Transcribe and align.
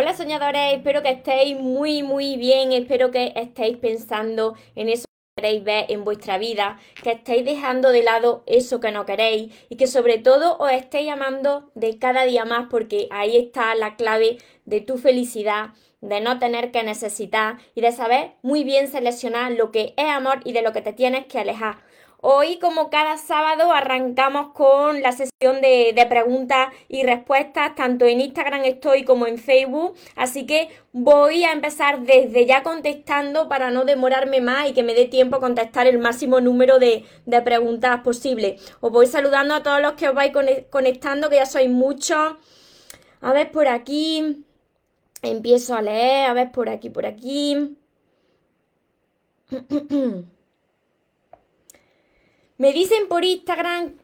Hola 0.00 0.16
soñadores, 0.16 0.72
espero 0.72 1.02
que 1.02 1.10
estéis 1.10 1.60
muy 1.60 2.02
muy 2.02 2.38
bien, 2.38 2.72
espero 2.72 3.10
que 3.10 3.34
estéis 3.36 3.76
pensando 3.76 4.54
en 4.74 4.88
eso 4.88 5.04
que 5.36 5.42
queréis 5.42 5.62
ver 5.62 5.84
en 5.90 6.04
vuestra 6.04 6.38
vida, 6.38 6.78
que 7.02 7.10
estéis 7.10 7.44
dejando 7.44 7.90
de 7.90 8.02
lado 8.02 8.42
eso 8.46 8.80
que 8.80 8.92
no 8.92 9.04
queréis 9.04 9.52
y 9.68 9.76
que 9.76 9.86
sobre 9.86 10.16
todo 10.16 10.56
os 10.56 10.72
estéis 10.72 11.10
amando 11.10 11.70
de 11.74 11.98
cada 11.98 12.24
día 12.24 12.46
más 12.46 12.68
porque 12.70 13.08
ahí 13.10 13.36
está 13.36 13.74
la 13.74 13.96
clave 13.96 14.38
de 14.64 14.80
tu 14.80 14.96
felicidad, 14.96 15.74
de 16.00 16.22
no 16.22 16.38
tener 16.38 16.70
que 16.70 16.82
necesitar 16.82 17.58
y 17.74 17.82
de 17.82 17.92
saber 17.92 18.36
muy 18.40 18.64
bien 18.64 18.88
seleccionar 18.88 19.52
lo 19.52 19.70
que 19.70 19.92
es 19.98 20.08
amor 20.08 20.40
y 20.46 20.52
de 20.52 20.62
lo 20.62 20.72
que 20.72 20.80
te 20.80 20.94
tienes 20.94 21.26
que 21.26 21.40
alejar. 21.40 21.89
Hoy, 22.22 22.58
como 22.58 22.90
cada 22.90 23.16
sábado, 23.16 23.72
arrancamos 23.72 24.52
con 24.52 25.00
la 25.00 25.12
sesión 25.12 25.62
de, 25.62 26.06
preguntas 26.06 26.68
y 26.86 27.02
respuestas, 27.02 27.74
tanto 27.74 28.04
en 28.04 28.20
Instagram 28.20 28.64
estoy 28.64 29.04
como 29.04 29.26
en 29.26 29.38
Facebook. 29.38 29.94
Así 30.16 30.44
que 30.44 30.68
voy 30.92 31.44
a 31.44 31.52
empezar 31.52 32.02
desde 32.02 32.44
ya 32.44 32.62
contestando 32.62 33.48
para 33.48 33.70
no 33.70 33.86
demorarme 33.86 34.42
más 34.42 34.68
y 34.68 34.74
que 34.74 34.82
me 34.82 34.92
dé 34.92 35.06
tiempo 35.06 35.36
a 35.36 35.40
contestar 35.40 35.86
el 35.86 35.98
máximo 35.98 36.42
número 36.42 36.78
de, 36.78 37.06
de 37.24 37.40
preguntas 37.40 38.00
posible. 38.02 38.58
Os 38.80 38.92
voy 38.92 39.06
saludando 39.06 39.54
a 39.54 39.62
todos 39.62 39.80
los 39.80 39.94
que 39.94 40.10
os 40.10 40.14
vais 40.14 40.32
conectando, 40.68 41.30
que 41.30 41.36
ya 41.36 41.46
sois 41.46 41.70
muchos. 41.70 42.34
A 43.22 43.32
ver 43.32 43.50
por 43.50 43.66
aquí. 43.66 44.44
Empiezo 45.22 45.74
a 45.74 45.80
leer, 45.82 46.28
a 46.28 46.34
ver 46.34 46.52
por 46.52 46.68
aquí, 46.68 46.90
por 46.90 47.06
aquí. 47.06 47.76
Me 52.60 52.74
dicen 52.74 53.08
por 53.08 53.24
Instagram 53.24 53.94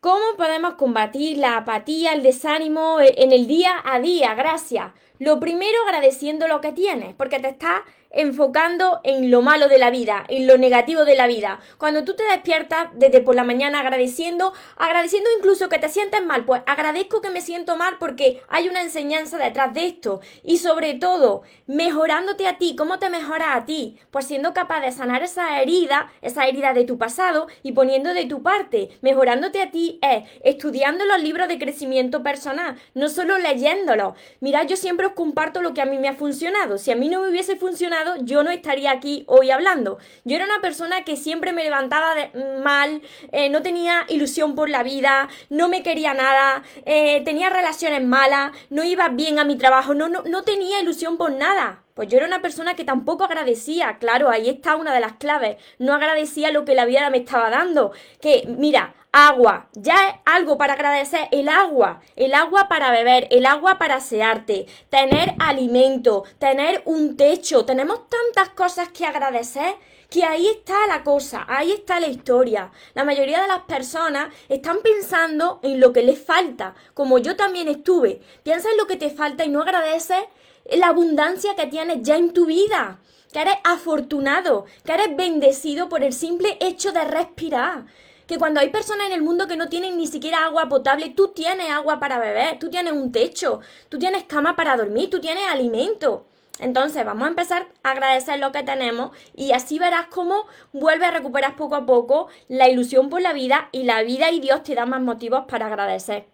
cómo 0.00 0.24
podemos 0.38 0.76
combatir 0.76 1.36
la 1.36 1.58
apatía, 1.58 2.14
el 2.14 2.22
desánimo 2.22 2.96
en 2.98 3.30
el 3.30 3.46
día 3.46 3.82
a 3.84 4.00
día. 4.00 4.34
Gracias. 4.34 4.90
Lo 5.18 5.38
primero 5.38 5.76
agradeciendo 5.84 6.48
lo 6.48 6.62
que 6.62 6.72
tienes, 6.72 7.14
porque 7.14 7.40
te 7.40 7.50
estás 7.50 7.82
enfocando 8.16 9.00
en 9.04 9.30
lo 9.30 9.42
malo 9.42 9.68
de 9.68 9.78
la 9.78 9.90
vida, 9.90 10.24
en 10.28 10.46
lo 10.46 10.58
negativo 10.58 11.04
de 11.04 11.14
la 11.14 11.26
vida. 11.26 11.60
Cuando 11.78 12.04
tú 12.04 12.14
te 12.14 12.24
despiertas 12.24 12.88
desde 12.94 13.20
por 13.20 13.34
la 13.34 13.44
mañana 13.44 13.80
agradeciendo, 13.80 14.52
agradeciendo 14.76 15.28
incluso 15.38 15.68
que 15.68 15.78
te 15.78 15.88
sientes 15.88 16.24
mal, 16.24 16.44
pues 16.44 16.62
agradezco 16.66 17.20
que 17.20 17.30
me 17.30 17.40
siento 17.40 17.76
mal 17.76 17.96
porque 17.98 18.42
hay 18.48 18.68
una 18.68 18.82
enseñanza 18.82 19.36
detrás 19.38 19.74
de 19.74 19.86
esto. 19.86 20.20
Y 20.42 20.58
sobre 20.58 20.94
todo, 20.94 21.42
mejorándote 21.66 22.48
a 22.48 22.56
ti, 22.56 22.74
¿cómo 22.76 22.98
te 22.98 23.10
mejoras 23.10 23.48
a 23.54 23.64
ti? 23.66 23.98
Pues 24.10 24.26
siendo 24.26 24.54
capaz 24.54 24.80
de 24.80 24.92
sanar 24.92 25.22
esa 25.22 25.60
herida, 25.60 26.10
esa 26.22 26.46
herida 26.46 26.72
de 26.72 26.84
tu 26.84 26.96
pasado 26.98 27.48
y 27.62 27.72
poniendo 27.72 28.14
de 28.14 28.24
tu 28.24 28.42
parte. 28.42 28.90
Mejorándote 29.02 29.60
a 29.60 29.70
ti 29.70 29.98
es 30.02 30.24
estudiando 30.42 31.04
los 31.04 31.22
libros 31.22 31.48
de 31.48 31.58
crecimiento 31.58 32.22
personal, 32.22 32.76
no 32.94 33.08
solo 33.08 33.36
leyéndolos. 33.38 34.14
Mira, 34.40 34.64
yo 34.64 34.76
siempre 34.76 35.06
os 35.06 35.12
comparto 35.12 35.60
lo 35.60 35.74
que 35.74 35.82
a 35.82 35.86
mí 35.86 35.98
me 35.98 36.08
ha 36.08 36.14
funcionado. 36.14 36.78
Si 36.78 36.90
a 36.90 36.96
mí 36.96 37.08
no 37.08 37.20
me 37.20 37.28
hubiese 37.28 37.56
funcionado, 37.56 38.05
yo 38.22 38.42
no 38.42 38.50
estaría 38.50 38.90
aquí 38.90 39.24
hoy 39.26 39.50
hablando. 39.50 39.98
Yo 40.24 40.36
era 40.36 40.44
una 40.44 40.60
persona 40.60 41.04
que 41.04 41.16
siempre 41.16 41.52
me 41.52 41.64
levantaba 41.64 42.14
mal, 42.62 43.02
eh, 43.32 43.48
no 43.48 43.62
tenía 43.62 44.04
ilusión 44.08 44.54
por 44.54 44.68
la 44.70 44.82
vida, 44.82 45.28
no 45.50 45.68
me 45.68 45.82
quería 45.82 46.14
nada, 46.14 46.62
eh, 46.84 47.22
tenía 47.24 47.50
relaciones 47.50 48.04
malas, 48.04 48.52
no 48.70 48.84
iba 48.84 49.08
bien 49.08 49.38
a 49.38 49.44
mi 49.44 49.56
trabajo, 49.56 49.94
no, 49.94 50.08
no, 50.08 50.22
no 50.22 50.42
tenía 50.42 50.80
ilusión 50.80 51.16
por 51.16 51.32
nada. 51.32 51.82
Pues 51.94 52.08
yo 52.08 52.18
era 52.18 52.26
una 52.26 52.42
persona 52.42 52.74
que 52.74 52.84
tampoco 52.84 53.24
agradecía, 53.24 53.96
claro, 53.98 54.28
ahí 54.28 54.50
está 54.50 54.76
una 54.76 54.92
de 54.92 55.00
las 55.00 55.14
claves. 55.14 55.56
No 55.78 55.94
agradecía 55.94 56.52
lo 56.52 56.66
que 56.66 56.74
la 56.74 56.84
vida 56.84 57.08
me 57.08 57.16
estaba 57.16 57.48
dando. 57.48 57.92
Que, 58.20 58.44
mira, 58.46 58.94
agua, 59.18 59.70
ya 59.72 60.08
es 60.08 60.14
algo 60.26 60.58
para 60.58 60.74
agradecer, 60.74 61.28
el 61.32 61.48
agua, 61.48 62.02
el 62.16 62.34
agua 62.34 62.68
para 62.68 62.90
beber, 62.90 63.26
el 63.30 63.46
agua 63.46 63.78
para 63.78 63.94
asearte, 63.94 64.66
tener 64.90 65.34
alimento, 65.38 66.24
tener 66.38 66.82
un 66.84 67.16
techo, 67.16 67.64
tenemos 67.64 68.10
tantas 68.10 68.50
cosas 68.50 68.90
que 68.90 69.06
agradecer 69.06 69.76
que 70.10 70.22
ahí 70.22 70.46
está 70.48 70.86
la 70.86 71.02
cosa, 71.02 71.46
ahí 71.48 71.72
está 71.72 71.98
la 71.98 72.08
historia. 72.08 72.70
La 72.92 73.04
mayoría 73.04 73.40
de 73.40 73.48
las 73.48 73.62
personas 73.62 74.28
están 74.50 74.80
pensando 74.82 75.60
en 75.62 75.80
lo 75.80 75.94
que 75.94 76.02
les 76.02 76.22
falta, 76.22 76.74
como 76.92 77.16
yo 77.16 77.36
también 77.36 77.68
estuve. 77.68 78.20
Piensa 78.42 78.70
en 78.70 78.76
lo 78.76 78.86
que 78.86 78.96
te 78.96 79.08
falta 79.08 79.46
y 79.46 79.48
no 79.48 79.62
agradeces 79.62 80.24
la 80.70 80.88
abundancia 80.88 81.56
que 81.56 81.66
tienes 81.66 82.02
ya 82.02 82.16
en 82.18 82.34
tu 82.34 82.44
vida, 82.44 82.98
que 83.32 83.40
eres 83.40 83.56
afortunado, 83.64 84.66
que 84.84 84.92
eres 84.92 85.16
bendecido 85.16 85.88
por 85.88 86.04
el 86.04 86.12
simple 86.12 86.58
hecho 86.60 86.92
de 86.92 87.04
respirar. 87.04 87.86
Que 88.26 88.38
cuando 88.38 88.60
hay 88.60 88.70
personas 88.70 89.06
en 89.06 89.12
el 89.12 89.22
mundo 89.22 89.46
que 89.46 89.56
no 89.56 89.68
tienen 89.68 89.96
ni 89.96 90.06
siquiera 90.06 90.44
agua 90.44 90.68
potable, 90.68 91.10
tú 91.10 91.28
tienes 91.28 91.70
agua 91.70 92.00
para 92.00 92.18
beber, 92.18 92.58
tú 92.58 92.70
tienes 92.70 92.92
un 92.92 93.12
techo, 93.12 93.60
tú 93.88 93.98
tienes 93.98 94.24
cama 94.24 94.56
para 94.56 94.76
dormir, 94.76 95.10
tú 95.10 95.20
tienes 95.20 95.44
alimento. 95.48 96.26
Entonces 96.58 97.04
vamos 97.04 97.26
a 97.26 97.28
empezar 97.28 97.68
a 97.82 97.90
agradecer 97.90 98.38
lo 98.38 98.50
que 98.50 98.62
tenemos 98.62 99.10
y 99.34 99.52
así 99.52 99.78
verás 99.78 100.06
cómo 100.06 100.46
vuelves 100.72 101.08
a 101.08 101.10
recuperar 101.10 101.54
poco 101.54 101.74
a 101.74 101.84
poco 101.84 102.28
la 102.48 102.68
ilusión 102.68 103.10
por 103.10 103.20
la 103.20 103.34
vida 103.34 103.68
y 103.72 103.82
la 103.82 104.02
vida 104.02 104.30
y 104.30 104.40
Dios 104.40 104.62
te 104.62 104.74
da 104.74 104.86
más 104.86 105.02
motivos 105.02 105.44
para 105.48 105.66
agradecer. 105.66 106.26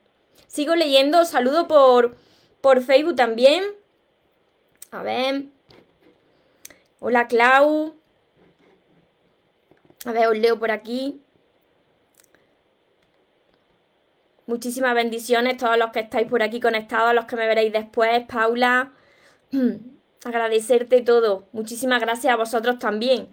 Sigo 0.47 0.77
leyendo, 0.77 1.25
saludo 1.25 1.67
por, 1.67 2.17
por 2.61 2.83
Facebook 2.83 3.17
también. 3.17 3.65
A 4.93 5.03
ver. 5.03 5.47
Hola, 7.01 7.27
Clau. 7.27 7.97
A 10.05 10.13
ver, 10.13 10.29
os 10.29 10.37
leo 10.37 10.59
por 10.59 10.71
aquí. 10.71 11.22
Muchísimas 14.47 14.95
bendiciones 14.95 15.57
todos 15.57 15.77
los 15.79 15.91
que 15.91 16.01
estáis 16.01 16.29
por 16.29 16.43
aquí 16.43 16.61
conectados, 16.61 17.15
los 17.15 17.27
que 17.27 17.37
me 17.37 17.47
veréis 17.47 17.73
después. 17.73 18.25
Paula, 18.27 18.93
agradecerte 20.25 21.01
todo. 21.03 21.49
Muchísimas 21.53 22.01
gracias 22.01 22.33
a 22.33 22.37
vosotros 22.37 22.79
también. 22.79 23.29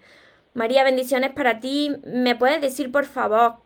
María, 0.54 0.84
bendiciones 0.84 1.32
para 1.32 1.60
ti. 1.60 1.96
¿Me 2.06 2.36
puedes 2.36 2.62
decir, 2.62 2.92
por 2.92 3.06
favor, 3.06 3.58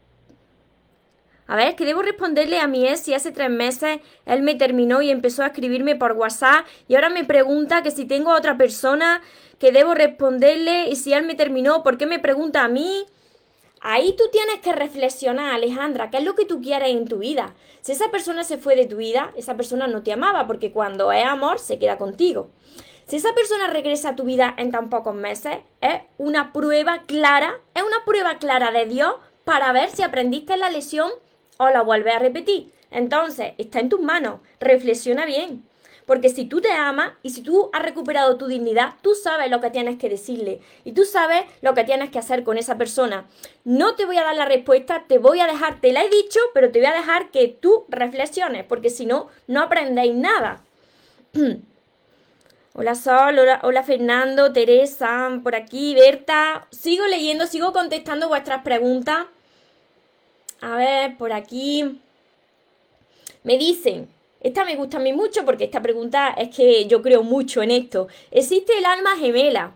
a 1.47 1.55
ver, 1.55 1.75
que 1.75 1.85
debo 1.85 2.01
responderle 2.01 2.59
a 2.59 2.67
mi 2.67 2.87
ex 2.87 3.01
si 3.01 3.13
hace 3.13 3.31
tres 3.31 3.49
meses 3.49 3.99
él 4.25 4.41
me 4.41 4.55
terminó 4.55 5.01
y 5.01 5.11
empezó 5.11 5.43
a 5.43 5.47
escribirme 5.47 5.95
por 5.95 6.13
WhatsApp 6.13 6.65
y 6.87 6.95
ahora 6.95 7.09
me 7.09 7.25
pregunta 7.25 7.83
que 7.83 7.91
si 7.91 8.05
tengo 8.05 8.31
a 8.31 8.37
otra 8.37 8.57
persona 8.57 9.21
que 9.59 9.71
debo 9.71 9.93
responderle 9.93 10.89
y 10.89 10.95
si 10.95 11.13
él 11.13 11.25
me 11.25 11.35
terminó, 11.35 11.83
¿por 11.83 11.97
qué 11.97 12.05
me 12.05 12.19
pregunta 12.19 12.63
a 12.63 12.69
mí? 12.69 13.05
Ahí 13.85 14.15
tú 14.17 14.23
tienes 14.31 14.59
que 14.61 14.71
reflexionar, 14.71 15.53
Alejandra, 15.53 16.09
qué 16.09 16.19
es 16.19 16.23
lo 16.23 16.35
que 16.35 16.45
tú 16.45 16.61
quieres 16.61 16.91
en 16.91 17.05
tu 17.05 17.17
vida. 17.17 17.53
Si 17.81 17.91
esa 17.91 18.09
persona 18.11 18.45
se 18.45 18.57
fue 18.57 18.77
de 18.77 18.85
tu 18.85 18.95
vida, 18.95 19.33
esa 19.35 19.57
persona 19.57 19.87
no 19.87 20.03
te 20.03 20.13
amaba 20.13 20.47
porque 20.47 20.71
cuando 20.71 21.11
es 21.11 21.25
amor 21.25 21.59
se 21.59 21.79
queda 21.79 21.97
contigo. 21.97 22.49
Si 23.07 23.17
esa 23.17 23.33
persona 23.33 23.67
regresa 23.67 24.09
a 24.11 24.15
tu 24.15 24.23
vida 24.23 24.55
en 24.57 24.71
tan 24.71 24.89
pocos 24.89 25.13
meses, 25.13 25.57
es 25.81 25.99
una 26.17 26.53
prueba 26.53 27.03
clara, 27.05 27.59
es 27.75 27.83
una 27.83 28.05
prueba 28.05 28.37
clara 28.37 28.71
de 28.71 28.85
Dios 28.85 29.15
para 29.43 29.73
ver 29.73 29.89
si 29.89 30.01
aprendiste 30.01 30.55
la 30.55 30.69
lesión 30.69 31.11
o 31.57 31.67
la 31.67 31.81
vuelves 31.81 32.15
a 32.15 32.19
repetir. 32.19 32.71
Entonces, 32.89 33.51
está 33.57 33.81
en 33.81 33.89
tus 33.89 33.99
manos. 33.99 34.39
Reflexiona 34.61 35.25
bien. 35.25 35.67
Porque 36.05 36.29
si 36.29 36.45
tú 36.45 36.59
te 36.59 36.71
amas 36.71 37.13
y 37.23 37.29
si 37.29 37.41
tú 37.41 37.69
has 37.71 37.81
recuperado 37.81 38.37
tu 38.37 38.47
dignidad, 38.47 38.95
tú 39.01 39.15
sabes 39.15 39.49
lo 39.49 39.61
que 39.61 39.69
tienes 39.69 39.97
que 39.97 40.09
decirle 40.09 40.59
y 40.83 40.91
tú 40.91 41.05
sabes 41.05 41.45
lo 41.61 41.73
que 41.73 41.83
tienes 41.83 42.09
que 42.09 42.19
hacer 42.19 42.43
con 42.43 42.57
esa 42.57 42.77
persona. 42.77 43.25
No 43.63 43.95
te 43.95 44.05
voy 44.05 44.17
a 44.17 44.23
dar 44.23 44.35
la 44.35 44.45
respuesta, 44.45 45.05
te 45.07 45.17
voy 45.17 45.39
a 45.39 45.47
dejar, 45.47 45.79
te 45.79 45.93
la 45.93 46.03
he 46.03 46.09
dicho, 46.09 46.39
pero 46.53 46.71
te 46.71 46.79
voy 46.79 46.87
a 46.87 46.93
dejar 46.93 47.31
que 47.31 47.47
tú 47.47 47.85
reflexiones, 47.89 48.65
porque 48.65 48.89
si 48.89 49.05
no, 49.05 49.27
no 49.47 49.61
aprendéis 49.61 50.15
nada. 50.15 50.61
Hola 52.75 52.95
Sol, 52.95 53.37
hola, 53.37 53.59
hola, 53.61 53.83
Fernando, 53.83 54.51
Teresa, 54.51 55.29
por 55.43 55.53
aquí, 55.53 55.93
Berta. 55.93 56.67
Sigo 56.71 57.05
leyendo, 57.05 57.45
sigo 57.45 57.71
contestando 57.71 58.29
vuestras 58.29 58.63
preguntas. 58.63 59.27
A 60.59 60.75
ver, 60.75 61.15
por 61.17 61.33
aquí. 61.33 62.01
Me 63.43 63.59
dicen, 63.59 64.09
esta 64.43 64.65
me 64.65 64.75
gusta 64.75 64.97
a 64.97 64.99
mí 64.99 65.13
mucho 65.13 65.45
porque 65.45 65.63
esta 65.63 65.81
pregunta 65.81 66.35
es 66.37 66.53
que 66.53 66.85
yo 66.85 67.01
creo 67.01 67.23
mucho 67.23 67.63
en 67.63 67.71
esto. 67.71 68.09
¿Existe 68.29 68.77
el 68.77 68.85
alma 68.85 69.15
gemela? 69.17 69.71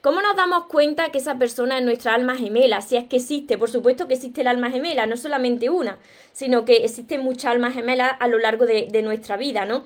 ¿Cómo 0.00 0.20
nos 0.20 0.36
damos 0.36 0.66
cuenta 0.66 1.10
que 1.10 1.18
esa 1.18 1.38
persona 1.38 1.78
es 1.78 1.84
nuestra 1.84 2.12
alma 2.12 2.36
gemela? 2.36 2.82
Si 2.82 2.96
es 2.96 3.04
que 3.04 3.16
existe, 3.16 3.56
por 3.56 3.70
supuesto 3.70 4.08
que 4.08 4.14
existe 4.14 4.40
el 4.40 4.48
alma 4.48 4.70
gemela, 4.70 5.06
no 5.06 5.16
solamente 5.16 5.70
una, 5.70 5.98
sino 6.32 6.64
que 6.64 6.84
existen 6.84 7.22
muchas 7.22 7.52
almas 7.52 7.72
gemelas 7.72 8.12
a 8.18 8.26
lo 8.26 8.38
largo 8.38 8.66
de, 8.66 9.02
nuestra 9.02 9.36
vida, 9.36 9.64
¿no? 9.64 9.84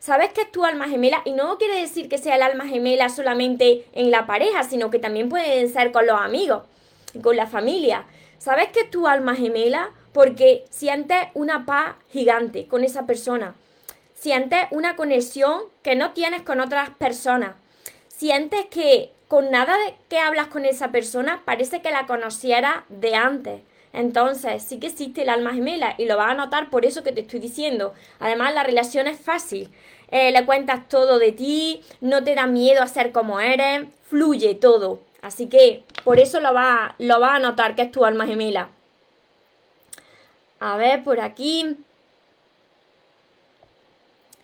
¿Sabes 0.00 0.32
que 0.32 0.42
es 0.42 0.52
tu 0.52 0.64
alma 0.64 0.88
gemela? 0.88 1.22
Y 1.24 1.30
no 1.30 1.56
quiere 1.56 1.80
decir 1.80 2.08
que 2.08 2.18
sea 2.18 2.36
el 2.36 2.42
alma 2.42 2.66
gemela 2.66 3.08
solamente 3.08 3.86
en 3.94 4.10
la 4.10 4.26
pareja, 4.26 4.64
sino 4.64 4.90
que 4.90 4.98
también 4.98 5.28
puede 5.28 5.66
ser 5.68 5.92
con 5.92 6.06
los 6.06 6.20
amigos, 6.20 6.64
con 7.22 7.36
la 7.36 7.46
familia. 7.46 8.04
¿Sabes 8.38 8.68
que 8.68 8.80
es 8.80 8.90
tu 8.90 9.06
alma 9.06 9.34
gemela? 9.34 9.92
Porque 10.14 10.64
sientes 10.70 11.18
una 11.34 11.66
paz 11.66 11.96
gigante 12.10 12.66
con 12.66 12.84
esa 12.84 13.04
persona. 13.04 13.54
Sientes 14.14 14.60
una 14.70 14.96
conexión 14.96 15.60
que 15.82 15.96
no 15.96 16.12
tienes 16.12 16.40
con 16.40 16.60
otras 16.60 16.88
personas. 16.88 17.56
Sientes 18.08 18.64
que 18.70 19.10
con 19.28 19.50
nada 19.50 19.76
de 19.76 19.94
que 20.08 20.18
hablas 20.18 20.46
con 20.46 20.64
esa 20.64 20.92
persona 20.92 21.42
parece 21.44 21.82
que 21.82 21.90
la 21.90 22.06
conociera 22.06 22.86
de 22.88 23.14
antes. 23.14 23.60
Entonces, 23.92 24.62
sí 24.62 24.80
que 24.80 24.86
existe 24.86 25.22
el 25.22 25.28
alma 25.28 25.52
gemela 25.52 25.94
y 25.98 26.06
lo 26.06 26.16
vas 26.16 26.30
a 26.30 26.34
notar 26.34 26.70
por 26.70 26.86
eso 26.86 27.02
que 27.02 27.12
te 27.12 27.20
estoy 27.20 27.40
diciendo. 27.40 27.92
Además, 28.18 28.54
la 28.54 28.64
relación 28.64 29.06
es 29.06 29.20
fácil. 29.20 29.70
Eh, 30.10 30.32
le 30.32 30.46
cuentas 30.46 30.88
todo 30.88 31.18
de 31.18 31.32
ti, 31.32 31.82
no 32.00 32.24
te 32.24 32.34
da 32.34 32.46
miedo 32.46 32.82
a 32.82 32.86
ser 32.86 33.12
como 33.12 33.40
eres, 33.40 33.86
fluye 34.08 34.54
todo. 34.54 35.00
Así 35.22 35.48
que 35.48 35.84
por 36.04 36.20
eso 36.20 36.40
lo 36.40 36.52
vas 36.52 36.92
lo 36.98 37.18
va 37.18 37.34
a 37.34 37.38
notar 37.38 37.74
que 37.74 37.82
es 37.82 37.90
tu 37.90 38.04
alma 38.04 38.26
gemela. 38.26 38.68
A 40.60 40.76
ver, 40.76 41.04
por 41.04 41.20
aquí. 41.20 41.76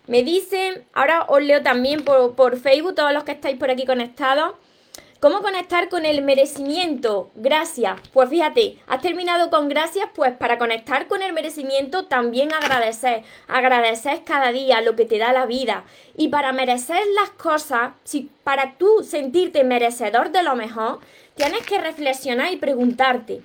Me 0.07 0.23
dicen, 0.23 0.85
ahora 0.93 1.25
os 1.27 1.41
leo 1.41 1.61
también 1.63 2.03
por, 2.03 2.35
por 2.35 2.59
Facebook, 2.59 2.95
todos 2.95 3.13
los 3.13 3.23
que 3.23 3.31
estáis 3.31 3.57
por 3.57 3.71
aquí 3.71 3.85
conectados. 3.85 4.53
¿Cómo 5.21 5.41
conectar 5.41 5.87
con 5.87 6.03
el 6.07 6.23
merecimiento? 6.23 7.29
Gracias. 7.35 8.01
Pues 8.11 8.27
fíjate, 8.27 8.79
has 8.87 9.03
terminado 9.03 9.51
con 9.51 9.69
gracias, 9.69 10.09
pues 10.15 10.35
para 10.35 10.57
conectar 10.57 11.07
con 11.07 11.21
el 11.21 11.31
merecimiento 11.31 12.05
también 12.05 12.51
agradecer. 12.51 13.21
Agradecer 13.47 14.23
cada 14.23 14.51
día 14.51 14.81
lo 14.81 14.95
que 14.95 15.05
te 15.05 15.19
da 15.19 15.31
la 15.31 15.45
vida. 15.45 15.83
Y 16.17 16.29
para 16.29 16.53
merecer 16.53 17.03
las 17.13 17.29
cosas, 17.29 17.91
si 18.03 18.31
para 18.43 18.79
tú 18.79 19.03
sentirte 19.03 19.63
merecedor 19.63 20.31
de 20.31 20.41
lo 20.41 20.55
mejor, 20.55 21.01
tienes 21.35 21.67
que 21.67 21.77
reflexionar 21.77 22.51
y 22.51 22.57
preguntarte, 22.57 23.43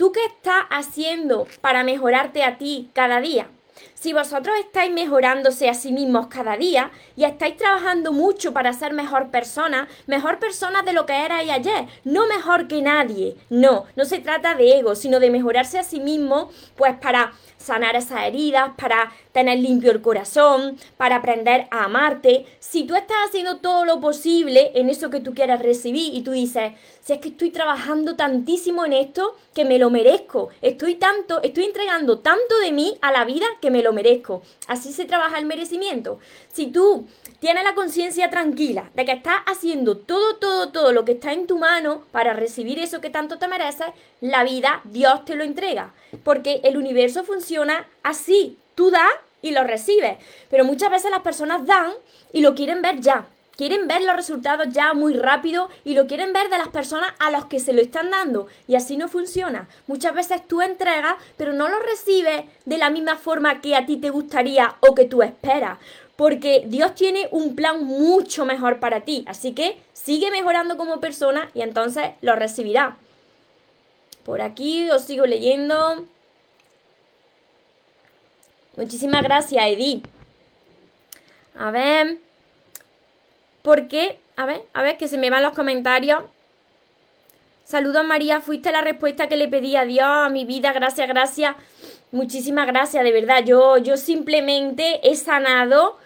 ¿tú 0.00 0.12
qué 0.12 0.24
estás 0.24 0.64
haciendo 0.70 1.46
para 1.60 1.84
mejorarte 1.84 2.42
a 2.42 2.56
ti 2.56 2.90
cada 2.94 3.20
día? 3.20 3.50
Si 3.92 4.14
vosotros 4.14 4.56
estáis 4.58 4.90
mejorándose 4.90 5.68
a 5.68 5.74
sí 5.74 5.92
mismos 5.92 6.28
cada 6.28 6.56
día 6.56 6.90
y 7.16 7.24
estáis 7.24 7.58
trabajando 7.58 8.10
mucho 8.10 8.54
para 8.54 8.72
ser 8.72 8.94
mejor 8.94 9.30
persona, 9.30 9.88
mejor 10.06 10.38
persona 10.38 10.80
de 10.80 10.94
lo 10.94 11.04
que 11.04 11.22
erais 11.22 11.50
ayer, 11.50 11.86
no 12.04 12.26
mejor 12.26 12.66
que 12.66 12.80
nadie. 12.80 13.36
No, 13.50 13.84
no 13.94 14.06
se 14.06 14.20
trata 14.20 14.54
de 14.54 14.78
ego, 14.78 14.94
sino 14.94 15.20
de 15.20 15.28
mejorarse 15.28 15.78
a 15.78 15.84
sí 15.84 16.00
mismo, 16.00 16.50
pues 16.76 16.94
para 16.96 17.34
sanar 17.60 17.94
esas 17.94 18.22
heridas, 18.22 18.72
para 18.76 19.12
tener 19.32 19.58
limpio 19.58 19.92
el 19.92 20.00
corazón, 20.00 20.76
para 20.96 21.16
aprender 21.16 21.68
a 21.70 21.84
amarte. 21.84 22.46
Si 22.58 22.84
tú 22.84 22.96
estás 22.96 23.18
haciendo 23.28 23.58
todo 23.58 23.84
lo 23.84 24.00
posible 24.00 24.72
en 24.74 24.88
eso 24.88 25.10
que 25.10 25.20
tú 25.20 25.34
quieras 25.34 25.60
recibir 25.60 26.14
y 26.14 26.22
tú 26.22 26.32
dices, 26.32 26.72
si 27.02 27.12
es 27.12 27.20
que 27.20 27.28
estoy 27.28 27.50
trabajando 27.50 28.16
tantísimo 28.16 28.84
en 28.84 28.94
esto 28.94 29.36
que 29.54 29.64
me 29.64 29.78
lo 29.78 29.90
merezco, 29.90 30.48
estoy 30.62 30.94
tanto, 30.94 31.42
estoy 31.42 31.64
entregando 31.64 32.18
tanto 32.20 32.58
de 32.60 32.72
mí 32.72 32.96
a 33.02 33.12
la 33.12 33.24
vida 33.24 33.46
que 33.60 33.70
me 33.70 33.82
lo 33.82 33.92
merezco. 33.92 34.42
Así 34.66 34.92
se 34.92 35.04
trabaja 35.04 35.38
el 35.38 35.46
merecimiento. 35.46 36.18
Si 36.52 36.68
tú 36.68 37.06
tienes 37.40 37.64
la 37.64 37.74
conciencia 37.74 38.30
tranquila 38.30 38.90
de 38.94 39.04
que 39.04 39.12
estás 39.12 39.36
haciendo 39.46 39.96
todo, 39.96 40.36
todo, 40.36 40.68
todo 40.68 40.92
lo 40.92 41.04
que 41.04 41.12
está 41.12 41.32
en 41.32 41.46
tu 41.46 41.58
mano 41.58 42.04
para 42.12 42.34
recibir 42.34 42.78
eso 42.78 43.00
que 43.00 43.10
tanto 43.10 43.38
te 43.38 43.48
mereces, 43.48 43.88
la 44.20 44.44
vida, 44.44 44.82
Dios 44.84 45.24
te 45.24 45.34
lo 45.34 45.42
entrega. 45.42 45.92
Porque 46.22 46.60
el 46.64 46.76
universo 46.76 47.24
funciona 47.24 47.88
así. 48.02 48.58
Tú 48.74 48.90
das 48.90 49.10
y 49.42 49.50
lo 49.52 49.64
recibes. 49.64 50.18
Pero 50.50 50.64
muchas 50.64 50.90
veces 50.90 51.10
las 51.10 51.20
personas 51.20 51.66
dan 51.66 51.92
y 52.32 52.42
lo 52.42 52.54
quieren 52.54 52.82
ver 52.82 53.00
ya. 53.00 53.26
Quieren 53.56 53.88
ver 53.88 54.00
los 54.00 54.16
resultados 54.16 54.68
ya 54.70 54.94
muy 54.94 55.12
rápido 55.12 55.68
y 55.84 55.92
lo 55.92 56.06
quieren 56.06 56.32
ver 56.32 56.48
de 56.48 56.56
las 56.56 56.68
personas 56.68 57.12
a 57.18 57.30
las 57.30 57.44
que 57.44 57.60
se 57.60 57.74
lo 57.74 57.82
están 57.82 58.10
dando. 58.10 58.46
Y 58.66 58.74
así 58.74 58.96
no 58.96 59.06
funciona. 59.06 59.68
Muchas 59.86 60.14
veces 60.14 60.46
tú 60.48 60.62
entregas, 60.62 61.16
pero 61.36 61.52
no 61.52 61.68
lo 61.68 61.78
recibes 61.78 62.44
de 62.64 62.78
la 62.78 62.88
misma 62.88 63.16
forma 63.16 63.60
que 63.60 63.76
a 63.76 63.84
ti 63.84 63.98
te 63.98 64.08
gustaría 64.08 64.76
o 64.80 64.94
que 64.94 65.04
tú 65.04 65.20
esperas. 65.20 65.78
Porque 66.20 66.64
Dios 66.66 66.94
tiene 66.94 67.28
un 67.30 67.56
plan 67.56 67.82
mucho 67.82 68.44
mejor 68.44 68.78
para 68.78 69.00
ti. 69.06 69.24
Así 69.26 69.54
que 69.54 69.78
sigue 69.94 70.30
mejorando 70.30 70.76
como 70.76 71.00
persona 71.00 71.50
y 71.54 71.62
entonces 71.62 72.10
lo 72.20 72.36
recibirás. 72.36 72.94
Por 74.22 74.42
aquí 74.42 74.90
os 74.90 75.02
sigo 75.02 75.24
leyendo. 75.24 76.04
Muchísimas 78.76 79.22
gracias, 79.22 79.64
Edith. 79.64 80.06
A 81.58 81.70
ver. 81.70 82.18
¿Por 83.62 83.88
qué? 83.88 84.20
A 84.36 84.44
ver, 84.44 84.60
a 84.74 84.82
ver, 84.82 84.98
que 84.98 85.08
se 85.08 85.16
me 85.16 85.30
van 85.30 85.42
los 85.42 85.54
comentarios. 85.54 86.22
Saludos 87.64 88.04
María, 88.04 88.42
fuiste 88.42 88.72
la 88.72 88.82
respuesta 88.82 89.26
que 89.26 89.36
le 89.36 89.48
pedí 89.48 89.74
a 89.74 89.86
Dios, 89.86 90.06
a 90.06 90.28
mi 90.28 90.44
vida, 90.44 90.74
gracias, 90.74 91.08
gracias. 91.08 91.56
Muchísimas 92.12 92.66
gracias, 92.66 93.04
de 93.04 93.12
verdad. 93.12 93.42
Yo, 93.42 93.78
yo 93.78 93.96
simplemente 93.96 95.00
he 95.08 95.16
sanado 95.16 95.96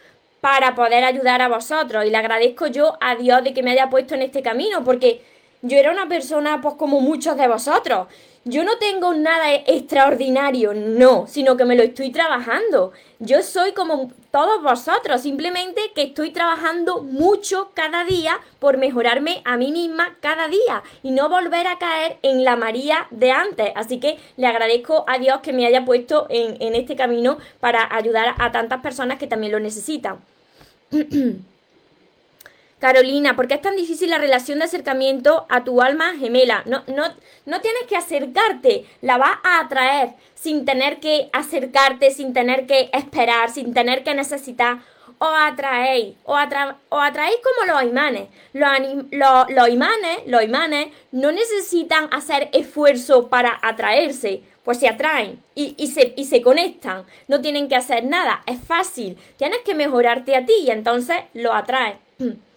para 0.45 0.75
poder 0.75 1.05
ayudar 1.05 1.41
a 1.41 1.49
vosotros 1.49 2.05
y 2.05 2.11
le 2.11 2.19
agradezco 2.19 2.67
yo 2.67 2.99
a 3.01 3.17
Dios 3.17 3.43
de 3.43 3.55
que 3.55 3.63
me 3.63 3.71
haya 3.71 3.89
puesto 3.89 4.15
en 4.15 4.21
este 4.21 4.43
camino, 4.43 4.85
porque 4.85 5.23
yo 5.63 5.79
era 5.79 5.91
una 5.91 6.07
persona 6.07 6.61
pues 6.61 6.75
como 6.75 7.01
muchos 7.01 7.39
de 7.39 7.49
vosotros 7.49 8.09
yo 8.47 8.63
no 8.63 8.77
tengo 8.77 9.15
nada 9.15 9.55
extraordinario, 9.55 10.75
no, 10.75 11.27
sino 11.27 11.57
que 11.57 11.65
me 11.65 11.77
lo 11.77 11.83
estoy 11.83 12.11
trabajando. 12.11 12.93
Yo 13.19 13.43
soy 13.43 13.73
como 13.73 14.13
todos 14.31 14.63
vosotros, 14.63 15.23
simplemente 15.23 15.81
que 15.95 16.03
estoy 16.03 16.31
trabajando 16.31 17.03
mucho 17.03 17.71
cada 17.73 18.05
día 18.05 18.39
por 18.59 18.77
mejorarme 18.77 19.41
a 19.47 19.57
mí 19.57 19.73
misma 19.73 20.19
cada 20.21 20.49
día 20.49 20.83
y 21.03 21.13
no 21.13 21.31
volver 21.31 21.67
a 21.67 21.79
caer 21.79 22.19
en 22.21 22.45
la 22.45 22.55
María 22.55 23.07
de 23.11 23.31
antes. 23.31 23.73
Así 23.77 23.99
que 23.99 24.19
le 24.37 24.47
agradezco 24.47 25.07
a 25.09 25.19
Dios 25.19 25.41
que 25.41 25.55
me 25.55 25.67
haya 25.67 25.87
puesto 25.87 26.27
en, 26.29 26.61
en 26.61 26.75
este 26.75 26.97
camino 26.97 27.39
para 27.61 27.97
ayudar 27.97 28.35
a 28.39 28.53
tantas 28.53 28.83
personas 28.83 29.19
que 29.19 29.27
también 29.27 29.53
lo 29.53 29.61
necesitan. 29.61 30.19
Carolina, 32.79 33.35
¿por 33.35 33.49
qué 33.49 33.55
es 33.55 33.63
tan 33.63 33.77
difícil 33.77 34.11
la 34.11 34.19
relación 34.19 34.59
de 34.59 34.67
acercamiento 34.67 35.47
a 35.49 35.65
tu 35.65 35.81
alma 35.81 36.15
gemela? 36.19 36.63
No, 36.67 36.85
no, 36.87 37.05
no 37.47 37.61
tienes 37.61 37.85
que 37.89 37.97
acercarte, 37.97 38.85
la 39.01 39.17
vas 39.17 39.39
a 39.43 39.61
atraer 39.61 40.11
sin 40.35 40.67
tener 40.67 41.01
que 41.01 41.31
acercarte, 41.33 42.11
sin 42.11 42.35
tener 42.35 42.67
que 42.67 42.91
esperar, 42.93 43.51
sin 43.51 43.73
tener 43.73 44.05
que 44.05 44.15
necesitar. 44.15 44.81
O 45.19 45.27
atraéis, 45.27 46.17
o, 46.25 46.35
o 46.35 46.99
atraéis 46.99 47.39
como 47.43 47.73
los 47.73 47.83
imanes. 47.91 48.29
Los, 48.53 48.71
los 49.51 49.69
imanes, 49.69 50.19
los 50.27 50.43
imanes 50.43 50.89
no 51.13 51.33
necesitan 51.33 52.09
hacer 52.13 52.49
esfuerzo 52.53 53.29
para 53.29 53.59
atraerse, 53.63 54.43
pues 54.65 54.79
se 54.79 54.89
atraen 54.89 55.43
y, 55.55 55.75
y, 55.79 55.89
se, 55.89 56.15
y 56.17 56.25
se 56.25 56.43
conectan. 56.43 57.05
No 57.29 57.41
tienen 57.41 57.69
que 57.69 57.77
hacer 57.77 58.05
nada, 58.05 58.43
es 58.47 58.61
fácil. 58.61 59.19
Tienes 59.37 59.61
que 59.65 59.75
mejorarte 59.75 60.37
a 60.37 60.45
ti 60.45 60.55
y 60.67 60.71
entonces 60.71 61.17
lo 61.35 61.53
atraes. 61.53 61.97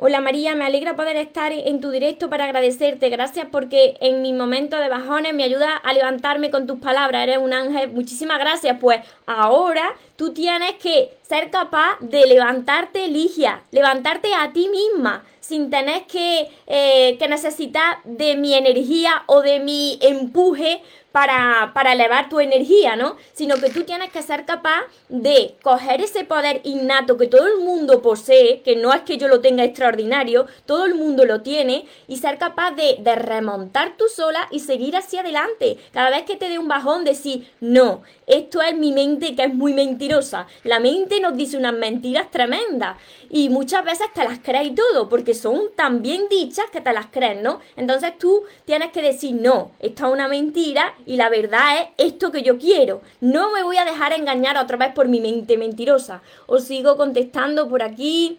Hola 0.00 0.20
María, 0.20 0.54
me 0.54 0.64
alegra 0.64 0.94
poder 0.94 1.16
estar 1.16 1.50
en 1.50 1.80
tu 1.80 1.90
directo 1.90 2.30
para 2.30 2.44
agradecerte. 2.44 3.08
Gracias 3.08 3.48
porque 3.50 3.96
en 4.00 4.22
mi 4.22 4.32
momento 4.32 4.76
de 4.76 4.88
bajones 4.88 5.34
me 5.34 5.42
ayuda 5.42 5.74
a 5.74 5.92
levantarme 5.92 6.52
con 6.52 6.68
tus 6.68 6.78
palabras. 6.78 7.24
Eres 7.24 7.38
un 7.38 7.52
ángel. 7.52 7.90
Muchísimas 7.90 8.38
gracias. 8.38 8.76
Pues 8.80 9.00
ahora 9.26 9.96
tú 10.14 10.32
tienes 10.32 10.74
que 10.74 11.10
ser 11.22 11.50
capaz 11.50 11.98
de 11.98 12.26
levantarte, 12.26 13.08
Ligia, 13.08 13.64
levantarte 13.72 14.32
a 14.34 14.52
ti 14.52 14.68
misma 14.68 15.24
sin 15.40 15.68
tener 15.68 16.04
que, 16.04 16.48
eh, 16.68 17.16
que 17.18 17.26
necesitar 17.26 17.98
de 18.04 18.36
mi 18.36 18.54
energía 18.54 19.24
o 19.26 19.42
de 19.42 19.58
mi 19.58 19.98
empuje 20.00 20.80
para, 21.18 21.72
para 21.74 21.94
elevar 21.94 22.28
tu 22.28 22.38
energía, 22.38 22.94
¿no? 22.94 23.16
Sino 23.32 23.56
que 23.56 23.70
tú 23.70 23.82
tienes 23.82 24.12
que 24.12 24.22
ser 24.22 24.44
capaz 24.44 24.82
de 25.08 25.56
coger 25.64 26.00
ese 26.00 26.22
poder 26.22 26.60
innato 26.62 27.16
que 27.16 27.26
todo 27.26 27.48
el 27.48 27.58
mundo 27.58 28.02
posee, 28.02 28.62
que 28.62 28.76
no 28.76 28.94
es 28.94 29.00
que 29.00 29.18
yo 29.18 29.26
lo 29.26 29.40
tenga 29.40 29.64
extraordinario, 29.64 30.46
todo 30.64 30.84
el 30.84 30.94
mundo 30.94 31.24
lo 31.24 31.40
tiene, 31.40 31.86
y 32.06 32.18
ser 32.18 32.38
capaz 32.38 32.70
de, 32.76 32.98
de 33.00 33.16
remontar 33.16 33.96
tú 33.96 34.04
sola 34.08 34.46
y 34.52 34.60
seguir 34.60 34.96
hacia 34.96 35.22
adelante. 35.22 35.78
Cada 35.92 36.10
vez 36.10 36.22
que 36.22 36.36
te 36.36 36.48
dé 36.48 36.56
un 36.56 36.68
bajón, 36.68 37.04
decir, 37.04 37.50
no, 37.58 38.02
esto 38.28 38.62
es 38.62 38.76
mi 38.76 38.92
mente 38.92 39.34
que 39.34 39.42
es 39.42 39.52
muy 39.52 39.72
mentirosa. 39.72 40.46
La 40.62 40.78
mente 40.78 41.18
nos 41.18 41.36
dice 41.36 41.56
unas 41.56 41.74
mentiras 41.74 42.30
tremendas 42.30 42.96
y 43.28 43.48
muchas 43.48 43.84
veces 43.84 44.06
te 44.14 44.22
las 44.22 44.38
crees 44.38 44.72
todo, 44.76 45.08
porque 45.08 45.34
son 45.34 45.62
tan 45.74 46.00
bien 46.00 46.28
dichas 46.30 46.66
que 46.70 46.80
te 46.80 46.92
las 46.92 47.06
crees, 47.06 47.42
¿no? 47.42 47.58
Entonces 47.74 48.16
tú 48.18 48.44
tienes 48.64 48.92
que 48.92 49.02
decir, 49.02 49.34
no, 49.34 49.72
esto 49.80 50.06
es 50.06 50.12
una 50.12 50.28
mentira 50.28 50.94
y 51.08 51.16
la 51.16 51.30
verdad 51.30 51.88
es 51.96 52.12
esto 52.12 52.30
que 52.30 52.42
yo 52.42 52.58
quiero. 52.58 53.00
No 53.22 53.50
me 53.50 53.62
voy 53.62 53.78
a 53.78 53.86
dejar 53.86 54.12
engañar 54.12 54.58
otra 54.58 54.76
vez 54.76 54.92
por 54.92 55.08
mi 55.08 55.22
mente 55.22 55.56
mentirosa. 55.56 56.20
Os 56.46 56.64
sigo 56.64 56.98
contestando 56.98 57.66
por 57.66 57.82
aquí. 57.82 58.38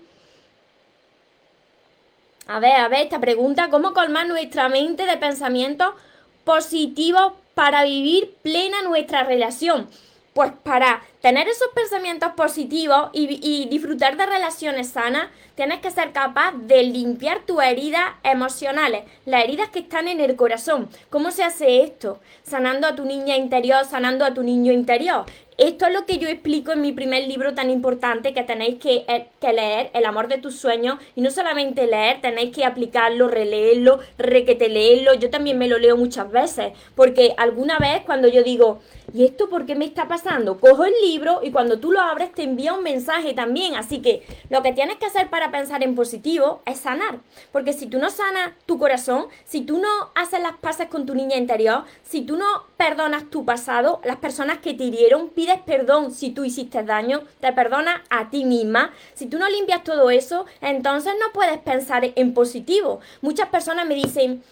A 2.45 2.59
ver, 2.59 2.73
a 2.73 2.87
ver, 2.87 3.05
esta 3.05 3.19
pregunta, 3.19 3.71
¿cómo 3.71 3.93
colmar 3.93 4.27
nuestra 4.27 4.69
mente 4.69 5.07
de 5.07 5.17
pensamientos 5.17 5.95
positivos 6.43 7.33
para 7.55 7.83
vivir 7.85 8.35
plena 8.43 8.83
nuestra 8.83 9.23
relación? 9.23 9.89
Pues 10.33 10.51
para 10.63 11.01
tener 11.21 11.47
esos 11.47 11.69
pensamientos 11.73 12.31
positivos 12.33 13.09
y, 13.13 13.67
disfrutar 13.67 14.15
de 14.15 14.25
relaciones 14.25 14.89
sanas, 14.89 15.29
tienes 15.55 15.79
que 15.79 15.91
ser 15.91 16.11
capaz 16.11 16.53
de 16.53 16.83
limpiar 16.83 17.39
tus 17.45 17.61
heridas 17.61 18.11
emocionales, 18.23 19.03
las 19.25 19.43
heridas 19.43 19.69
que 19.69 19.79
están 19.79 20.07
en 20.07 20.19
el 20.19 20.35
corazón. 20.35 20.87
¿Cómo 21.09 21.31
se 21.31 21.43
hace 21.43 21.83
esto? 21.83 22.19
Sanando 22.43 22.87
a 22.87 22.95
tu 22.95 23.05
niña 23.05 23.37
interior, 23.37 23.85
sanando 23.85 24.23
a 24.23 24.33
tu 24.33 24.43
niño 24.43 24.71
interior. 24.71 25.25
Esto 25.59 25.87
es 25.87 25.93
lo 25.93 26.05
que 26.05 26.19
yo 26.19 26.29
explico 26.29 26.71
en 26.71 26.79
mi 26.79 26.93
primer 26.93 27.27
libro 27.27 27.53
tan 27.53 27.69
importante 27.69 28.33
que 28.33 28.43
tenéis 28.43 28.79
que, 28.79 29.03
eh, 29.09 29.27
que, 29.41 29.51
leer, 29.51 29.89
El 29.93 30.05
amor 30.05 30.29
de 30.29 30.37
tus 30.37 30.55
sueños. 30.55 30.99
Y 31.17 31.21
no 31.21 31.31
solamente 31.31 31.85
leer, 31.85 32.21
tenéis 32.21 32.55
que 32.55 32.63
aplicarlo, 32.63 33.27
releerlo, 33.27 33.99
requete 34.17 34.69
leerlo. 34.69 35.15
Yo 35.15 35.29
también 35.29 35.57
me 35.57 35.67
lo 35.67 35.77
leo 35.77 35.97
muchas 35.97 36.31
veces, 36.31 36.71
porque 36.95 37.33
alguna 37.35 37.77
vez 37.77 38.03
cuando 38.05 38.29
yo 38.29 38.41
digo, 38.41 38.79
¿y 39.13 39.25
esto 39.25 39.49
por 39.49 39.65
qué 39.65 39.75
me 39.75 39.85
está 39.85 40.07
pasando? 40.07 40.59
Cojo 40.59 40.85
el 40.85 40.93
libro 41.03 41.39
y 41.43 41.51
cuando 41.51 41.79
tú 41.79 41.91
lo 41.91 41.99
abres 42.01 42.31
te 42.33 42.43
envía 42.43 42.73
un 42.73 42.83
mensaje 42.83 43.33
también. 43.33 43.75
Así 43.75 44.01
que 44.01 44.25
lo 44.49 44.61
que 44.61 44.73
tienes 44.73 44.97
que 44.97 45.05
hacer 45.05 45.29
para 45.29 45.51
pensar 45.51 45.83
en 45.83 45.95
positivo 45.95 46.61
es 46.65 46.79
sanar. 46.79 47.19
Porque 47.51 47.73
si 47.73 47.87
tú 47.87 47.99
no 47.99 48.09
sanas 48.09 48.51
tu 48.65 48.77
corazón, 48.77 49.27
si 49.45 49.61
tú 49.61 49.79
no 49.79 49.87
haces 50.15 50.41
las 50.41 50.57
paces 50.57 50.87
con 50.87 51.05
tu 51.05 51.15
niña 51.15 51.37
interior, 51.37 51.83
si 52.03 52.21
tú 52.21 52.37
no 52.37 52.45
perdonas 52.77 53.29
tu 53.29 53.45
pasado, 53.45 54.01
las 54.03 54.17
personas 54.17 54.59
que 54.59 54.73
te 54.73 54.83
hirieron, 54.83 55.29
pides 55.29 55.59
perdón 55.65 56.11
si 56.11 56.31
tú 56.31 56.43
hiciste 56.43 56.83
daño, 56.83 57.21
te 57.39 57.51
perdonas 57.53 58.01
a 58.09 58.29
ti 58.29 58.45
misma. 58.45 58.91
Si 59.13 59.25
tú 59.25 59.37
no 59.37 59.49
limpias 59.49 59.83
todo 59.83 60.09
eso, 60.09 60.45
entonces 60.61 61.13
no 61.19 61.31
puedes 61.33 61.57
pensar 61.59 62.11
en 62.15 62.33
positivo. 62.33 62.99
Muchas 63.21 63.49
personas 63.49 63.87
me 63.87 63.95
dicen, 63.95 64.43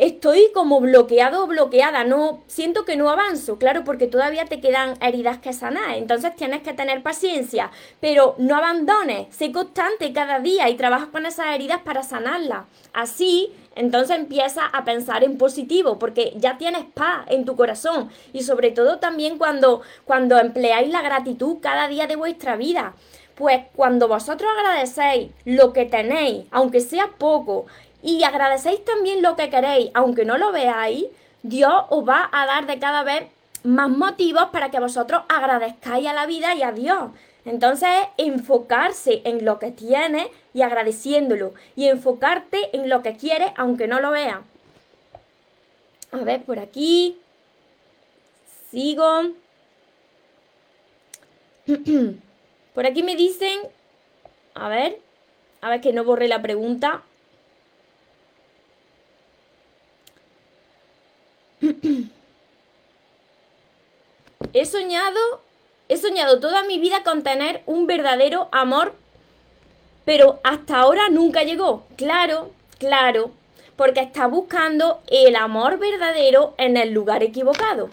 estoy 0.00 0.50
como 0.54 0.80
bloqueado 0.80 1.44
o 1.44 1.46
bloqueada, 1.46 2.04
no 2.04 2.42
siento 2.46 2.86
que 2.86 2.96
no 2.96 3.10
avanzo, 3.10 3.58
claro, 3.58 3.84
porque 3.84 4.06
todavía 4.06 4.46
te 4.46 4.58
quedan 4.58 4.94
heridas 5.02 5.38
que 5.38 5.52
sanar, 5.52 5.96
entonces 5.96 6.34
tienes 6.36 6.62
que 6.62 6.72
tener 6.72 7.02
paciencia, 7.02 7.70
pero 8.00 8.34
no 8.38 8.56
abandones, 8.56 9.26
sé 9.30 9.52
constante 9.52 10.10
cada 10.14 10.40
día 10.40 10.70
y 10.70 10.76
trabaja 10.76 11.08
con 11.10 11.26
esas 11.26 11.54
heridas 11.54 11.82
para 11.82 12.02
sanarlas. 12.02 12.64
Así, 12.94 13.52
entonces 13.74 14.16
empieza 14.16 14.64
a 14.64 14.84
pensar 14.84 15.22
en 15.22 15.36
positivo, 15.36 15.98
porque 15.98 16.32
ya 16.36 16.56
tienes 16.56 16.86
paz 16.94 17.26
en 17.28 17.44
tu 17.44 17.54
corazón 17.54 18.08
y 18.32 18.42
sobre 18.42 18.70
todo 18.70 19.00
también 19.00 19.36
cuando 19.36 19.82
cuando 20.06 20.38
empleáis 20.38 20.90
la 20.90 21.02
gratitud 21.02 21.58
cada 21.60 21.88
día 21.88 22.06
de 22.06 22.16
vuestra 22.16 22.56
vida. 22.56 22.94
Pues 23.34 23.62
cuando 23.74 24.06
vosotros 24.06 24.50
agradecéis 24.58 25.30
lo 25.46 25.72
que 25.72 25.86
tenéis, 25.86 26.44
aunque 26.50 26.80
sea 26.80 27.12
poco, 27.16 27.66
y 28.02 28.22
agradecéis 28.24 28.84
también 28.84 29.22
lo 29.22 29.36
que 29.36 29.50
queréis, 29.50 29.90
aunque 29.94 30.24
no 30.24 30.38
lo 30.38 30.52
veáis, 30.52 31.06
Dios 31.42 31.84
os 31.90 32.08
va 32.08 32.28
a 32.32 32.46
dar 32.46 32.66
de 32.66 32.78
cada 32.78 33.02
vez 33.02 33.24
más 33.62 33.90
motivos 33.90 34.46
para 34.52 34.70
que 34.70 34.80
vosotros 34.80 35.22
agradezcáis 35.28 36.06
a 36.06 36.12
la 36.12 36.26
vida 36.26 36.54
y 36.54 36.62
a 36.62 36.72
Dios. 36.72 37.10
Entonces, 37.44 37.88
enfocarse 38.18 39.22
en 39.24 39.44
lo 39.44 39.58
que 39.58 39.70
tienes 39.70 40.28
y 40.52 40.62
agradeciéndolo. 40.62 41.54
Y 41.74 41.88
enfocarte 41.88 42.76
en 42.76 42.88
lo 42.88 43.02
que 43.02 43.16
quieres, 43.16 43.50
aunque 43.56 43.86
no 43.86 44.00
lo 44.00 44.10
veas. 44.10 44.40
A 46.12 46.18
ver, 46.18 46.42
por 46.42 46.58
aquí. 46.58 47.18
Sigo. 48.70 49.30
por 52.74 52.86
aquí 52.86 53.02
me 53.02 53.16
dicen. 53.16 53.60
A 54.54 54.68
ver. 54.68 55.00
A 55.62 55.70
ver 55.70 55.80
que 55.80 55.92
no 55.92 56.04
borré 56.04 56.28
la 56.28 56.42
pregunta. 56.42 57.02
He 64.52 64.64
soñado, 64.64 65.42
he 65.88 65.96
soñado 65.96 66.40
toda 66.40 66.62
mi 66.64 66.78
vida 66.78 67.02
con 67.02 67.22
tener 67.22 67.62
un 67.66 67.86
verdadero 67.86 68.48
amor, 68.52 68.94
pero 70.04 70.40
hasta 70.42 70.78
ahora 70.78 71.08
nunca 71.08 71.42
llegó. 71.42 71.86
Claro, 71.96 72.50
claro, 72.78 73.32
porque 73.76 74.00
está 74.00 74.26
buscando 74.26 75.02
el 75.08 75.36
amor 75.36 75.78
verdadero 75.78 76.54
en 76.58 76.76
el 76.76 76.92
lugar 76.92 77.22
equivocado. 77.22 77.88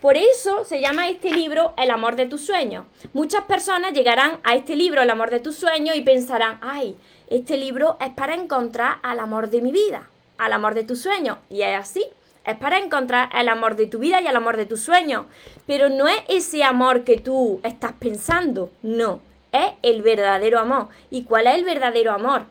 Por 0.00 0.16
eso 0.16 0.64
se 0.64 0.80
llama 0.80 1.10
este 1.10 1.30
libro 1.30 1.74
El 1.76 1.90
amor 1.90 2.16
de 2.16 2.24
tus 2.24 2.46
sueños. 2.46 2.86
Muchas 3.12 3.44
personas 3.44 3.92
llegarán 3.92 4.40
a 4.44 4.54
este 4.54 4.74
libro, 4.74 5.02
El 5.02 5.10
amor 5.10 5.28
de 5.30 5.40
tus 5.40 5.56
sueños, 5.56 5.94
y 5.94 6.00
pensarán, 6.00 6.58
ay, 6.62 6.96
este 7.28 7.58
libro 7.58 7.98
es 8.00 8.10
para 8.14 8.34
encontrar 8.34 8.98
al 9.02 9.18
amor 9.18 9.50
de 9.50 9.60
mi 9.60 9.72
vida, 9.72 10.08
al 10.38 10.54
amor 10.54 10.74
de 10.74 10.84
tus 10.84 11.02
sueños. 11.02 11.36
Y 11.50 11.60
es 11.60 11.78
así. 11.78 12.06
Es 12.44 12.56
para 12.56 12.78
encontrar 12.78 13.30
el 13.34 13.48
amor 13.48 13.76
de 13.76 13.86
tu 13.86 13.98
vida 13.98 14.20
y 14.20 14.26
el 14.26 14.36
amor 14.36 14.56
de 14.56 14.66
tus 14.66 14.80
sueños. 14.80 15.26
Pero 15.66 15.88
no 15.88 16.08
es 16.08 16.22
ese 16.28 16.64
amor 16.64 17.04
que 17.04 17.18
tú 17.18 17.60
estás 17.62 17.92
pensando, 17.92 18.70
no. 18.82 19.20
Es 19.52 19.72
el 19.82 20.02
verdadero 20.02 20.58
amor. 20.58 20.88
¿Y 21.10 21.24
cuál 21.24 21.46
es 21.46 21.54
el 21.56 21.64
verdadero 21.64 22.12
amor? 22.12 22.44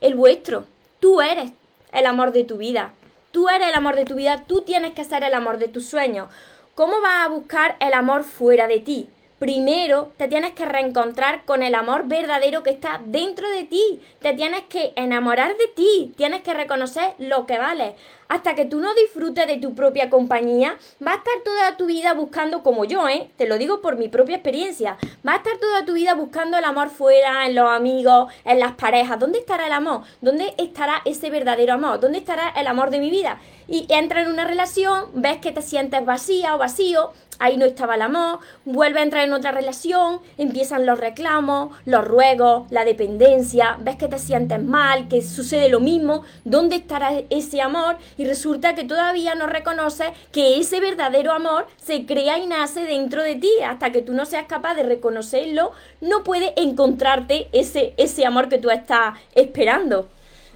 El 0.00 0.14
vuestro. 0.14 0.66
Tú 0.98 1.20
eres 1.20 1.52
el 1.92 2.06
amor 2.06 2.32
de 2.32 2.44
tu 2.44 2.56
vida. 2.56 2.92
Tú 3.32 3.48
eres 3.48 3.68
el 3.68 3.74
amor 3.74 3.96
de 3.96 4.04
tu 4.04 4.14
vida, 4.14 4.44
tú 4.46 4.60
tienes 4.60 4.92
que 4.92 5.04
ser 5.04 5.24
el 5.24 5.32
amor 5.32 5.56
de 5.56 5.68
tus 5.68 5.86
sueños. 5.86 6.28
¿Cómo 6.74 7.00
vas 7.00 7.24
a 7.24 7.28
buscar 7.28 7.76
el 7.80 7.94
amor 7.94 8.24
fuera 8.24 8.66
de 8.66 8.80
ti? 8.80 9.08
Primero 9.42 10.12
te 10.18 10.28
tienes 10.28 10.52
que 10.52 10.66
reencontrar 10.66 11.44
con 11.44 11.64
el 11.64 11.74
amor 11.74 12.06
verdadero 12.06 12.62
que 12.62 12.70
está 12.70 13.00
dentro 13.04 13.50
de 13.50 13.64
ti. 13.64 14.00
Te 14.20 14.34
tienes 14.34 14.62
que 14.68 14.92
enamorar 14.94 15.56
de 15.56 15.66
ti. 15.66 16.14
Tienes 16.16 16.42
que 16.42 16.54
reconocer 16.54 17.14
lo 17.18 17.44
que 17.44 17.58
vale. 17.58 17.96
Hasta 18.28 18.54
que 18.54 18.66
tú 18.66 18.78
no 18.78 18.94
disfrutes 18.94 19.48
de 19.48 19.56
tu 19.56 19.74
propia 19.74 20.08
compañía, 20.10 20.78
va 21.04 21.14
a 21.14 21.16
estar 21.16 21.34
toda 21.44 21.76
tu 21.76 21.86
vida 21.86 22.14
buscando, 22.14 22.62
como 22.62 22.84
yo, 22.84 23.08
¿eh? 23.08 23.30
Te 23.36 23.48
lo 23.48 23.58
digo 23.58 23.80
por 23.80 23.96
mi 23.96 24.08
propia 24.08 24.36
experiencia. 24.36 24.96
Va 25.26 25.32
a 25.32 25.36
estar 25.38 25.58
toda 25.58 25.84
tu 25.84 25.94
vida 25.94 26.14
buscando 26.14 26.56
el 26.56 26.64
amor 26.64 26.90
fuera, 26.90 27.44
en 27.44 27.56
los 27.56 27.68
amigos, 27.68 28.32
en 28.44 28.60
las 28.60 28.72
parejas. 28.72 29.18
¿Dónde 29.18 29.40
estará 29.40 29.66
el 29.66 29.72
amor? 29.72 30.02
¿Dónde 30.20 30.54
estará 30.56 31.02
ese 31.04 31.30
verdadero 31.30 31.74
amor? 31.74 31.98
¿Dónde 31.98 32.18
estará 32.18 32.50
el 32.50 32.68
amor 32.68 32.90
de 32.90 33.00
mi 33.00 33.10
vida? 33.10 33.40
Y 33.66 33.86
entra 33.90 34.22
en 34.22 34.28
una 34.28 34.44
relación, 34.44 35.06
ves 35.14 35.38
que 35.38 35.50
te 35.50 35.62
sientes 35.62 36.04
vacía 36.04 36.54
o 36.54 36.58
vacío, 36.58 37.12
ahí 37.42 37.56
no 37.56 37.64
estaba 37.64 37.96
el 37.96 38.02
amor, 38.02 38.38
vuelve 38.64 39.00
a 39.00 39.02
entrar 39.02 39.24
en 39.24 39.32
otra 39.32 39.50
relación, 39.50 40.20
empiezan 40.38 40.86
los 40.86 41.00
reclamos, 41.00 41.76
los 41.86 42.06
ruegos, 42.06 42.70
la 42.70 42.84
dependencia, 42.84 43.76
ves 43.80 43.96
que 43.96 44.06
te 44.06 44.20
sientes 44.20 44.62
mal, 44.62 45.08
que 45.08 45.22
sucede 45.22 45.68
lo 45.68 45.80
mismo, 45.80 46.22
¿dónde 46.44 46.76
estará 46.76 47.10
ese 47.30 47.60
amor? 47.60 47.96
Y 48.16 48.26
resulta 48.26 48.76
que 48.76 48.84
todavía 48.84 49.34
no 49.34 49.48
reconoces 49.48 50.12
que 50.30 50.60
ese 50.60 50.78
verdadero 50.78 51.32
amor 51.32 51.66
se 51.84 52.06
crea 52.06 52.38
y 52.38 52.46
nace 52.46 52.84
dentro 52.84 53.24
de 53.24 53.34
ti, 53.34 53.50
hasta 53.66 53.90
que 53.90 54.02
tú 54.02 54.12
no 54.12 54.24
seas 54.24 54.46
capaz 54.46 54.76
de 54.76 54.84
reconocerlo, 54.84 55.72
no 56.00 56.22
puede 56.22 56.52
encontrarte 56.56 57.48
ese, 57.50 57.92
ese 57.96 58.24
amor 58.24 58.48
que 58.48 58.58
tú 58.58 58.70
estás 58.70 59.18
esperando. 59.34 60.08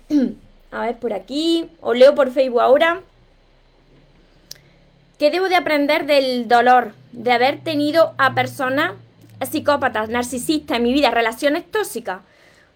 A 0.70 0.86
ver, 0.86 0.98
por 0.98 1.12
aquí, 1.12 1.68
os 1.80 1.96
leo 1.96 2.14
por 2.14 2.30
Facebook 2.30 2.60
ahora. 2.60 3.02
¿Qué 5.18 5.30
debo 5.30 5.48
de 5.48 5.56
aprender 5.56 6.04
del 6.04 6.46
dolor 6.46 6.92
de 7.12 7.32
haber 7.32 7.60
tenido 7.60 8.12
a 8.18 8.34
personas 8.34 8.92
psicópatas, 9.50 10.10
narcisistas 10.10 10.76
en 10.76 10.82
mi 10.82 10.92
vida, 10.92 11.10
relaciones 11.10 11.64
tóxicas? 11.70 12.20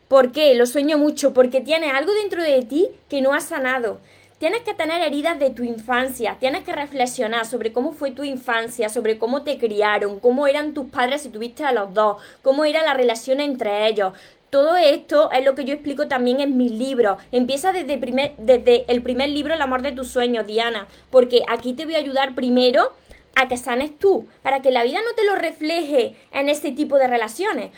¿Por 0.09 0.33
qué? 0.33 0.55
Lo 0.55 0.65
sueño 0.65 0.97
mucho, 0.97 1.35
porque 1.35 1.61
tienes 1.61 1.93
algo 1.93 2.15
dentro 2.15 2.43
de 2.43 2.63
ti 2.63 2.89
que 3.11 3.21
no 3.21 3.35
has 3.35 3.45
sanado. 3.45 4.01
Tienes 4.39 4.63
que 4.63 4.73
tener 4.73 5.03
heridas 5.03 5.39
de 5.39 5.51
tu 5.51 5.65
infancia, 5.65 6.39
tienes 6.41 6.65
que 6.65 6.73
reflexionar 6.73 7.45
sobre 7.45 7.75
cómo 7.75 7.93
fue 7.93 8.11
tu 8.11 8.25
infancia, 8.25 8.89
sobre 8.89 9.19
cómo 9.19 9.43
te 9.43 9.59
criaron, 9.59 10.19
cómo 10.19 10.47
eran 10.47 10.73
tus 10.73 10.89
padres 10.89 11.21
si 11.21 11.29
tuviste 11.29 11.65
a 11.65 11.73
los 11.73 11.93
dos, 11.93 12.23
cómo 12.41 12.65
era 12.65 12.83
la 12.83 12.95
relación 12.95 13.41
entre 13.41 13.87
ellos, 13.87 14.15
todo 14.51 14.77
esto 14.77 15.31
es 15.33 15.45
lo 15.45 15.55
que 15.55 15.65
yo 15.65 15.73
explico 15.73 16.09
también 16.09 16.41
en 16.41 16.57
mis 16.57 16.73
libros. 16.73 17.23
Empieza 17.33 17.73
desde, 17.73 17.99
primer, 17.99 18.35
desde 18.37 18.85
el 18.93 19.03
primer 19.03 19.31
libro, 19.31 19.55
El 19.55 19.63
amor 19.63 19.83
de 19.83 19.93
tus 19.93 20.09
sueños, 20.09 20.47
Diana, 20.47 20.89
porque 21.11 21.43
aquí 21.49 21.73
te 21.73 21.85
voy 21.85 21.95
a 21.95 21.99
ayudar 21.99 22.35
primero 22.35 22.93
a 23.37 23.49
que 23.49 23.57
sanes 23.57 23.97
tú, 23.99 24.27
para 24.43 24.61
que 24.61 24.73
la 24.73 24.83
vida 24.83 24.99
no 25.05 25.15
te 25.15 25.25
lo 25.25 25.37
refleje 25.37 26.17
en 26.33 26.49
ese 26.49 26.73
tipo 26.73 26.99
de 26.99 27.07
relaciones. 27.07 27.71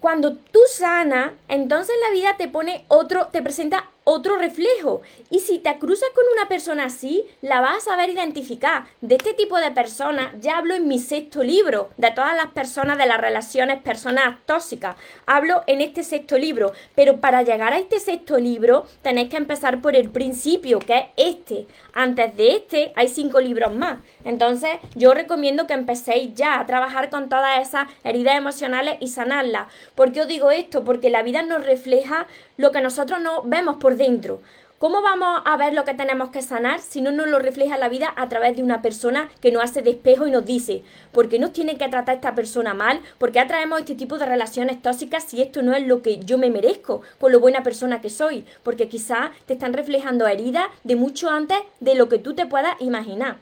Cuando 0.00 0.34
tú 0.34 0.60
sanas, 0.68 1.32
entonces 1.48 1.94
la 2.06 2.14
vida 2.14 2.36
te 2.36 2.48
pone 2.48 2.84
otro, 2.88 3.28
te 3.28 3.42
presenta 3.42 3.90
otro 4.04 4.36
reflejo. 4.36 5.02
Y 5.30 5.40
si 5.40 5.58
te 5.58 5.78
cruzas 5.78 6.10
con 6.14 6.24
una 6.36 6.48
persona 6.48 6.84
así, 6.84 7.24
la 7.42 7.60
vas 7.60 7.78
a 7.78 7.90
saber 7.90 8.10
identificar. 8.10 8.84
De 9.00 9.16
este 9.16 9.34
tipo 9.34 9.58
de 9.58 9.70
personas, 9.70 10.34
ya 10.40 10.58
hablo 10.58 10.74
en 10.74 10.86
mi 10.86 10.98
sexto 10.98 11.42
libro, 11.42 11.90
de 11.96 12.10
todas 12.10 12.36
las 12.36 12.52
personas 12.52 12.98
de 12.98 13.06
las 13.06 13.20
relaciones 13.20 13.82
personas 13.82 14.38
tóxicas. 14.46 14.96
Hablo 15.26 15.62
en 15.66 15.80
este 15.80 16.04
sexto 16.04 16.38
libro, 16.38 16.72
pero 16.94 17.20
para 17.20 17.42
llegar 17.42 17.72
a 17.72 17.78
este 17.78 17.98
sexto 17.98 18.38
libro 18.38 18.86
tenéis 19.02 19.30
que 19.30 19.36
empezar 19.36 19.80
por 19.80 19.96
el 19.96 20.10
principio, 20.10 20.78
que 20.78 21.10
es 21.16 21.34
este. 21.34 21.66
Antes 21.94 22.36
de 22.36 22.56
este 22.56 22.92
hay 22.96 23.08
cinco 23.08 23.40
libros 23.40 23.74
más. 23.74 24.00
Entonces 24.24 24.78
yo 24.96 25.14
recomiendo 25.14 25.68
que 25.68 25.74
empecéis 25.74 26.34
ya 26.34 26.58
a 26.58 26.66
trabajar 26.66 27.08
con 27.08 27.28
todas 27.28 27.66
esas 27.66 27.86
heridas 28.02 28.34
emocionales 28.34 28.96
y 29.00 29.08
sanarlas. 29.08 29.68
¿Por 29.94 30.10
qué 30.10 30.22
os 30.22 30.28
digo 30.28 30.50
esto? 30.50 30.82
Porque 30.82 31.08
la 31.08 31.22
vida 31.22 31.42
nos 31.42 31.64
refleja 31.64 32.26
lo 32.56 32.72
que 32.72 32.80
nosotros 32.80 33.20
no 33.20 33.42
vemos 33.44 33.76
por 33.76 33.96
dentro. 33.96 34.42
¿Cómo 34.84 35.00
vamos 35.00 35.40
a 35.46 35.56
ver 35.56 35.72
lo 35.72 35.86
que 35.86 35.94
tenemos 35.94 36.28
que 36.28 36.42
sanar 36.42 36.78
si 36.78 37.00
no 37.00 37.10
nos 37.10 37.26
lo 37.26 37.38
refleja 37.38 37.78
la 37.78 37.88
vida 37.88 38.12
a 38.16 38.28
través 38.28 38.54
de 38.54 38.62
una 38.62 38.82
persona 38.82 39.30
que 39.40 39.50
nos 39.50 39.64
hace 39.64 39.80
despejo 39.80 40.26
y 40.26 40.30
nos 40.30 40.44
dice, 40.44 40.82
¿por 41.10 41.30
qué 41.30 41.38
nos 41.38 41.54
tiene 41.54 41.78
que 41.78 41.88
tratar 41.88 42.16
esta 42.16 42.34
persona 42.34 42.74
mal? 42.74 43.00
¿Por 43.16 43.32
qué 43.32 43.40
atraemos 43.40 43.80
este 43.80 43.94
tipo 43.94 44.18
de 44.18 44.26
relaciones 44.26 44.82
tóxicas 44.82 45.24
si 45.24 45.40
esto 45.40 45.62
no 45.62 45.74
es 45.74 45.86
lo 45.86 46.02
que 46.02 46.18
yo 46.18 46.36
me 46.36 46.50
merezco 46.50 47.00
con 47.18 47.32
lo 47.32 47.40
buena 47.40 47.62
persona 47.62 48.02
que 48.02 48.10
soy? 48.10 48.44
Porque 48.62 48.86
quizás 48.86 49.30
te 49.46 49.54
están 49.54 49.72
reflejando 49.72 50.26
heridas 50.26 50.66
de 50.82 50.96
mucho 50.96 51.30
antes 51.30 51.60
de 51.80 51.94
lo 51.94 52.10
que 52.10 52.18
tú 52.18 52.34
te 52.34 52.44
puedas 52.44 52.78
imaginar. 52.78 53.38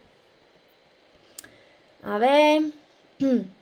A 2.05 2.19
ver. 2.19 2.63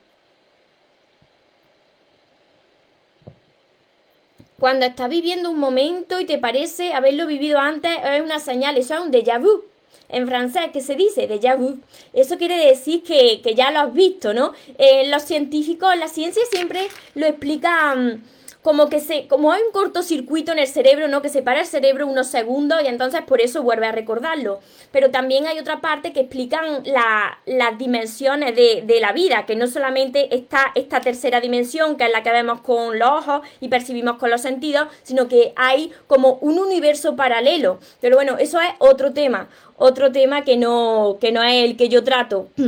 Cuando 4.61 4.85
estás 4.85 5.09
viviendo 5.09 5.51
un 5.51 5.59
momento 5.59 6.21
y 6.21 6.27
te 6.27 6.37
parece 6.37 6.93
haberlo 6.93 7.27
vivido 7.27 7.59
antes, 7.59 7.93
es 8.05 8.21
una 8.21 8.39
señal, 8.39 8.77
eso 8.77 8.93
es 8.93 9.01
un 9.01 9.11
déjà 9.11 9.41
vu. 9.41 9.65
En 10.11 10.27
francés, 10.29 10.65
que 10.71 10.83
se 10.83 10.97
dice 10.97 11.27
déjà 11.27 11.57
vu. 11.57 11.79
Eso 12.13 12.37
quiere 12.37 12.67
decir 12.67 13.03
que, 13.03 13.41
ya 13.55 13.71
lo 13.71 13.79
has 13.81 13.95
visto, 13.95 14.35
¿no? 14.35 14.53
Eh, 14.77 15.09
los 15.09 15.23
científicos, 15.23 15.97
la 15.97 16.09
ciencia 16.09 16.43
siempre 16.53 16.89
lo 17.15 17.25
explican 17.25 18.23
como 18.63 18.91
que 18.91 19.01
se, 19.01 19.27
como 19.27 19.53
hay 19.53 19.63
un 19.63 19.73
cortocircuito 19.73 20.53
en 20.53 20.59
el 20.59 20.67
cerebro, 20.67 21.09
¿no? 21.09 21.23
Que 21.23 21.31
se 21.31 21.43
para 21.43 21.61
el 21.61 21.67
cerebro 21.67 22.07
unos 22.07 22.27
segundos 22.27 22.83
y 22.83 22.89
entonces 22.89 23.23
por 23.23 23.41
eso 23.41 23.63
vuelve 23.63 23.87
a 23.87 23.93
recordarlo. 23.93 24.61
Pero 24.93 25.11
también 25.11 25.47
hay 25.47 25.59
otra 25.59 25.81
parte 25.81 26.13
que 26.13 26.21
explican 26.21 26.83
las 26.85 27.79
dimensiones 27.79 28.55
de, 28.55 28.83
de, 28.87 29.01
la 29.01 29.13
vida, 29.13 29.47
que 29.47 29.57
no 29.57 29.67
solamente 29.67 30.35
está 30.35 30.73
esta 30.75 31.01
tercera 31.01 31.41
dimensión, 31.41 31.97
que 31.97 32.05
es 32.05 32.13
la 32.13 32.23
que 32.23 32.33
vemos 32.33 32.61
con 32.61 32.99
los 32.99 33.09
ojos 33.09 33.41
y 33.61 33.69
percibimos 33.69 34.19
con 34.19 34.31
los 34.31 34.43
sentidos, 34.43 34.89
sino 35.03 35.27
que 35.27 35.55
hay 35.57 35.91
como 36.07 36.35
un 36.43 36.59
universo 36.59 37.17
paralelo. 37.17 37.79
Pero 38.01 38.17
bueno, 38.17 38.37
eso 38.39 38.61
es 38.61 38.71
otro 38.79 39.13
tema, 39.13 39.49
otro 39.77 40.13
tema 40.13 40.45
que 40.45 40.59
no, 40.59 41.17
que 41.19 41.33
no 41.33 41.43
es 41.43 41.65
el 41.65 41.77
que 41.79 41.89
yo 41.89 42.05
trato. 42.05 42.49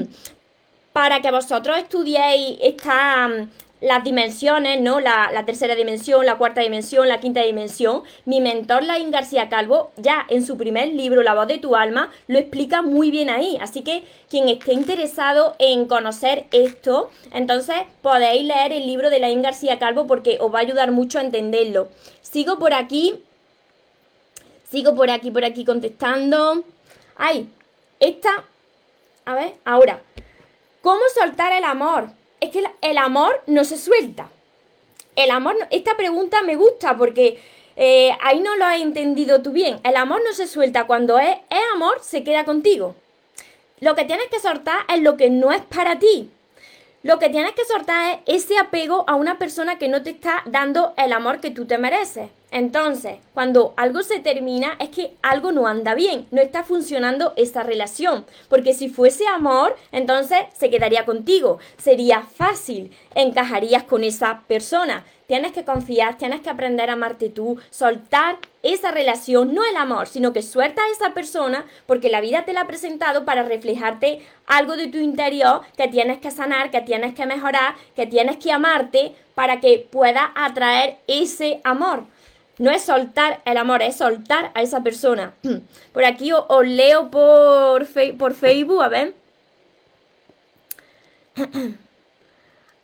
Para 0.92 1.22
que 1.22 1.30
vosotros 1.30 1.78
estudiéis 1.78 2.58
esta, 2.60 3.46
las 3.82 4.04
dimensiones, 4.04 4.80
¿no? 4.80 5.00
La, 5.00 5.42
tercera 5.44 5.74
dimensión, 5.74 6.24
la 6.24 6.38
cuarta 6.38 6.60
dimensión, 6.60 7.08
la 7.08 7.18
quinta 7.18 7.42
dimensión. 7.42 8.04
Mi 8.24 8.40
mentor, 8.40 8.84
Laín 8.84 9.10
García 9.10 9.48
Calvo, 9.48 9.90
ya 9.96 10.24
en 10.28 10.46
su 10.46 10.56
primer 10.56 10.88
libro, 10.88 11.22
La 11.22 11.34
voz 11.34 11.48
de 11.48 11.58
tu 11.58 11.74
alma, 11.74 12.10
lo 12.28 12.38
explica 12.38 12.80
muy 12.82 13.10
bien 13.10 13.28
ahí. 13.28 13.58
Así 13.60 13.82
que 13.82 14.04
quien 14.30 14.48
esté 14.48 14.72
interesado 14.72 15.56
en 15.58 15.86
conocer 15.86 16.46
esto, 16.52 17.10
entonces 17.32 17.76
podéis 18.02 18.44
leer 18.44 18.72
el 18.72 18.86
libro 18.86 19.10
de 19.10 19.18
Laín 19.18 19.42
García 19.42 19.80
Calvo 19.80 20.06
porque 20.06 20.38
os 20.40 20.54
va 20.54 20.60
a 20.60 20.62
ayudar 20.62 20.92
mucho 20.92 21.18
a 21.18 21.22
entenderlo. 21.22 21.88
Sigo 22.22 22.60
por 22.60 22.74
aquí. 22.74 23.20
Sigo 24.70 24.94
por 24.94 25.10
aquí, 25.10 25.32
por 25.32 25.44
aquí 25.44 25.64
contestando. 25.64 26.62
Ay, 27.16 27.48
esta. 27.98 28.44
A 29.24 29.34
ver, 29.34 29.54
ahora. 29.64 30.00
¿Cómo 30.82 31.00
soltar 31.14 31.52
el 31.52 31.64
amor? 31.64 32.21
Es 32.42 32.50
que 32.50 32.64
el 32.80 32.98
amor 32.98 33.40
no 33.46 33.64
se 33.64 33.78
suelta. 33.78 34.28
El 35.14 35.30
amor, 35.30 35.56
esta 35.70 35.96
pregunta 35.96 36.42
me 36.42 36.56
gusta 36.56 36.96
porque 36.96 37.40
eh, 37.76 38.10
ahí 38.20 38.40
no 38.40 38.56
lo 38.56 38.64
has 38.64 38.80
entendido 38.80 39.42
tú 39.42 39.52
bien. 39.52 39.78
El 39.84 39.96
amor 39.96 40.20
no 40.24 40.32
se 40.34 40.48
suelta. 40.48 40.88
Cuando 40.88 41.20
es, 41.20 41.36
es 41.50 41.60
amor, 41.72 42.00
se 42.02 42.24
queda 42.24 42.44
contigo. 42.44 42.96
Lo 43.78 43.94
que 43.94 44.04
tienes 44.04 44.26
que 44.26 44.40
soltar 44.40 44.80
es 44.92 45.00
lo 45.02 45.16
que 45.16 45.30
no 45.30 45.52
es 45.52 45.62
para 45.62 46.00
ti. 46.00 46.30
Lo 47.04 47.20
que 47.20 47.28
tienes 47.28 47.52
que 47.52 47.64
soltar 47.64 48.22
es 48.26 48.44
ese 48.44 48.58
apego 48.58 49.04
a 49.06 49.14
una 49.14 49.38
persona 49.38 49.78
que 49.78 49.88
no 49.88 50.02
te 50.02 50.10
está 50.10 50.42
dando 50.46 50.94
el 50.96 51.12
amor 51.12 51.40
que 51.40 51.50
tú 51.50 51.66
te 51.66 51.78
mereces. 51.78 52.28
Entonces, 52.52 53.16
cuando 53.32 53.72
algo 53.78 54.02
se 54.02 54.20
termina 54.20 54.76
es 54.78 54.90
que 54.90 55.16
algo 55.22 55.52
no 55.52 55.66
anda 55.66 55.94
bien, 55.94 56.26
no 56.30 56.42
está 56.42 56.64
funcionando 56.64 57.32
esa 57.36 57.62
relación. 57.62 58.26
Porque 58.50 58.74
si 58.74 58.90
fuese 58.90 59.26
amor, 59.26 59.74
entonces 59.90 60.38
se 60.52 60.68
quedaría 60.68 61.06
contigo, 61.06 61.58
sería 61.78 62.20
fácil, 62.20 62.92
encajarías 63.14 63.84
con 63.84 64.04
esa 64.04 64.42
persona. 64.46 65.06
Tienes 65.26 65.52
que 65.52 65.64
confiar, 65.64 66.18
tienes 66.18 66.42
que 66.42 66.50
aprender 66.50 66.90
a 66.90 66.92
amarte 66.92 67.30
tú, 67.30 67.58
soltar 67.70 68.36
esa 68.62 68.90
relación, 68.90 69.54
no 69.54 69.64
el 69.64 69.76
amor, 69.78 70.06
sino 70.06 70.34
que 70.34 70.42
suelta 70.42 70.82
a 70.82 70.90
esa 70.90 71.14
persona 71.14 71.64
porque 71.86 72.10
la 72.10 72.20
vida 72.20 72.44
te 72.44 72.52
la 72.52 72.62
ha 72.62 72.66
presentado 72.66 73.24
para 73.24 73.44
reflejarte 73.44 74.20
algo 74.46 74.76
de 74.76 74.88
tu 74.88 74.98
interior 74.98 75.62
que 75.74 75.88
tienes 75.88 76.18
que 76.18 76.30
sanar, 76.30 76.70
que 76.70 76.82
tienes 76.82 77.14
que 77.14 77.24
mejorar, 77.24 77.76
que 77.96 78.06
tienes 78.06 78.36
que 78.36 78.52
amarte 78.52 79.14
para 79.34 79.58
que 79.60 79.88
pueda 79.90 80.32
atraer 80.34 80.98
ese 81.06 81.62
amor. 81.64 82.04
No 82.62 82.70
es 82.70 82.82
soltar 82.84 83.42
el 83.44 83.56
amor, 83.56 83.82
es 83.82 83.96
soltar 83.96 84.52
a 84.54 84.62
esa 84.62 84.84
persona. 84.84 85.34
Por 85.92 86.04
aquí 86.04 86.30
os, 86.32 86.64
leo 86.64 87.10
por, 87.10 87.88
por 88.16 88.34
Facebook, 88.34 88.80
a 88.84 88.88
ver. 88.88 89.14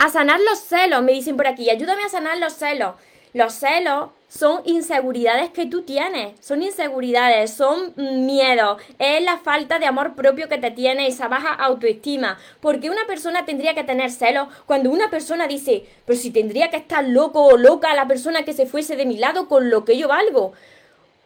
A 0.00 0.08
sanar 0.10 0.40
los 0.40 0.58
celos, 0.60 1.02
me 1.02 1.12
dicen 1.12 1.36
por 1.36 1.48
aquí. 1.48 1.70
Ayúdame 1.70 2.04
a 2.04 2.08
sanar 2.08 2.38
los 2.38 2.52
celos. 2.52 2.94
Los 3.38 3.52
celos 3.52 4.08
son 4.28 4.62
inseguridades 4.64 5.50
que 5.50 5.66
tú 5.66 5.82
tienes, 5.82 6.34
son 6.44 6.60
inseguridades, 6.60 7.52
son 7.52 7.94
miedos, 7.94 8.82
es 8.98 9.22
la 9.22 9.38
falta 9.38 9.78
de 9.78 9.86
amor 9.86 10.16
propio 10.16 10.48
que 10.48 10.58
te 10.58 10.72
tiene, 10.72 11.06
esa 11.06 11.28
baja 11.28 11.54
autoestima. 11.54 12.36
porque 12.58 12.90
una 12.90 13.06
persona 13.06 13.44
tendría 13.44 13.76
que 13.76 13.84
tener 13.84 14.10
celos 14.10 14.48
cuando 14.66 14.90
una 14.90 15.08
persona 15.08 15.46
dice, 15.46 15.84
pero 16.04 16.18
si 16.18 16.32
tendría 16.32 16.68
que 16.68 16.78
estar 16.78 17.04
loco 17.04 17.44
o 17.44 17.56
loca 17.56 17.94
la 17.94 18.08
persona 18.08 18.44
que 18.44 18.54
se 18.54 18.66
fuese 18.66 18.96
de 18.96 19.06
mi 19.06 19.18
lado 19.18 19.46
con 19.46 19.70
lo 19.70 19.84
que 19.84 19.96
yo 19.96 20.08
valgo? 20.08 20.52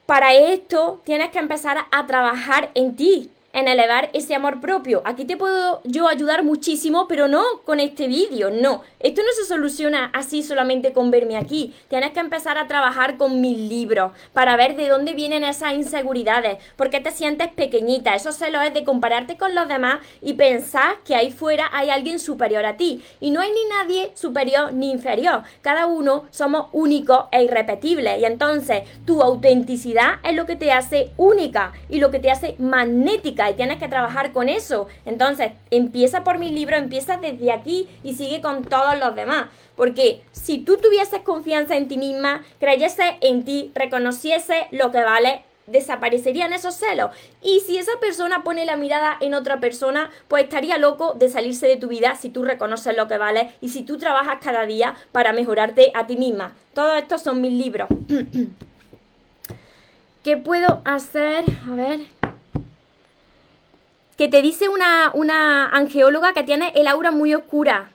Para 0.05 0.35
esto 0.35 1.01
tienes 1.07 1.31
que 1.31 1.38
empezar 1.38 1.79
a 1.90 2.07
trabajar 2.07 2.72
en 2.75 2.94
ti, 2.94 3.31
en 3.53 3.69
elevar 3.69 4.11
ese 4.12 4.35
amor 4.35 4.61
propio. 4.61 5.03
Aquí 5.05 5.25
te 5.25 5.37
puedo 5.37 5.81
yo 5.85 6.09
ayudar 6.09 6.43
muchísimo, 6.45 7.07
pero 7.09 7.29
no 7.29 7.43
con 7.65 7.81
este 7.81 8.09
vídeo, 8.09 8.51
no. 8.51 8.83
Esto 9.01 9.23
no 9.23 9.29
se 9.37 9.45
soluciona 9.45 10.11
así 10.15 10.43
solamente 10.43 10.93
con 10.93 11.11
verme 11.11 11.37
aquí. 11.37 11.75
Tienes 11.88 12.12
que 12.12 12.21
empezar 12.21 12.59
a 12.59 12.67
trabajar 12.67 13.17
con 13.17 13.41
mis 13.41 13.59
libros 13.59 14.12
para 14.33 14.57
ver 14.57 14.77
de 14.77 14.88
dónde 14.88 15.12
vienen 15.12 15.45
esas 15.45 15.75
inseguridades, 15.75 16.59
por 16.77 16.91
qué 16.91 17.01
te 17.01 17.11
sientes 17.11 17.49
pequeñita. 17.49 18.15
Eso 18.15 18.33
se 18.33 18.51
lo 18.51 18.61
es 18.61 18.73
de 18.73 18.85
compararte 18.85 19.37
con 19.37 19.55
los 19.55 19.69
demás 19.69 19.99
y 20.21 20.35
pensar 20.35 20.97
que 21.05 21.15
ahí 21.15 21.31
fuera 21.31 21.69
hay 21.73 21.91
alguien 21.91 22.19
superior 22.19 22.65
a 22.65 22.77
ti. 22.77 23.03
Y 23.21 23.31
no 23.31 23.41
hay 23.41 23.51
ni 23.51 23.65
nadie 23.69 24.12
superior 24.15 24.73
ni 24.73 24.91
inferior. 24.91 25.43
Cada 25.61 25.87
uno 25.87 26.25
somos 26.31 26.67
únicos 26.73 27.27
e 27.33 27.45
irrepetibles. 27.45 28.21
Y 28.21 28.25
entonces 28.25 28.83
tu 29.05 29.23
autenticidad 29.23 30.21
es 30.25 30.35
lo 30.35 30.47
que 30.47 30.57
te 30.57 30.73
hace 30.73 31.11
única 31.17 31.73
y 31.88 31.99
lo 31.99 32.11
que 32.11 32.19
te 32.19 32.31
hace 32.31 32.55
magnética 32.59 33.41
y 33.50 33.55
tienes 33.55 33.78
que 33.78 33.88
trabajar 33.88 34.33
con 34.33 34.48
eso. 34.48 34.87
Entonces, 35.05 35.52
empieza 35.70 36.24
por 36.24 36.38
mi 36.38 36.50
libro, 36.50 36.76
empieza 36.76 37.16
desde 37.16 37.52
aquí 37.52 37.88
y 38.02 38.14
sigue 38.14 38.40
con 38.40 38.64
todos 38.64 38.98
los 38.98 39.14
demás. 39.14 39.46
Porque 39.76 40.22
si 40.33 40.59
tú 40.59 40.76
tuvieses 40.76 41.20
confianza 41.20 41.76
en 41.76 41.88
ti 41.88 41.96
misma, 41.96 42.44
creyese 42.61 43.16
en 43.20 43.44
ti, 43.44 43.72
reconociese 43.74 44.66
lo 44.70 44.90
que 44.90 45.02
vale, 45.02 45.44
desaparecerían 45.66 46.52
esos 46.52 46.74
celos. 46.74 47.11
Y 47.42 47.61
si 47.61 47.78
esa 47.78 47.92
persona 48.00 48.44
pone 48.44 48.66
la 48.66 48.76
mirada 48.76 49.16
en 49.20 49.35
otra 49.35 49.61
persona, 49.61 50.11
pues 50.28 50.44
estaría 50.44 50.78
loco 50.78 51.14
de 51.14 51.28
salirse 51.28 51.66
de 51.66 51.76
tu 51.76 51.88
vida 51.88 52.14
si 52.16 52.31
tú 52.31 52.44
reconoces 52.44 52.96
lo 52.96 53.09
que 53.09 53.18
vale 53.18 53.52
y 53.61 53.70
si 53.70 53.83
tú 53.83 53.98
trabajas 53.98 54.38
cada 54.42 54.66
día 54.66 54.94
para 55.12 55.33
mejorarte 55.33 55.90
a 55.94 56.07
ti 56.07 56.16
misma. 56.16 56.55
Todos 56.74 56.98
estos 56.98 57.22
son 57.22 57.40
mis 57.40 57.52
libros. 57.52 57.88
¿Qué 60.22 60.37
puedo 60.37 60.83
hacer? 60.85 61.44
A 61.68 61.74
ver 61.74 62.22
que 64.23 64.29
te 64.29 64.41
dice 64.41 64.69
una, 64.69 65.11
una 65.15 65.67
angeóloga 65.71 66.33
que 66.33 66.45
tiene 66.45 66.71
el 66.77 66.87
aura 66.87 67.11
muy 67.11 67.35
oscura. 67.35 67.91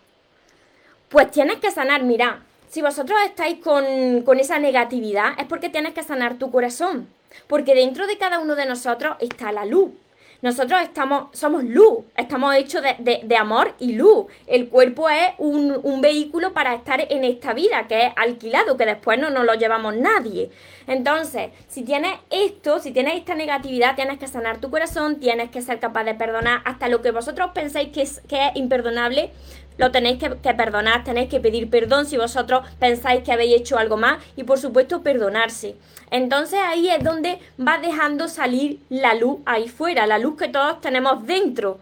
Pues 1.08 1.32
tienes 1.32 1.60
que 1.60 1.72
sanar, 1.72 2.04
mira, 2.04 2.42
si 2.70 2.82
vosotros 2.82 3.18
estáis 3.24 3.64
con, 3.64 4.24
con 4.24 4.38
esa 4.38 4.60
negatividad 4.60 5.40
es 5.40 5.46
porque 5.46 5.70
tienes 5.70 5.94
que 5.94 6.04
sanar 6.04 6.38
tu 6.38 6.52
corazón, 6.52 7.08
porque 7.48 7.74
dentro 7.76 8.08
de 8.08 8.18
cada 8.18 8.40
uno 8.40 8.56
de 8.56 8.66
nosotros 8.66 9.16
está 9.22 9.54
la 9.54 9.64
luz. 9.64 9.92
Nosotros 10.42 10.80
estamos, 10.82 11.30
somos 11.38 11.64
luz, 11.64 12.06
estamos 12.16 12.56
hechos 12.56 12.84
de, 13.00 13.38
amor 13.38 13.74
y 13.80 13.94
luz. 13.94 14.28
El 14.46 14.70
cuerpo 14.70 15.10
es 15.10 15.32
un, 15.40 16.02
vehículo 16.02 16.54
para 16.54 16.76
estar 16.76 17.06
en 17.10 17.24
esta 17.24 17.54
vida, 17.54 17.88
que 17.88 18.06
es 18.08 18.14
alquilado, 18.16 18.78
que 18.78 18.86
después 18.86 19.18
no 19.20 19.32
nos 19.32 19.46
lo 19.46 19.56
llevamos 19.56 19.96
nadie. 19.96 20.52
Entonces, 20.86 21.50
si 21.68 21.84
tienes 21.84 22.20
esto, 22.30 22.80
si 22.80 22.92
tienes 22.92 23.16
esta 23.16 23.34
negatividad, 23.34 23.96
tienes 23.96 24.20
que 24.20 24.28
sanar 24.28 24.60
tu 24.60 24.70
corazón, 24.70 25.20
tienes 25.20 25.50
que 25.50 25.62
ser 25.62 25.80
capaz 25.80 26.04
de 26.04 26.14
perdonar 26.14 26.62
hasta 26.66 26.88
lo 26.88 27.02
que 27.02 27.12
vosotros 27.12 27.50
pensáis 27.56 27.90
que 27.90 28.04
es, 28.04 28.22
que 28.28 28.48
es 28.48 28.56
imperdonable, 28.56 29.32
lo 29.78 29.92
tenéis 29.92 30.20
que, 30.20 30.54
perdonar, 30.54 31.04
tenéis 31.04 31.30
que 31.30 31.40
pedir 31.40 31.70
perdón 31.70 32.06
si 32.06 32.18
vosotros 32.18 32.68
pensáis 32.80 33.24
que 33.24 33.32
habéis 33.32 33.62
hecho 33.62 33.78
algo 33.78 33.98
más 33.98 34.24
y 34.36 34.44
por 34.44 34.60
supuesto 34.60 35.02
perdonarse. 35.02 35.76
Entonces 36.12 36.60
ahí 36.64 36.90
es 36.90 37.04
donde 37.04 37.40
va 37.60 37.80
dejando 37.80 38.28
salir 38.28 38.80
la 38.90 39.14
luz 39.14 39.40
ahí 39.46 39.68
fuera, 39.68 40.08
la 40.08 40.20
luz 40.20 40.38
que 40.38 40.48
todos 40.48 40.82
tenemos 40.82 41.26
dentro. 41.26 41.80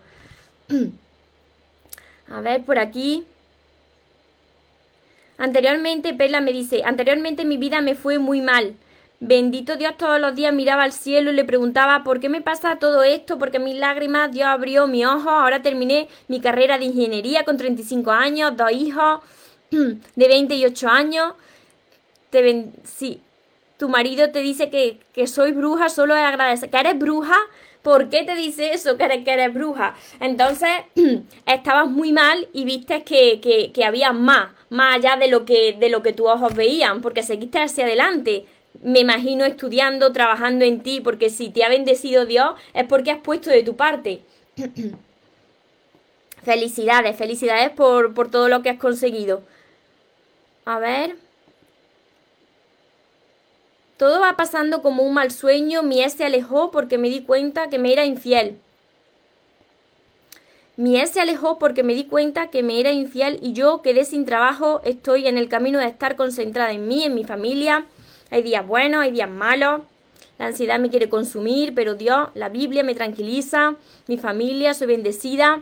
A 2.28 2.42
ver, 2.42 2.64
por 2.64 2.80
aquí. 2.80 3.24
Anteriormente, 5.38 6.14
Perla 6.14 6.42
me 6.42 6.54
dice, 6.54 6.82
anteriormente 6.84 7.46
mi 7.46 7.58
vida 7.58 7.82
me 7.82 7.94
fue 7.94 8.20
muy 8.20 8.42
mal. 8.42 8.76
Bendito 9.28 9.76
Dios 9.76 9.98
todos 9.98 10.22
los 10.22 10.36
días 10.36 10.54
miraba 10.54 10.84
al 10.84 10.92
cielo 10.92 11.32
y 11.32 11.34
le 11.34 11.46
preguntaba 11.46 12.04
¿por 12.04 12.20
qué 12.20 12.30
me 12.30 12.42
pasa 12.42 12.76
todo 12.76 13.02
esto? 13.02 13.40
Porque 13.40 13.58
mis 13.58 13.76
lágrimas, 13.76 14.32
Dios 14.32 14.46
abrió 14.46 14.86
mi 14.86 15.04
ojo, 15.04 15.32
ahora 15.32 15.64
terminé 15.64 16.10
mi 16.28 16.40
carrera 16.40 16.78
de 16.78 16.86
ingeniería 16.86 17.44
con 17.44 17.58
35 17.58 18.12
años, 18.12 18.56
dos 18.56 18.72
hijos 18.72 19.22
de 19.72 20.28
28 20.28 20.88
años. 20.88 21.34
Te 22.30 22.70
sí, 22.84 23.20
tu 23.80 23.90
marido 23.90 24.30
te 24.30 24.42
dice 24.42 24.70
que, 24.70 25.00
que 25.12 25.26
soy 25.26 25.54
bruja, 25.54 25.90
solo 25.90 26.16
es 26.16 26.22
agradecer. 26.22 26.70
¿Que 26.70 26.78
eres 26.78 27.00
bruja? 27.00 27.36
¿Por 27.82 28.10
qué 28.10 28.24
te 28.26 28.36
dice 28.36 28.74
eso? 28.74 28.96
Que 28.96 29.06
eres, 29.06 29.24
que 29.24 29.32
eres 29.32 29.52
bruja. 29.52 29.96
Entonces, 30.20 30.70
estabas 31.48 31.88
muy 31.88 32.12
mal 32.12 32.48
y 32.54 32.64
viste 32.64 33.04
que, 33.04 33.42
que, 33.42 33.72
que, 33.72 33.86
había 33.86 34.12
más, 34.12 34.50
más 34.70 34.98
allá 34.98 35.16
de 35.18 35.30
lo 35.30 35.46
que, 35.46 35.74
de 35.80 35.90
lo 35.90 36.04
que 36.04 36.14
tus 36.14 36.28
ojos 36.28 36.54
veían, 36.54 37.02
porque 37.02 37.24
seguiste 37.24 37.58
hacia 37.58 37.86
adelante. 37.86 38.46
Me 38.82 39.00
imagino 39.00 39.46
estudiando, 39.46 40.12
trabajando 40.12 40.66
en 40.66 40.82
ti, 40.82 41.02
porque 41.02 41.30
si 41.30 41.50
te 41.50 41.64
ha 41.64 41.70
bendecido 41.70 42.26
Dios 42.26 42.56
es 42.74 42.86
porque 42.86 43.12
has 43.12 43.20
puesto 43.20 43.50
de 43.50 43.64
tu 43.64 43.76
parte. 43.76 44.22
felicidades, 46.46 47.18
felicidades 47.18 47.72
por, 47.72 48.14
por 48.14 48.30
todo 48.30 48.48
lo 48.48 48.62
que 48.62 48.70
has 48.70 48.78
conseguido. 48.78 49.42
A 50.64 50.80
ver. 50.80 51.18
Todo 53.98 54.20
va 54.20 54.36
pasando 54.38 54.82
como 54.82 55.04
un 55.04 55.14
mal 55.14 55.32
sueño, 55.32 55.82
mi 55.82 56.04
ex 56.04 56.14
se 56.14 56.26
alejó 56.26 56.70
porque 56.70 56.98
me 56.98 57.10
di 57.10 57.22
cuenta 57.22 57.70
que 57.70 57.80
me 57.80 57.92
era 57.92 58.06
infiel. 58.06 58.60
Mi 60.76 61.00
ex 61.00 61.12
se 61.12 61.22
alejó 61.22 61.58
porque 61.58 61.84
me 61.84 61.94
di 61.94 62.06
cuenta 62.06 62.50
que 62.50 62.62
me 62.62 62.80
era 62.80 62.92
infiel 62.92 63.40
y 63.42 63.54
yo 63.54 63.82
quedé 63.82 64.04
sin 64.04 64.26
trabajo, 64.26 64.82
estoy 64.84 65.28
en 65.28 65.38
el 65.38 65.48
camino 65.48 65.80
de 65.80 65.88
estar 65.88 66.18
concentrada 66.18 66.74
en 66.74 66.88
mí, 66.88 67.04
en 67.04 67.16
mi 67.16 67.24
familia. 67.24 67.86
Hay 68.36 68.43
días 68.43 68.67
buenos, 68.67 69.02
hay 69.02 69.12
días 69.12 69.30
malos. 69.30 69.84
La 70.38 70.48
ansiedad 70.48 70.78
me 70.78 70.89
quiere 70.89 71.08
consumir, 71.08 71.74
pero 71.74 71.95
Dios, 71.95 72.32
la 72.34 72.50
Biblia 72.50 72.84
me 72.84 72.93
tranquiliza, 72.93 73.76
mi 74.08 74.17
familia, 74.17 74.74
soy 74.74 74.88
bendecida 74.88 75.62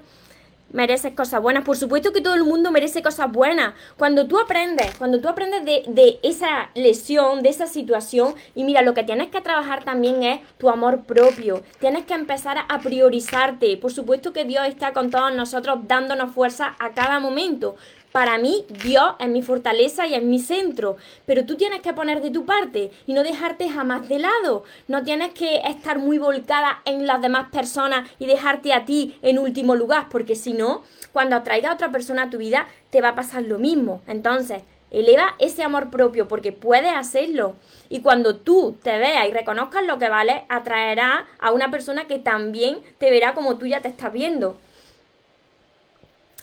mereces 0.73 1.13
cosas 1.13 1.41
buenas. 1.41 1.63
Por 1.63 1.77
supuesto 1.77 2.11
que 2.11 2.19
todo 2.19 2.33
el 2.33 2.43
mundo 2.43 2.71
merece 2.71 3.01
cosas 3.01 3.31
buenas. 3.31 3.73
Cuando 3.97 4.27
tú 4.27 4.39
aprendes, 4.39 4.93
cuando 4.97 5.21
tú 5.21 5.29
aprendes 5.29 5.63
de, 5.63 5.83
de, 5.87 6.19
esa 6.23 6.71
lesión, 6.75 7.41
de 7.41 7.49
esa 7.49 7.67
situación, 7.67 8.35
y 8.55 8.63
mira, 8.65 8.81
lo 8.81 8.93
que 8.93 9.03
tienes 9.03 9.29
que 9.29 9.39
trabajar 9.39 9.83
también 9.85 10.23
es 10.23 10.41
tu 10.57 10.69
amor 10.69 11.03
propio. 11.03 11.63
Tienes 11.79 12.05
que 12.05 12.15
empezar 12.15 12.57
a 12.67 12.79
priorizarte. 12.79 13.77
Por 13.77 13.93
supuesto 13.93 14.33
que 14.33 14.43
Dios 14.43 14.67
está 14.67 14.91
con 14.91 15.11
todos 15.11 15.33
nosotros 15.33 15.79
dándonos 15.87 16.33
fuerza 16.33 16.75
a 16.79 16.91
cada 16.93 17.19
momento. 17.19 17.75
Para 18.13 18.37
mí, 18.37 18.63
Dios 18.83 19.15
es 19.17 19.27
mi 19.27 19.41
fortaleza 19.41 20.05
y 20.05 20.13
es 20.13 20.21
mi 20.21 20.37
centro, 20.37 20.97
pero 21.25 21.45
tú 21.45 21.57
tienes 21.57 21.81
que 21.81 21.93
poner 21.93 22.21
de 22.21 22.29
tu 22.29 22.45
parte 22.45 22.91
y 23.07 23.13
no 23.13 23.23
dejarte 23.23 23.67
jamás 23.69 24.07
de 24.07 24.19
lado. 24.19 24.65
No 24.87 25.01
tienes 25.03 25.33
que 25.33 25.55
estar 25.65 25.97
muy 25.97 26.19
volcada 26.19 26.83
en 26.85 27.07
las 27.07 27.23
demás 27.23 27.49
personas 27.49 28.07
y 28.19 28.27
dejarte 28.27 28.71
a 28.71 28.85
ti 28.85 29.17
en 29.23 29.39
último 29.39 29.73
lugar, 29.73 30.09
porque 30.11 30.35
si 30.35 30.53
no, 30.53 30.83
cuando 31.11 31.35
atraiga 31.35 31.71
a 31.71 31.73
otra 31.73 31.91
persona 31.91 32.23
a 32.23 32.29
tu 32.29 32.37
vida, 32.37 32.67
te 32.91 33.01
va 33.01 33.09
a 33.09 33.15
pasar 33.15 33.41
lo 33.41 33.57
mismo. 33.57 34.03
Entonces, 34.05 34.61
eleva 34.91 35.33
ese 35.39 35.63
amor 35.63 35.89
propio 35.89 36.27
porque 36.27 36.51
puedes 36.51 36.93
hacerlo. 36.93 37.55
Y 37.89 38.01
cuando 38.01 38.35
tú 38.35 38.77
te 38.83 38.95
veas 38.99 39.27
y 39.27 39.31
reconozcas 39.31 39.87
lo 39.87 39.97
que 39.97 40.09
vale, 40.09 40.45
atraerá 40.49 41.25
a 41.39 41.51
una 41.51 41.71
persona 41.71 42.05
que 42.05 42.19
también 42.19 42.77
te 42.99 43.09
verá 43.09 43.33
como 43.33 43.57
tú 43.57 43.65
ya 43.65 43.81
te 43.81 43.87
estás 43.87 44.13
viendo. 44.13 44.55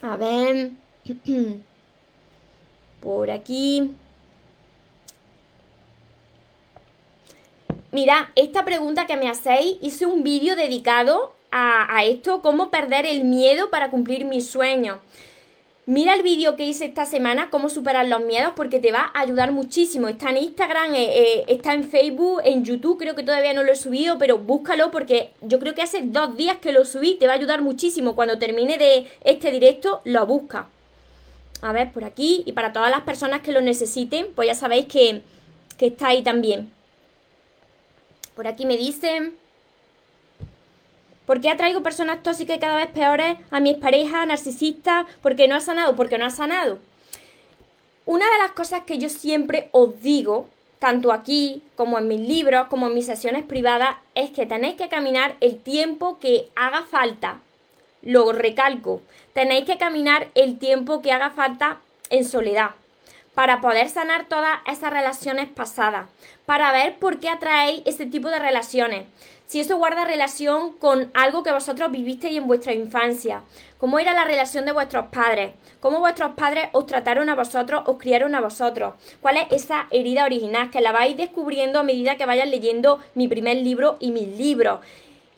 A 0.03 0.17
ver. 0.17 0.73
Por 3.01 3.31
aquí. 3.31 3.95
Mira, 7.93 8.31
esta 8.37 8.65
pregunta 8.65 9.07
que 9.07 9.17
me 9.17 9.29
hacéis, 9.29 9.77
hice 9.81 10.07
un 10.07 10.23
vídeo 10.23 10.55
dedicado 10.55 11.35
a, 11.51 12.05
esto, 12.05 12.41
cómo 12.41 12.71
perder 12.71 13.05
el 13.05 13.25
miedo 13.25 13.71
para 13.71 13.91
cumplir 13.91 14.25
mis 14.25 14.49
sueños. 14.49 14.99
Mira 15.87 16.15
el 16.15 16.23
vídeo 16.23 16.55
que 16.55 16.65
hice 16.65 16.85
esta 16.85 17.05
semana, 17.05 17.51
cómo 17.51 17.69
superar 17.69 18.07
los 18.07 18.21
miedos, 18.21 18.53
porque 18.55 18.79
te 18.79 18.93
va 18.93 19.11
a 19.13 19.23
ayudar 19.23 19.51
muchísimo. 19.51 20.07
Está 20.07 20.31
en 20.31 20.37
Instagram, 20.37 20.95
eh, 20.95 21.19
eh, 21.19 21.45
está 21.49 21.75
en 21.75 21.83
Facebook, 21.83 22.43
en 22.45 22.65
YouTube, 22.65 22.99
creo 22.99 23.17
que 23.17 23.25
todavía 23.25 23.55
no 23.55 23.65
lo 23.65 23.73
he 23.73 23.77
subido, 23.77 24.17
pero 24.17 24.39
búscalo 24.39 24.93
porque 24.93 25.33
yo 25.41 25.59
creo 25.59 25.75
que 25.75 25.83
hace 25.83 26.03
dos 26.03 26.37
días 26.37 26.59
que 26.59 26.71
lo 26.71 26.85
subí, 26.85 27.17
te 27.17 27.27
va 27.27 27.33
a 27.33 27.37
ayudar 27.37 27.61
muchísimo. 27.61 28.15
Cuando 28.15 28.39
termine 28.39 28.79
de 28.79 29.09
este 29.25 29.51
directo, 29.51 30.01
lo 30.05 30.25
busca. 30.27 30.69
A 31.63 31.73
ver, 31.73 31.93
por 31.93 32.05
aquí. 32.05 32.43
Y 32.47 32.53
para 32.53 32.73
todas 32.73 32.91
las 32.91 33.03
personas 33.03 33.43
que 33.43 33.53
lo 33.53 33.61
necesiten, 33.61 34.29
pues 34.35 34.49
ya 34.49 34.55
sabéis 34.55 34.87
que, 34.87 35.23
que 35.77 35.89
está 35.89 36.09
ahí 36.09 36.23
también. 36.23 36.73
Por 38.35 38.47
aquí 38.47 38.67
me 38.67 38.77
dicen... 38.77 39.37
¿Por 41.27 41.41
qué 41.41 41.49
atraigo 41.49 41.81
personas 41.81 42.25
tóxicas 42.25 42.57
y 42.57 42.61
cada 42.61 42.77
vez 42.77 42.89
peores 42.89 43.37
a 43.53 43.61
mis 43.61 43.77
parejas 43.77 44.27
narcisistas? 44.27 45.07
Porque 45.23 45.47
no 45.47 45.55
ha 45.55 45.61
sanado, 45.61 45.95
porque 45.95 46.19
no 46.19 46.27
ha 46.27 46.31
sanado. 46.31 46.81
Una 48.05 48.25
de 48.25 48.39
las 48.39 48.51
cosas 48.51 48.83
que 48.83 48.99
yo 48.99 49.09
siempre 49.09 49.69
os 49.71 50.03
digo, 50.03 50.49
tanto 50.81 51.13
aquí 51.13 51.63
como 51.77 52.01
en 52.01 52.09
mis 52.09 52.21
libros, 52.21 52.67
como 52.67 52.89
en 52.89 52.95
mis 52.95 53.07
sesiones 53.07 53.45
privadas, 53.45 53.99
es 54.17 54.31
que 54.31 54.45
tenéis 54.45 54.75
que 54.75 54.89
caminar 54.89 55.37
el 55.41 55.61
tiempo 55.61 56.19
que 56.19 56.49
haga 56.57 56.83
falta 56.83 57.39
lo 58.03 58.33
recalco, 58.33 59.03
tenéis 59.33 59.65
que 59.65 59.79
caminar 59.79 60.29
el 60.35 60.59
tiempo 60.59 61.03
que 61.03 61.13
haga 61.13 61.31
falta 61.31 61.81
en 62.11 62.25
soledad 62.25 62.71
para 63.35 63.61
poder 63.61 63.89
sanar 63.89 64.27
todas 64.27 64.59
esas 64.67 64.93
relaciones 64.93 65.49
pasadas, 65.49 66.09
para 66.47 66.73
ver 66.73 66.99
por 66.99 67.21
qué 67.21 67.29
atraéis 67.29 67.83
ese 67.87 68.07
tipo 68.07 68.29
de 68.29 68.39
relaciones. 68.39 69.07
Si 69.47 69.61
eso 69.61 69.79
guarda 69.79 70.05
relación 70.05 70.73
con 70.75 71.11
algo 71.15 71.43
que 71.43 71.53
vosotros 71.53 71.91
vivisteis 71.91 72.37
en 72.37 72.47
vuestra 72.47 72.73
infancia, 72.73 73.43
cómo 73.79 73.99
era 73.99 74.13
la 74.13 74.25
relación 74.25 74.65
de 74.65 74.73
vuestros 74.73 75.07
padres, 75.07 75.55
cómo 75.81 75.99
vuestros 75.99 76.35
padres 76.35 76.69
os 76.73 76.87
trataron 76.87 77.29
a 77.29 77.35
vosotros, 77.35 77.83
os 77.87 77.99
criaron 77.99 78.35
a 78.35 78.41
vosotros, 78.41 78.95
cuál 79.21 79.39
es 79.39 79.47
esa 79.51 79.87
herida 79.91 80.25
original 80.25 80.71
que 80.71 80.81
la 80.81 80.93
vais 80.93 81.17
descubriendo 81.17 81.81
a 81.81 81.83
medida 81.83 82.17
que 82.17 82.27
vayan 82.27 82.51
leyendo 82.51 83.01
mi 83.15 83.27
primer 83.27 83.57
libro 83.57 83.97
y 83.99 84.13
mis 84.13 84.29
libros 84.39 84.81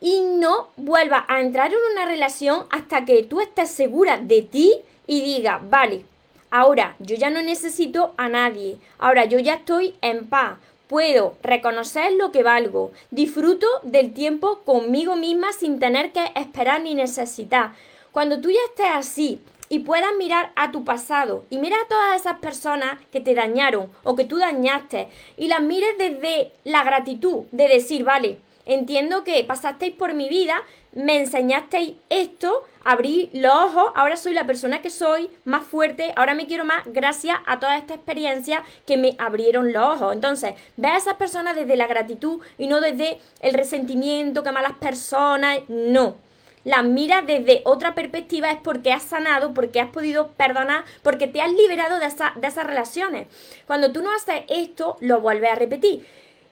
y 0.03 0.21
no 0.21 0.69
vuelvas 0.77 1.23
a 1.29 1.41
entrar 1.41 1.73
en 1.73 1.79
una 1.93 2.05
relación 2.05 2.67
hasta 2.71 3.05
que 3.05 3.23
tú 3.23 3.41
estés 3.41 3.71
segura 3.71 4.19
de 4.19 4.43
ti 4.43 4.75
y 5.07 5.23
diga, 5.23 5.61
vale, 5.63 6.05
ahora 6.51 6.97
yo 6.99 7.15
ya 7.15 7.31
no 7.31 7.41
necesito 7.41 8.13
a 8.17 8.29
nadie, 8.29 8.79
ahora 8.99 9.25
yo 9.27 9.39
ya 9.39 9.55
estoy 9.55 9.95
en 10.03 10.27
paz, 10.29 10.59
puedo 10.89 11.37
reconocer 11.45 12.13
lo 12.15 12.33
que 12.33 12.43
valgo, 12.43 12.91
disfruto 13.13 13.67
del 13.85 14.13
tiempo 14.13 14.59
conmigo 14.65 15.15
misma 15.15 15.53
sin 15.53 15.79
tener 15.79 16.11
que 16.11 16.33
esperar 16.35 16.83
ni 16.83 16.97
necesitar. 16.97 17.73
Cuando 18.11 18.41
tú 18.41 18.51
ya 18.51 18.59
estés 18.69 18.91
así 18.93 19.41
y 19.69 19.79
puedas 19.79 20.15
mirar 20.19 20.51
a 20.57 20.73
tu 20.73 20.85
pasado 20.85 21.45
y 21.49 21.59
mirar 21.59 21.79
a 21.85 21.89
todas 21.89 22.21
esas 22.21 22.41
personas 22.41 22.99
que 23.13 23.21
te 23.21 23.35
dañaron 23.35 23.89
o 24.03 24.17
que 24.17 24.25
tú 24.25 24.39
dañaste 24.39 25.09
y 25.37 25.47
las 25.47 25.63
mires 25.63 25.97
desde 25.97 26.51
la 26.65 26.83
gratitud 26.83 27.45
de 27.53 27.69
decir, 27.69 28.03
vale, 28.03 28.39
Entiendo 28.65 29.25
que 29.25 29.43
pasasteis 29.45 29.95
por 29.95 30.15
mi 30.15 30.29
vida, 30.29 30.63
me 30.93 31.19
enseñasteis 31.19 31.95
esto, 32.11 32.65
abrí 32.85 33.29
los 33.33 33.53
ojos, 33.53 33.93
ahora 33.97 34.17
soy 34.17 34.35
la 34.35 34.47
persona 34.47 34.83
que 34.83 34.91
soy, 34.91 35.31
más 35.45 35.65
fuerte, 35.65 36.13
ahora 36.17 36.35
me 36.35 36.47
quiero 36.47 36.65
más 36.65 36.85
gracias 36.87 37.39
a 37.47 37.59
toda 37.59 37.77
esta 37.77 37.95
experiencia 37.95 38.63
que 38.87 38.97
me 38.97 39.17
abrieron 39.19 39.73
los 39.73 40.01
ojos. 40.01 40.15
Entonces, 40.15 40.55
ve 40.77 40.89
a 40.89 40.97
esas 40.97 41.15
personas 41.15 41.57
desde 41.57 41.77
la 41.77 41.89
gratitud 41.89 42.41
y 42.57 42.69
no 42.69 42.81
desde 42.81 43.19
el 43.41 43.55
resentimiento, 43.55 44.43
que 44.43 44.53
malas 44.53 44.75
personas, 44.75 45.61
no. 45.69 46.17
Las 46.65 46.85
miras 46.85 47.27
desde 47.27 47.63
otra 47.65 47.95
perspectiva 47.97 48.53
es 48.53 48.59
porque 48.63 48.93
has 48.93 49.03
sanado, 49.03 49.53
porque 49.53 49.81
has 49.81 49.91
podido 49.91 50.29
perdonar, 50.29 50.85
porque 51.03 51.27
te 51.27 51.43
has 51.43 51.53
liberado 51.53 51.99
de, 51.99 52.07
de 52.07 52.47
esas 52.47 52.67
relaciones. 52.67 53.27
Cuando 53.67 53.91
tú 53.91 54.03
no 54.03 54.15
haces 54.15 54.45
esto, 54.49 54.97
lo 55.01 55.21
vuelves 55.21 55.51
a 55.51 55.57
repetir. 55.57 56.07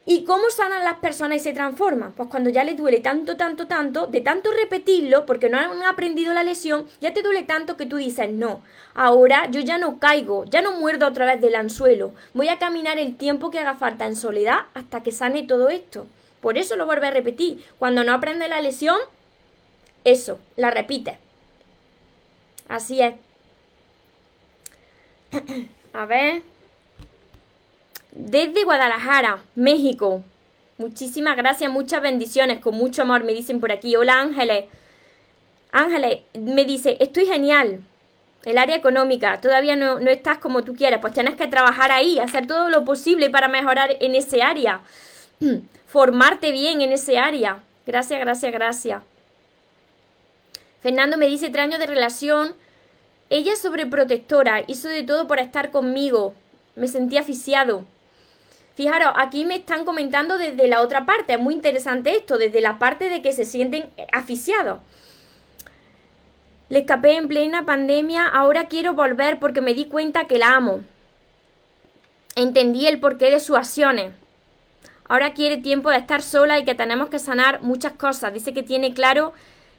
¿Y 0.07 0.25
cómo 0.25 0.49
sanan 0.51 0.83
las 0.83 0.99
personas 0.99 1.37
y 1.37 1.41
se 1.41 1.53
transforman? 1.53 2.13
Pues 2.13 2.29
cuando 2.31 2.49
ya 2.49 2.65
les 2.65 2.77
duele 2.77 3.01
tanto, 3.01 3.37
tanto, 3.37 3.67
tanto, 3.67 4.07
de 4.07 4.23
tanto 4.23 4.51
repetirlo, 4.51 5.27
porque 5.27 5.51
no 5.51 5.59
han 5.59 5.83
aprendido 5.83 6.33
la 6.33 6.43
lesión, 6.43 6.87
ya 7.01 7.13
te 7.13 7.23
duele 7.23 7.43
tanto 7.43 7.77
que 7.77 7.87
tú 7.87 7.97
dices, 7.97 8.31
no, 8.31 8.63
ahora 8.95 9.51
yo 9.51 9.61
ya 9.61 9.77
no 9.77 9.99
caigo, 9.99 10.47
ya 10.47 10.63
no 10.63 10.73
muerdo 10.73 11.07
otra 11.07 11.27
vez 11.27 11.41
del 11.41 11.55
anzuelo, 11.55 12.13
voy 12.33 12.49
a 12.49 12.59
caminar 12.59 12.99
el 12.99 13.17
tiempo 13.17 13.51
que 13.51 13.59
haga 13.59 13.75
falta 13.75 14.07
en 14.07 14.17
soledad 14.17 14.61
hasta 14.75 15.03
que 15.03 15.13
sane 15.13 15.43
todo 15.43 15.69
esto. 15.69 16.07
Por 16.41 16.57
eso 16.57 16.77
lo 16.77 16.87
vuelve 16.87 17.07
a 17.07 17.11
repetir. 17.11 17.63
Cuando 17.79 18.03
no 18.03 18.15
aprende 18.15 18.49
la 18.49 18.63
lesión, 18.63 18.97
eso, 20.05 20.39
la 20.57 20.71
repite. 20.71 21.19
Así 22.69 23.03
es. 23.03 23.15
a 25.93 26.07
ver 26.07 26.43
desde 28.12 28.64
Guadalajara, 28.64 29.42
México. 29.55 30.23
Muchísimas 30.79 31.37
gracias, 31.37 31.70
muchas 31.70 32.03
bendiciones, 32.03 32.61
con 32.61 32.75
mucho 32.75 33.03
amor, 33.03 33.25
me 33.25 33.35
dicen 33.35 33.61
por 33.61 33.73
aquí. 33.73 33.96
Hola 33.96 34.20
Ángeles. 34.20 34.64
Ángeles 35.73 36.20
me 36.35 36.64
dice, 36.64 36.96
estoy 37.01 37.27
genial. 37.27 37.81
El 38.44 38.57
área 38.57 38.77
económica, 38.77 39.40
todavía 39.40 39.77
no, 39.77 40.01
no 40.01 40.11
estás 40.11 40.38
como 40.38 40.64
tú 40.64 40.75
quieres, 40.75 40.99
pues 41.01 41.12
tienes 41.12 41.35
que 41.35 41.46
trabajar 41.46 41.92
ahí, 41.92 42.18
hacer 42.18 42.46
todo 42.46 42.70
lo 42.70 42.85
posible 42.85 43.29
para 43.29 43.49
mejorar 43.49 43.96
en 44.01 44.14
ese 44.14 44.42
área. 44.42 44.81
formarte 45.87 46.51
bien 46.51 46.81
en 46.81 46.92
ese 46.92 47.18
área. 47.18 47.59
Gracias, 47.87 48.20
gracias, 48.20 48.53
gracias. 48.53 49.03
Fernando 50.83 51.18
me 51.18 51.27
dice 51.27 51.51
tres 51.51 51.64
años 51.64 51.79
de 51.79 51.87
relación. 51.87 52.55
Ella 53.29 53.53
es 53.53 53.61
sobreprotectora, 53.61 54.62
hizo 54.66 54.88
de 54.88 55.03
todo 55.03 55.27
por 55.27 55.38
estar 55.38 55.70
conmigo. 55.70 56.35
Me 56.75 56.88
sentí 56.88 57.18
asfixiado. 57.18 57.85
Fijaros, 58.81 59.12
aquí 59.16 59.45
me 59.45 59.57
están 59.57 59.85
comentando 59.85 60.38
desde 60.38 60.66
la 60.66 60.81
otra 60.81 61.05
parte. 61.05 61.35
Es 61.35 61.38
muy 61.38 61.53
interesante 61.53 62.16
esto, 62.16 62.38
desde 62.38 62.62
la 62.62 62.79
parte 62.79 63.11
de 63.11 63.21
que 63.21 63.35
se 63.35 63.45
sienten 63.45 63.90
asfixiados. 64.11 64.81
Le 66.71 66.79
escapé 66.79 67.16
en 67.16 67.29
plena 67.29 67.66
pandemia, 67.66 68.27
ahora 68.27 68.69
quiero 68.69 68.95
volver 68.95 69.38
porque 69.38 69.61
me 69.61 69.75
di 69.75 69.85
cuenta 69.85 70.25
que 70.25 70.38
la 70.38 70.57
amo. 70.57 70.81
Entendí 72.37 72.87
el 72.87 73.01
porqué 73.01 73.31
de 73.31 73.40
sus 73.40 73.59
acciones. 73.59 74.14
Ahora 75.07 75.35
quiere 75.35 75.59
tiempo 75.59 75.90
de 75.90 75.99
estar 75.99 76.23
sola 76.23 76.59
y 76.59 76.64
que 76.64 76.75
tenemos 76.75 77.11
que 77.11 77.19
sanar 77.19 77.61
muchas 77.61 77.93
cosas. 77.93 78.33
Dice 78.33 78.55
que 78.55 78.62
tiene 78.62 78.95
claro 78.95 79.35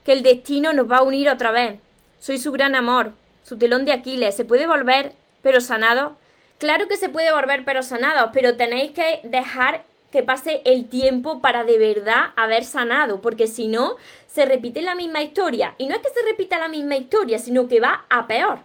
que 0.06 0.14
el 0.14 0.22
destino 0.22 0.74
nos 0.74 0.92
va 0.92 0.98
a 0.98 1.04
unir 1.04 1.28
otra 1.28 1.50
vez. 1.50 1.80
Soy 2.20 2.38
su 2.38 2.52
gran 2.52 2.76
amor, 2.76 3.14
su 3.42 3.58
telón 3.58 3.84
de 3.84 3.94
Aquiles. 3.94 4.36
¿Se 4.36 4.46
puede 4.46 4.68
volver, 4.68 5.14
pero 5.42 5.60
sanado? 5.60 6.21
Claro 6.62 6.88
que 6.88 6.96
se 6.96 7.10
puede 7.10 7.34
volver, 7.34 7.66
pero 7.66 7.82
sanado, 7.82 8.30
pero 8.32 8.56
tenéis 8.56 8.92
que 8.92 9.22
dejar 9.24 9.84
que 10.12 10.22
pase 10.22 10.62
el 10.64 10.88
tiempo 10.90 11.42
para 11.42 11.64
de 11.64 11.80
verdad 11.80 12.34
haber 12.36 12.66
sanado, 12.66 13.20
porque 13.20 13.48
si 13.48 13.68
no, 13.68 13.96
se 14.28 14.46
repite 14.46 14.84
la 14.84 14.94
misma 14.94 15.24
historia. 15.24 15.74
Y 15.80 15.88
no 15.88 15.96
es 15.96 16.02
que 16.02 16.10
se 16.10 16.24
repita 16.24 16.60
la 16.60 16.68
misma 16.68 16.98
historia, 16.98 17.40
sino 17.40 17.68
que 17.68 17.80
va 17.80 18.06
a 18.12 18.28
peor. 18.28 18.60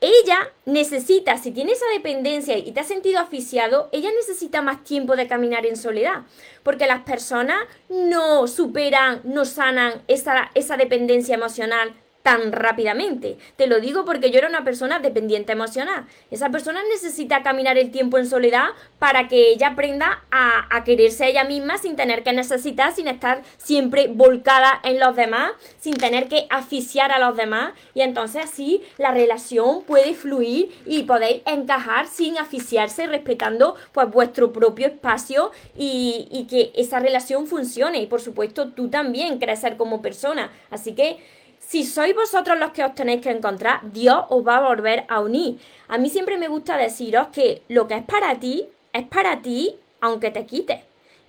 Ella 0.00 0.50
necesita, 0.64 1.36
si 1.36 1.50
tiene 1.50 1.72
esa 1.72 1.84
dependencia 1.92 2.56
y 2.56 2.72
te 2.72 2.80
has 2.80 2.88
sentido 2.88 3.20
asfixiado, 3.20 3.90
ella 3.92 4.08
necesita 4.16 4.62
más 4.62 4.82
tiempo 4.82 5.14
de 5.14 5.28
caminar 5.28 5.66
en 5.66 5.76
soledad, 5.76 6.22
porque 6.62 6.86
las 6.86 7.02
personas 7.02 7.66
no 7.90 8.46
superan, 8.46 9.20
no 9.24 9.44
sanan 9.44 10.00
esa, 10.08 10.50
esa 10.54 10.78
dependencia 10.78 11.34
emocional 11.34 11.92
tan 12.22 12.52
rápidamente. 12.52 13.38
Te 13.56 13.66
lo 13.66 13.80
digo 13.80 14.04
porque 14.04 14.30
yo 14.30 14.38
era 14.38 14.48
una 14.48 14.64
persona 14.64 14.98
dependiente 14.98 15.52
emocional. 15.52 16.06
Esa 16.30 16.50
persona 16.50 16.82
necesita 16.92 17.42
caminar 17.42 17.78
el 17.78 17.90
tiempo 17.90 18.18
en 18.18 18.26
soledad 18.26 18.68
para 18.98 19.28
que 19.28 19.50
ella 19.50 19.68
aprenda 19.68 20.24
a, 20.30 20.66
a, 20.74 20.84
quererse 20.84 21.24
a 21.24 21.28
ella 21.28 21.44
misma 21.44 21.78
sin 21.78 21.96
tener 21.96 22.22
que 22.22 22.32
necesitar, 22.32 22.92
sin 22.94 23.08
estar 23.08 23.42
siempre 23.56 24.08
volcada 24.08 24.80
en 24.84 25.00
los 25.00 25.16
demás, 25.16 25.52
sin 25.80 25.96
tener 25.96 26.28
que 26.28 26.46
asfixiar 26.50 27.10
a 27.10 27.18
los 27.18 27.36
demás. 27.36 27.72
Y 27.94 28.02
entonces 28.02 28.44
así 28.44 28.82
la 28.98 29.12
relación 29.12 29.82
puede 29.84 30.14
fluir 30.14 30.70
y 30.84 31.04
podéis 31.04 31.42
encajar 31.46 32.06
sin 32.06 32.36
asfixiarse, 32.36 33.06
respetando 33.06 33.76
pues 33.92 34.10
vuestro 34.10 34.52
propio 34.52 34.88
espacio 34.88 35.52
y, 35.76 36.28
y 36.30 36.44
que 36.44 36.70
esa 36.74 37.00
relación 37.00 37.46
funcione. 37.46 38.02
Y 38.02 38.06
por 38.06 38.20
supuesto 38.20 38.68
tú 38.68 38.88
también 38.88 39.38
crecer 39.38 39.78
como 39.78 40.02
persona. 40.02 40.50
Así 40.70 40.94
que 40.94 41.18
si 41.70 41.84
sois 41.84 42.16
vosotros 42.16 42.58
los 42.58 42.72
que 42.72 42.82
os 42.82 42.96
tenéis 42.96 43.20
que 43.20 43.30
encontrar, 43.30 43.78
Dios 43.92 44.24
os 44.28 44.44
va 44.44 44.56
a 44.56 44.68
volver 44.68 45.04
a 45.06 45.20
unir. 45.20 45.60
A 45.86 45.98
mí 45.98 46.10
siempre 46.10 46.36
me 46.36 46.48
gusta 46.48 46.76
deciros 46.76 47.28
que 47.28 47.62
lo 47.68 47.86
que 47.86 47.94
es 47.94 48.02
para 48.02 48.40
ti, 48.40 48.66
es 48.92 49.06
para 49.06 49.40
ti 49.40 49.76
aunque 50.00 50.32
te 50.32 50.46
quites. 50.46 50.80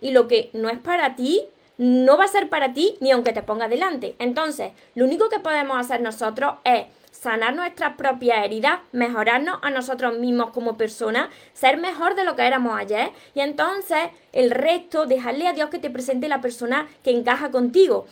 Y 0.01 0.10
lo 0.10 0.27
que 0.27 0.49
no 0.54 0.69
es 0.69 0.80
para 0.80 1.15
ti, 1.15 1.45
no 1.77 2.17
va 2.17 2.23
a 2.23 2.27
ser 2.27 2.49
para 2.49 2.73
ti 2.73 2.97
ni 3.01 3.12
aunque 3.12 3.34
te 3.34 3.43
ponga 3.43 3.67
delante. 3.67 4.15
Entonces, 4.17 4.71
lo 4.95 5.06
único 5.06 5.30
que 5.30 5.39
podemos 5.39 5.77
hacer 5.77 6.01
nosotros 6.01 6.56
es 6.63 6.86
sanar 7.12 7.56
nuestras 7.56 7.95
propias 7.95 8.43
heridas, 8.43 8.80
mejorarnos 8.93 9.60
a 9.62 9.69
nosotros 9.69 10.17
mismos 10.17 10.49
como 10.49 10.75
personas, 10.75 11.30
ser 11.54 11.77
mejor 11.77 12.15
de 12.15 12.23
lo 12.23 12.36
que 12.36 12.47
éramos 12.47 12.80
ayer 12.80 13.12
y 13.36 13.41
entonces 13.41 14.10
el 14.34 14.49
resto, 14.49 15.06
dejarle 15.06 15.47
a 15.47 15.54
Dios 15.54 15.69
que 15.69 15.77
te 15.77 15.91
presente 15.91 16.27
la 16.27 16.41
persona 16.41 16.88
que 17.04 17.12
encaja 17.12 17.51
contigo 17.51 18.08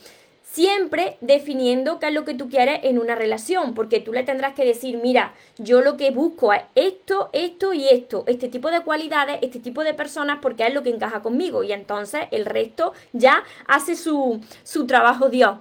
siempre 0.51 1.17
definiendo 1.21 1.99
qué 1.99 2.07
es 2.07 2.13
lo 2.13 2.25
que 2.25 2.33
tú 2.33 2.49
quieres 2.49 2.79
en 2.83 2.97
una 2.97 3.15
relación, 3.15 3.73
porque 3.73 3.99
tú 3.99 4.13
le 4.13 4.23
tendrás 4.23 4.55
que 4.55 4.65
decir, 4.65 4.97
mira, 4.97 5.33
yo 5.57 5.81
lo 5.81 5.95
que 5.95 6.11
busco 6.11 6.53
es 6.53 6.63
esto, 6.75 7.29
esto 7.33 7.73
y 7.73 7.87
esto, 7.87 8.23
este 8.27 8.47
tipo 8.49 8.71
de 8.71 8.81
cualidades, 8.81 9.39
este 9.41 9.59
tipo 9.59 9.83
de 9.83 9.93
personas, 9.93 10.39
porque 10.41 10.65
es 10.65 10.73
lo 10.73 10.81
que 10.83 10.89
encaja 10.89 11.21
conmigo. 11.21 11.63
Y 11.63 11.71
entonces 11.71 12.21
el 12.31 12.45
resto 12.45 12.93
ya 13.13 13.43
hace 13.67 13.95
su, 13.95 14.41
su 14.63 14.87
trabajo 14.87 15.29
Dios. 15.29 15.57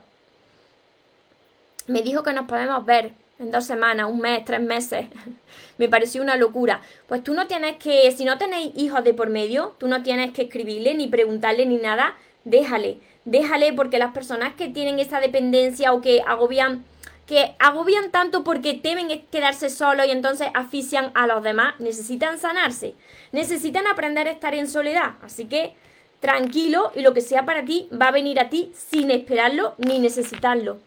Me 1.87 2.03
dijo 2.03 2.23
que 2.23 2.33
nos 2.33 2.47
podemos 2.47 2.85
ver 2.85 3.13
en 3.39 3.51
dos 3.51 3.65
semanas, 3.65 4.11
un 4.11 4.21
mes, 4.21 4.45
tres 4.45 4.61
meses. 4.61 5.07
Me 5.79 5.89
pareció 5.89 6.23
una 6.23 6.37
locura. 6.37 6.81
Pues 7.07 7.23
tú 7.23 7.35
no 7.35 7.47
tienes 7.47 7.77
que, 7.77 8.11
si 8.13 8.25
no 8.25 8.37
tenéis 8.39 8.73
hijos 8.75 9.05
de 9.05 9.15
por 9.15 9.29
medio, 9.29 9.77
tú 9.79 9.87
no 9.87 10.03
tienes 10.03 10.33
que 10.33 10.43
escribirle 10.43 10.95
ni 10.95 11.07
preguntarle 11.07 11.67
ni 11.67 11.77
nada, 11.77 12.17
déjale 12.45 12.99
déjale 13.31 13.73
porque 13.73 13.99
las 13.99 14.13
personas 14.13 14.55
que 14.55 14.69
tienen 14.69 14.99
esa 14.99 15.21
dependencia 15.21 15.93
o 15.93 16.01
que 16.01 16.23
agobian 16.27 16.85
que 17.27 17.55
agobian 17.59 18.11
tanto 18.11 18.43
porque 18.43 18.73
temen 18.73 19.09
quedarse 19.31 19.69
solos 19.69 20.07
y 20.07 20.13
entonces 20.13 20.49
asfixian 20.55 21.11
a 21.15 21.27
los 21.27 21.43
demás, 21.43 21.75
necesitan 21.79 22.39
sanarse, 22.39 22.95
necesitan 23.33 23.87
aprender 23.87 24.27
a 24.27 24.31
estar 24.31 24.55
en 24.55 24.67
soledad. 24.67 25.17
Así 25.21 25.45
que 25.45 25.75
tranquilo 26.21 26.91
y 26.95 27.03
lo 27.03 27.13
que 27.13 27.21
sea 27.21 27.45
para 27.45 27.67
ti 27.67 27.87
va 27.93 28.09
a 28.09 28.13
venir 28.13 28.41
a 28.41 28.49
ti 28.49 28.73
sin 28.75 29.11
esperarlo 29.11 29.75
ni 29.77 29.99
necesitarlo. 29.99 30.79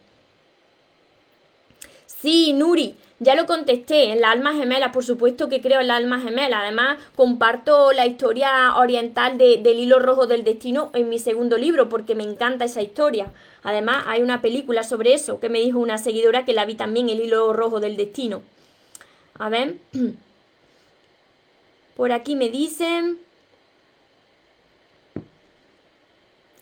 Sí, 2.08 2.54
Nuri, 2.54 2.96
ya 3.22 3.36
lo 3.36 3.46
contesté, 3.46 4.12
en 4.12 4.20
la 4.20 4.32
alma 4.32 4.56
gemela, 4.56 4.92
por 4.92 5.06
supuesto 5.06 5.48
que 5.48 5.62
creo 5.62 5.80
en 5.80 5.90
la 5.90 5.96
alma 5.96 6.20
gemela. 6.22 6.62
Además, 6.62 6.98
comparto 7.16 7.92
la 7.92 8.08
historia 8.08 8.76
oriental 8.78 9.38
del 9.38 9.80
hilo 9.80 10.00
rojo 10.00 10.26
del 10.26 10.44
destino 10.44 10.90
en 10.96 11.08
mi 11.08 11.20
segundo 11.20 11.56
libro, 11.56 11.88
porque 11.88 12.16
me 12.16 12.24
encanta 12.24 12.66
esa 12.66 12.82
historia. 12.82 13.32
Además, 13.62 14.06
hay 14.08 14.24
una 14.24 14.42
película 14.42 14.82
sobre 14.82 15.14
eso 15.14 15.40
que 15.40 15.50
me 15.50 15.60
dijo 15.60 15.78
una 15.78 16.00
seguidora 16.00 16.46
que 16.46 16.54
la 16.54 16.66
vi 16.66 16.74
también, 16.74 17.10
el 17.10 17.20
hilo 17.20 17.54
rojo 17.54 17.80
del 17.80 17.96
destino. 17.96 18.42
A 19.38 19.50
ver. 19.50 19.76
Por 21.96 22.14
aquí 22.14 22.36
me 22.36 22.50
dicen. 22.50 23.20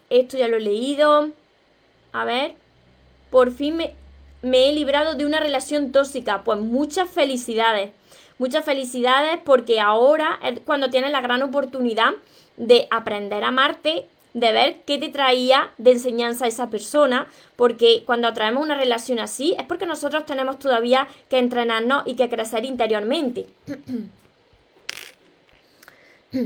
Esto 0.09 0.37
ya 0.37 0.49
lo 0.49 0.57
he 0.57 0.61
leído. 0.61 1.29
A 2.11 2.25
ver. 2.25 2.55
Por 3.29 3.51
fin 3.51 3.77
me, 3.77 3.95
me 4.41 4.69
he 4.69 4.73
librado 4.73 5.15
de 5.15 5.25
una 5.25 5.39
relación 5.39 5.91
tóxica. 5.91 6.43
Pues 6.43 6.59
muchas 6.59 7.09
felicidades. 7.09 7.91
Muchas 8.37 8.63
felicidades 8.63 9.39
porque 9.43 9.79
ahora 9.79 10.39
es 10.43 10.59
cuando 10.61 10.89
tienes 10.89 11.11
la 11.11 11.21
gran 11.21 11.41
oportunidad 11.41 12.11
de 12.55 12.87
aprender 12.89 13.43
a 13.43 13.49
amarte, 13.49 14.05
de 14.33 14.51
ver 14.51 14.81
qué 14.85 14.97
te 14.97 15.09
traía 15.09 15.71
de 15.77 15.91
enseñanza 15.91 16.47
esa 16.47 16.69
persona, 16.69 17.27
porque 17.57 18.03
cuando 18.05 18.27
atraemos 18.27 18.63
una 18.63 18.77
relación 18.77 19.19
así 19.19 19.55
es 19.57 19.65
porque 19.65 19.85
nosotros 19.85 20.25
tenemos 20.25 20.57
todavía 20.59 21.07
que 21.29 21.37
entrenarnos 21.37 22.03
y 22.05 22.15
que 22.15 22.29
crecer 22.29 22.63
interiormente. 22.63 23.47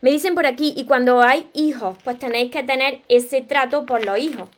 Me 0.00 0.10
dicen 0.10 0.34
por 0.34 0.46
aquí, 0.46 0.72
y 0.76 0.84
cuando 0.84 1.20
hay 1.20 1.48
hijos, 1.52 1.96
pues 2.02 2.18
tenéis 2.18 2.50
que 2.50 2.62
tener 2.64 3.02
ese 3.08 3.40
trato 3.42 3.86
por 3.86 4.04
los 4.04 4.18
hijos 4.18 4.48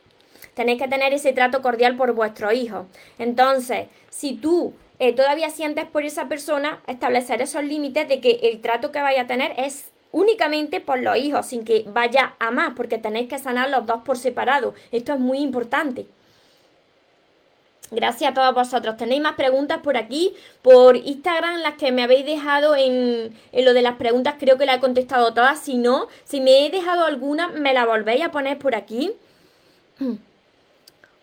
tenéis 0.54 0.80
que 0.80 0.88
tener 0.88 1.12
ese 1.12 1.32
trato 1.32 1.62
cordial 1.62 1.96
por 1.96 2.12
vuestro 2.12 2.52
hijo. 2.52 2.86
Entonces, 3.18 3.88
si 4.10 4.34
tú 4.34 4.74
eh, 4.98 5.12
todavía 5.12 5.50
sientes 5.50 5.84
por 5.86 6.04
esa 6.04 6.28
persona, 6.28 6.80
establecer 6.86 7.42
esos 7.42 7.64
límites 7.64 8.08
de 8.08 8.20
que 8.20 8.40
el 8.42 8.60
trato 8.60 8.92
que 8.92 9.00
vaya 9.00 9.22
a 9.22 9.26
tener 9.26 9.52
es 9.58 9.86
únicamente 10.12 10.80
por 10.80 11.00
los 11.00 11.16
hijos, 11.16 11.46
sin 11.46 11.64
que 11.64 11.84
vaya 11.88 12.34
a 12.38 12.52
más, 12.52 12.74
porque 12.76 12.98
tenéis 12.98 13.28
que 13.28 13.38
sanar 13.38 13.70
los 13.70 13.84
dos 13.86 14.02
por 14.04 14.16
separado. 14.16 14.74
Esto 14.92 15.12
es 15.12 15.18
muy 15.18 15.38
importante. 15.38 16.06
Gracias 17.90 18.30
a 18.30 18.34
todos 18.34 18.54
vosotros. 18.54 18.96
Tenéis 18.96 19.20
más 19.20 19.34
preguntas 19.34 19.78
por 19.82 19.96
aquí, 19.96 20.34
por 20.62 20.96
Instagram, 20.96 21.60
las 21.60 21.74
que 21.74 21.92
me 21.92 22.04
habéis 22.04 22.24
dejado 22.24 22.76
en, 22.76 23.36
en, 23.52 23.64
lo 23.64 23.74
de 23.74 23.82
las 23.82 23.96
preguntas, 23.96 24.36
creo 24.38 24.56
que 24.56 24.66
la 24.66 24.74
he 24.74 24.80
contestado 24.80 25.34
todas. 25.34 25.58
Si 25.58 25.76
no, 25.76 26.08
si 26.24 26.40
me 26.40 26.64
he 26.64 26.70
dejado 26.70 27.04
alguna, 27.04 27.48
me 27.48 27.74
la 27.74 27.84
volvéis 27.84 28.24
a 28.24 28.30
poner 28.30 28.58
por 28.58 28.74
aquí. 28.74 29.12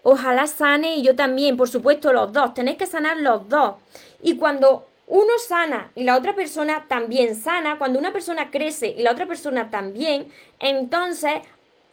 Ojalá 0.03 0.47
sane 0.47 0.97
y 0.97 1.03
yo 1.03 1.15
también, 1.15 1.57
por 1.57 1.69
supuesto, 1.69 2.11
los 2.11 2.33
dos. 2.33 2.53
Tenéis 2.53 2.77
que 2.77 2.85
sanar 2.85 3.17
los 3.17 3.47
dos. 3.47 3.75
Y 4.21 4.37
cuando 4.37 4.87
uno 5.07 5.33
sana 5.45 5.91
y 5.95 6.03
la 6.03 6.17
otra 6.17 6.35
persona 6.35 6.85
también 6.87 7.35
sana, 7.35 7.77
cuando 7.77 7.99
una 7.99 8.13
persona 8.13 8.49
crece 8.49 8.95
y 8.97 9.03
la 9.03 9.11
otra 9.11 9.25
persona 9.25 9.69
también, 9.69 10.31
entonces 10.59 11.41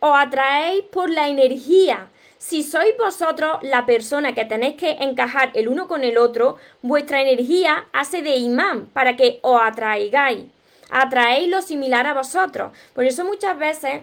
os 0.00 0.16
atraéis 0.16 0.84
por 0.84 1.10
la 1.10 1.28
energía. 1.28 2.08
Si 2.38 2.62
sois 2.62 2.96
vosotros 2.96 3.58
la 3.62 3.84
persona 3.84 4.32
que 4.32 4.44
tenéis 4.44 4.76
que 4.76 4.92
encajar 5.00 5.50
el 5.54 5.66
uno 5.66 5.88
con 5.88 6.04
el 6.04 6.16
otro, 6.16 6.56
vuestra 6.82 7.20
energía 7.20 7.86
hace 7.92 8.22
de 8.22 8.36
imán 8.36 8.86
para 8.86 9.16
que 9.16 9.40
os 9.42 9.60
atraigáis. 9.60 10.44
Atraéis 10.88 11.48
lo 11.48 11.60
similar 11.60 12.06
a 12.06 12.14
vosotros. 12.14 12.72
Por 12.94 13.04
eso 13.04 13.24
muchas 13.24 13.58
veces 13.58 14.02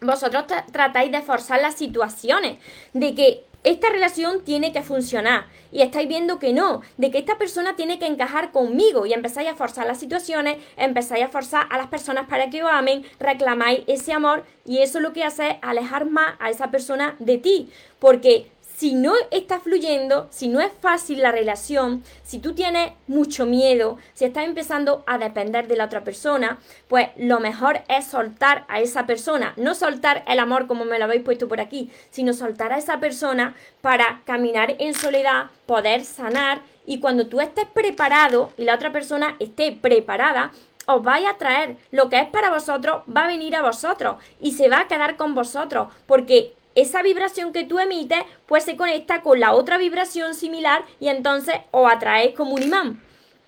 vosotros 0.00 0.44
tratáis 0.72 1.12
de 1.12 1.22
forzar 1.22 1.60
las 1.60 1.74
situaciones, 1.74 2.58
de 2.92 3.14
que 3.14 3.44
esta 3.62 3.90
relación 3.90 4.42
tiene 4.42 4.72
que 4.72 4.82
funcionar 4.82 5.46
y 5.70 5.82
estáis 5.82 6.08
viendo 6.08 6.38
que 6.38 6.54
no, 6.54 6.80
de 6.96 7.10
que 7.10 7.18
esta 7.18 7.36
persona 7.36 7.76
tiene 7.76 7.98
que 7.98 8.06
encajar 8.06 8.52
conmigo 8.52 9.04
y 9.04 9.12
empezáis 9.12 9.50
a 9.50 9.54
forzar 9.54 9.86
las 9.86 10.00
situaciones, 10.00 10.56
empezáis 10.78 11.24
a 11.24 11.28
forzar 11.28 11.66
a 11.70 11.76
las 11.76 11.88
personas 11.88 12.26
para 12.26 12.48
que 12.48 12.64
os 12.64 12.70
amen, 12.70 13.04
reclamáis 13.18 13.80
ese 13.86 14.14
amor 14.14 14.44
y 14.64 14.78
eso 14.78 14.98
lo 15.00 15.12
que 15.12 15.24
hace 15.24 15.50
es 15.50 15.56
alejar 15.60 16.06
más 16.06 16.36
a 16.38 16.48
esa 16.48 16.70
persona 16.70 17.16
de 17.18 17.36
ti, 17.36 17.70
porque 17.98 18.50
si 18.80 18.94
no 18.94 19.12
está 19.30 19.60
fluyendo, 19.60 20.26
si 20.30 20.48
no 20.48 20.58
es 20.58 20.72
fácil 20.80 21.20
la 21.20 21.32
relación, 21.32 22.02
si 22.24 22.38
tú 22.38 22.54
tienes 22.54 22.92
mucho 23.08 23.44
miedo, 23.44 23.98
si 24.14 24.24
estás 24.24 24.46
empezando 24.46 25.04
a 25.06 25.18
depender 25.18 25.68
de 25.68 25.76
la 25.76 25.84
otra 25.84 26.02
persona, 26.02 26.58
pues 26.88 27.10
lo 27.18 27.40
mejor 27.40 27.82
es 27.88 28.06
soltar 28.06 28.64
a 28.68 28.80
esa 28.80 29.04
persona. 29.04 29.52
No 29.58 29.74
soltar 29.74 30.24
el 30.26 30.38
amor 30.38 30.66
como 30.66 30.86
me 30.86 30.98
lo 30.98 31.04
habéis 31.04 31.24
puesto 31.24 31.46
por 31.46 31.60
aquí, 31.60 31.90
sino 32.10 32.32
soltar 32.32 32.72
a 32.72 32.78
esa 32.78 33.00
persona 33.00 33.54
para 33.82 34.22
caminar 34.24 34.76
en 34.78 34.94
soledad, 34.94 35.50
poder 35.66 36.06
sanar 36.06 36.62
y 36.86 37.00
cuando 37.00 37.26
tú 37.26 37.42
estés 37.42 37.66
preparado 37.66 38.50
y 38.56 38.64
la 38.64 38.76
otra 38.76 38.92
persona 38.92 39.36
esté 39.40 39.72
preparada, 39.72 40.52
os 40.86 41.02
vais 41.02 41.26
a 41.26 41.36
traer 41.36 41.76
lo 41.90 42.08
que 42.08 42.18
es 42.18 42.28
para 42.28 42.48
vosotros, 42.48 43.02
va 43.14 43.24
a 43.24 43.26
venir 43.26 43.54
a 43.56 43.62
vosotros 43.62 44.16
y 44.40 44.52
se 44.52 44.70
va 44.70 44.80
a 44.80 44.88
quedar 44.88 45.18
con 45.18 45.34
vosotros, 45.34 45.88
porque 46.06 46.54
esa 46.80 47.02
vibración 47.02 47.52
que 47.52 47.64
tú 47.64 47.78
emites 47.78 48.22
pues 48.46 48.64
se 48.64 48.76
conecta 48.76 49.22
con 49.22 49.40
la 49.40 49.52
otra 49.52 49.78
vibración 49.78 50.34
similar 50.34 50.84
y 50.98 51.08
entonces 51.08 51.56
os 51.70 51.90
atraéis 51.90 52.34
como 52.34 52.54
un 52.54 52.62
imán. 52.62 53.02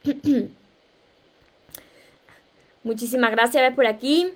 Muchísimas 2.85 3.31
gracias, 3.31 3.75
por 3.75 3.87
aquí. 3.87 4.33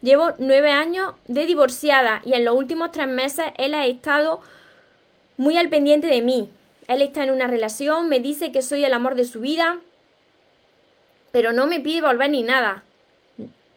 Llevo 0.00 0.32
nueve 0.38 0.70
años 0.70 1.14
de 1.28 1.46
divorciada 1.46 2.22
y 2.24 2.34
en 2.34 2.44
los 2.44 2.56
últimos 2.56 2.90
tres 2.90 3.08
meses 3.08 3.46
él 3.56 3.74
ha 3.74 3.86
estado 3.86 4.40
muy 5.36 5.56
al 5.56 5.68
pendiente 5.68 6.06
de 6.06 6.22
mí. 6.22 6.50
Él 6.88 7.02
está 7.02 7.24
en 7.24 7.30
una 7.30 7.46
relación, 7.46 8.08
me 8.08 8.20
dice 8.20 8.52
que 8.52 8.62
soy 8.62 8.84
el 8.84 8.92
amor 8.92 9.14
de 9.14 9.24
su 9.24 9.40
vida, 9.40 9.78
pero 11.32 11.52
no 11.52 11.66
me 11.66 11.80
pide 11.80 12.02
volver 12.02 12.30
ni 12.30 12.42
nada. 12.42 12.82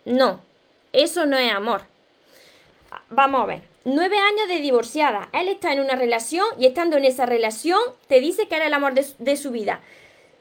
No, 0.06 0.42
eso 0.92 1.26
no 1.26 1.38
es 1.38 1.52
amor. 1.52 1.82
Vamos 3.10 3.44
a 3.44 3.46
ver 3.46 3.77
nueve 3.88 4.18
años 4.18 4.50
de 4.50 4.60
divorciada. 4.60 5.30
Él 5.32 5.48
está 5.48 5.72
en 5.72 5.80
una 5.80 5.96
relación 5.96 6.46
y 6.60 6.66
estando 6.66 6.98
en 6.98 7.06
esa 7.06 7.26
relación 7.26 7.80
te 8.08 8.20
dice 8.20 8.50
que 8.50 8.58
era 8.58 8.68
el 8.68 8.74
amor 8.74 8.94
de, 8.94 9.38
su 9.38 9.52
vida. 9.52 9.80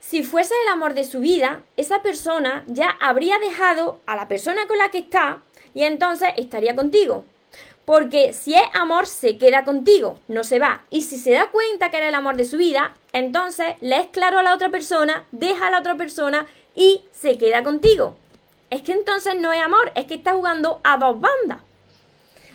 Si 0.00 0.24
fuese 0.24 0.52
el 0.64 0.72
amor 0.72 0.94
de 0.94 1.04
su 1.04 1.20
vida, 1.20 1.62
esa 1.76 2.02
persona 2.02 2.64
ya 2.66 2.96
habría 3.00 3.38
dejado 3.38 4.00
a 4.04 4.16
la 4.16 4.26
persona 4.26 4.66
con 4.66 4.78
la 4.78 4.90
que 4.90 4.98
está 4.98 5.42
y 5.74 5.84
entonces 5.84 6.30
estaría 6.36 6.74
contigo. 6.74 7.24
Porque 7.84 8.32
si 8.32 8.54
es 8.54 8.64
amor, 8.74 9.06
se 9.06 9.38
queda 9.38 9.64
contigo, 9.64 10.18
no 10.26 10.42
se 10.42 10.58
va. 10.58 10.84
Y 10.90 11.02
si 11.02 11.16
se 11.16 11.30
da 11.30 11.48
cuenta 11.52 11.92
que 11.92 11.98
era 11.98 12.08
el 12.08 12.16
amor 12.16 12.34
de 12.36 12.46
su 12.46 12.56
vida, 12.56 12.96
entonces 13.12 13.76
le 13.80 13.96
es 13.98 14.06
claro 14.08 14.40
a 14.40 14.42
la 14.42 14.54
otra 14.54 14.70
persona, 14.70 15.24
deja 15.30 15.68
a 15.68 15.70
la 15.70 15.78
otra 15.78 15.94
persona 15.94 16.48
y 16.74 17.04
se 17.12 17.38
queda 17.38 17.62
contigo. 17.62 18.16
Es 18.70 18.82
que 18.82 18.90
entonces 18.90 19.36
no 19.36 19.52
es 19.52 19.62
amor, 19.62 19.92
es 19.94 20.06
que 20.06 20.14
está 20.14 20.32
jugando 20.32 20.80
a 20.82 20.96
dos 20.96 21.20
bandas 21.20 21.65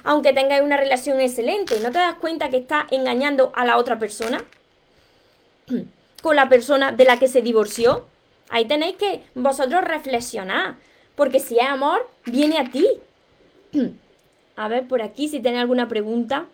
aunque 0.03 0.33
tengáis 0.33 0.63
una 0.63 0.77
relación 0.77 1.19
excelente. 1.19 1.79
¿No 1.79 1.91
te 1.91 1.99
das 1.99 2.15
cuenta 2.15 2.49
que 2.49 2.57
está 2.57 2.87
engañando 2.91 3.51
a 3.55 3.65
la 3.65 3.77
otra 3.77 3.99
persona? 3.99 4.43
Con 6.21 6.35
la 6.35 6.49
persona 6.49 6.91
de 6.91 7.05
la 7.05 7.17
que 7.17 7.27
se 7.27 7.41
divorció. 7.41 8.07
Ahí 8.49 8.65
tenéis 8.65 8.95
que 8.97 9.23
vosotros 9.35 9.83
reflexionar. 9.83 10.75
Porque 11.15 11.39
si 11.39 11.57
es 11.57 11.67
amor, 11.67 12.09
viene 12.25 12.57
a 12.57 12.69
ti. 12.69 12.87
A 14.55 14.67
ver 14.67 14.87
por 14.87 15.01
aquí 15.01 15.27
si 15.27 15.39
tenéis 15.39 15.61
alguna 15.61 15.87
pregunta. 15.87 16.45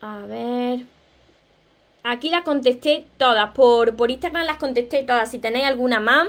A 0.00 0.18
ver. 0.26 0.80
Aquí 2.02 2.28
las 2.28 2.42
contesté 2.42 3.06
todas. 3.18 3.52
Por, 3.52 3.94
por 3.94 4.10
Instagram 4.10 4.46
las 4.46 4.56
contesté 4.56 5.04
todas. 5.04 5.30
Si 5.30 5.38
tenéis 5.38 5.66
alguna 5.66 6.00
más. 6.00 6.28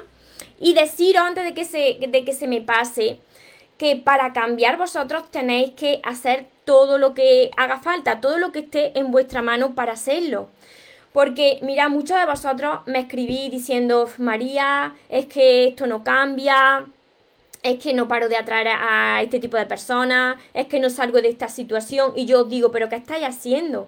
Y 0.60 0.74
deciros 0.74 1.24
antes 1.24 1.44
de 1.44 1.54
que 1.54 1.66
se, 1.66 1.98
de 2.08 2.26
que 2.26 2.34
se 2.34 2.48
me 2.48 2.62
pase 2.62 3.20
que 3.78 3.96
para 3.96 4.34
cambiar 4.34 4.78
vosotros 4.78 5.30
tenéis 5.32 5.72
que 5.72 6.00
hacer 6.04 6.46
todo 6.66 6.98
lo 6.98 7.14
que 7.14 7.52
haga 7.58 7.80
falta, 7.80 8.22
todo 8.22 8.38
lo 8.38 8.52
que 8.52 8.60
esté 8.60 8.98
en 8.98 9.12
vuestra 9.12 9.42
mano 9.42 9.76
para 9.76 9.94
hacerlo. 9.94 10.50
Porque, 11.12 11.60
mira, 11.62 11.90
muchos 11.90 12.18
de 12.18 12.26
vosotros 12.26 12.80
me 12.88 13.00
escribís 13.00 13.52
diciendo, 13.52 14.10
María, 14.18 14.96
es 15.10 15.28
que 15.28 15.68
esto 15.68 15.86
no 15.86 16.04
cambia, 16.04 16.86
es 17.62 17.80
que 17.80 17.94
no 17.94 18.08
paro 18.08 18.30
de 18.30 18.36
atraer 18.36 18.70
a 18.70 19.22
este 19.22 19.40
tipo 19.40 19.58
de 19.58 19.66
personas, 19.66 20.38
es 20.54 20.68
que 20.68 20.80
no 20.80 20.90
salgo 20.90 21.22
de 21.22 21.30
esta 21.30 21.50
situación. 21.50 22.14
Y 22.16 22.26
yo 22.26 22.42
os 22.42 22.50
digo, 22.50 22.72
¿pero 22.72 22.90
qué 22.90 22.96
estáis 22.96 23.26
haciendo? 23.26 23.88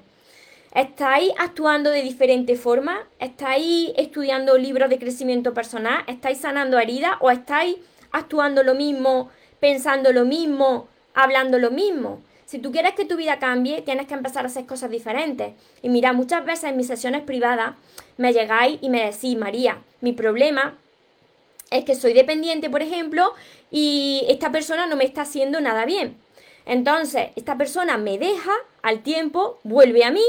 ¿Estáis 0.73 1.31
actuando 1.39 1.89
de 1.89 2.01
diferente 2.01 2.55
forma? 2.57 3.07
¿Estáis 3.19 3.91
estudiando 3.97 4.57
libros 4.57 4.89
de 4.89 4.99
crecimiento 4.99 5.53
personal? 5.53 6.03
¿Estáis 6.07 6.39
sanando 6.39 6.77
heridas? 6.77 7.13
¿O 7.21 7.31
estáis 7.31 7.77
actuando 8.11 8.61
lo 8.61 8.75
mismo 8.75 9.29
pensando 9.59 10.11
lo 10.11 10.25
mismo, 10.25 10.87
hablando 11.13 11.59
lo 11.59 11.71
mismo. 11.71 12.21
Si 12.45 12.59
tú 12.59 12.71
quieres 12.71 12.93
que 12.93 13.05
tu 13.05 13.17
vida 13.17 13.39
cambie, 13.39 13.81
tienes 13.81 14.07
que 14.07 14.13
empezar 14.13 14.45
a 14.45 14.47
hacer 14.47 14.65
cosas 14.65 14.91
diferentes. 14.91 15.53
Y 15.81 15.89
mira, 15.89 16.13
muchas 16.13 16.45
veces 16.45 16.65
en 16.65 16.77
mis 16.77 16.87
sesiones 16.87 17.23
privadas 17.23 17.75
me 18.17 18.33
llegáis 18.33 18.77
y 18.81 18.89
me 18.89 19.05
decís, 19.05 19.35
María, 19.37 19.81
mi 20.01 20.13
problema 20.13 20.77
es 21.71 21.83
que 21.83 21.95
soy 21.95 22.13
dependiente, 22.13 22.69
por 22.69 22.81
ejemplo, 22.81 23.33
y 23.71 24.23
esta 24.29 24.51
persona 24.51 24.85
no 24.85 24.95
me 24.95 25.05
está 25.05 25.21
haciendo 25.21 25.59
nada 25.59 25.85
bien. 25.85 26.17
Entonces, 26.65 27.29
esta 27.35 27.57
persona 27.57 27.97
me 27.97 28.17
deja, 28.17 28.51
al 28.81 29.01
tiempo, 29.01 29.59
vuelve 29.63 30.03
a 30.03 30.11
mí 30.11 30.23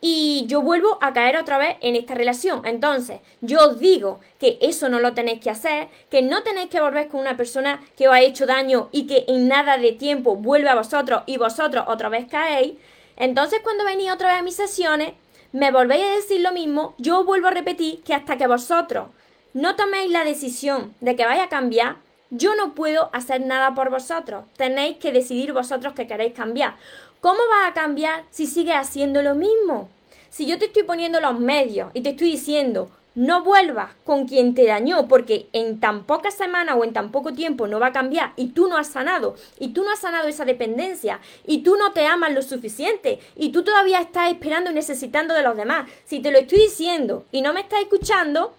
y 0.00 0.44
yo 0.46 0.62
vuelvo 0.62 0.98
a 1.00 1.12
caer 1.12 1.36
otra 1.36 1.58
vez 1.58 1.76
en 1.80 1.96
esta 1.96 2.14
relación. 2.14 2.64
Entonces, 2.64 3.20
yo 3.40 3.58
os 3.66 3.78
digo 3.78 4.20
que 4.38 4.58
eso 4.60 4.88
no 4.88 5.00
lo 5.00 5.14
tenéis 5.14 5.40
que 5.40 5.50
hacer, 5.50 5.88
que 6.10 6.22
no 6.22 6.42
tenéis 6.42 6.70
que 6.70 6.80
volver 6.80 7.08
con 7.08 7.20
una 7.20 7.36
persona 7.36 7.80
que 7.96 8.08
os 8.08 8.14
ha 8.14 8.20
hecho 8.20 8.46
daño 8.46 8.88
y 8.92 9.06
que 9.06 9.24
en 9.26 9.48
nada 9.48 9.78
de 9.78 9.92
tiempo 9.92 10.36
vuelve 10.36 10.68
a 10.68 10.76
vosotros 10.76 11.22
y 11.26 11.36
vosotros 11.36 11.84
otra 11.88 12.08
vez 12.08 12.26
caéis. 12.28 12.74
Entonces, 13.16 13.60
cuando 13.62 13.84
venís 13.84 14.12
otra 14.12 14.28
vez 14.28 14.38
a 14.38 14.44
mis 14.44 14.56
sesiones, 14.56 15.14
me 15.52 15.72
volvéis 15.72 16.04
a 16.04 16.16
decir 16.16 16.40
lo 16.40 16.52
mismo, 16.52 16.94
yo 16.98 17.24
vuelvo 17.24 17.48
a 17.48 17.52
repetir 17.52 18.02
que 18.02 18.14
hasta 18.14 18.36
que 18.36 18.46
vosotros 18.46 19.08
no 19.54 19.76
toméis 19.76 20.10
la 20.10 20.24
decisión 20.24 20.94
de 21.00 21.16
que 21.16 21.24
vaya 21.24 21.44
a 21.44 21.48
cambiar, 21.48 21.96
yo 22.30 22.54
no 22.54 22.74
puedo 22.74 23.08
hacer 23.12 23.40
nada 23.40 23.74
por 23.74 23.90
vosotros. 23.90 24.44
Tenéis 24.56 24.98
que 24.98 25.12
decidir 25.12 25.52
vosotros 25.52 25.94
que 25.94 26.06
queréis 26.06 26.34
cambiar. 26.34 26.76
¿Cómo 27.20 27.40
vas 27.50 27.68
a 27.68 27.74
cambiar 27.74 28.24
si 28.30 28.46
sigues 28.46 28.76
haciendo 28.76 29.22
lo 29.22 29.34
mismo? 29.34 29.88
Si 30.30 30.46
yo 30.46 30.56
te 30.56 30.66
estoy 30.66 30.84
poniendo 30.84 31.20
los 31.20 31.40
medios 31.40 31.90
y 31.92 32.02
te 32.02 32.10
estoy 32.10 32.30
diciendo, 32.30 32.90
no 33.16 33.42
vuelvas 33.42 33.90
con 34.04 34.28
quien 34.28 34.54
te 34.54 34.64
dañó 34.66 35.08
porque 35.08 35.48
en 35.52 35.80
tan 35.80 36.04
pocas 36.04 36.34
semanas 36.34 36.76
o 36.78 36.84
en 36.84 36.92
tan 36.92 37.10
poco 37.10 37.32
tiempo 37.32 37.66
no 37.66 37.80
va 37.80 37.88
a 37.88 37.92
cambiar 37.92 38.34
y 38.36 38.50
tú 38.50 38.68
no 38.68 38.76
has 38.76 38.86
sanado 38.86 39.34
y 39.58 39.70
tú 39.70 39.82
no 39.82 39.90
has 39.90 39.98
sanado 39.98 40.28
esa 40.28 40.44
dependencia 40.44 41.18
y 41.44 41.64
tú 41.64 41.76
no 41.76 41.90
te 41.90 42.06
amas 42.06 42.32
lo 42.32 42.40
suficiente 42.40 43.18
y 43.34 43.48
tú 43.48 43.64
todavía 43.64 44.00
estás 44.00 44.30
esperando 44.30 44.70
y 44.70 44.74
necesitando 44.74 45.34
de 45.34 45.42
los 45.42 45.56
demás. 45.56 45.90
Si 46.04 46.20
te 46.20 46.30
lo 46.30 46.38
estoy 46.38 46.60
diciendo 46.60 47.24
y 47.32 47.42
no 47.42 47.52
me 47.52 47.62
estás 47.62 47.80
escuchando, 47.80 48.54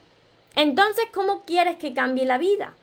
entonces 0.58 1.06
¿cómo 1.14 1.44
quieres 1.46 1.78
que 1.78 1.94
cambie 1.94 2.26
la 2.26 2.38
vida? 2.38 2.74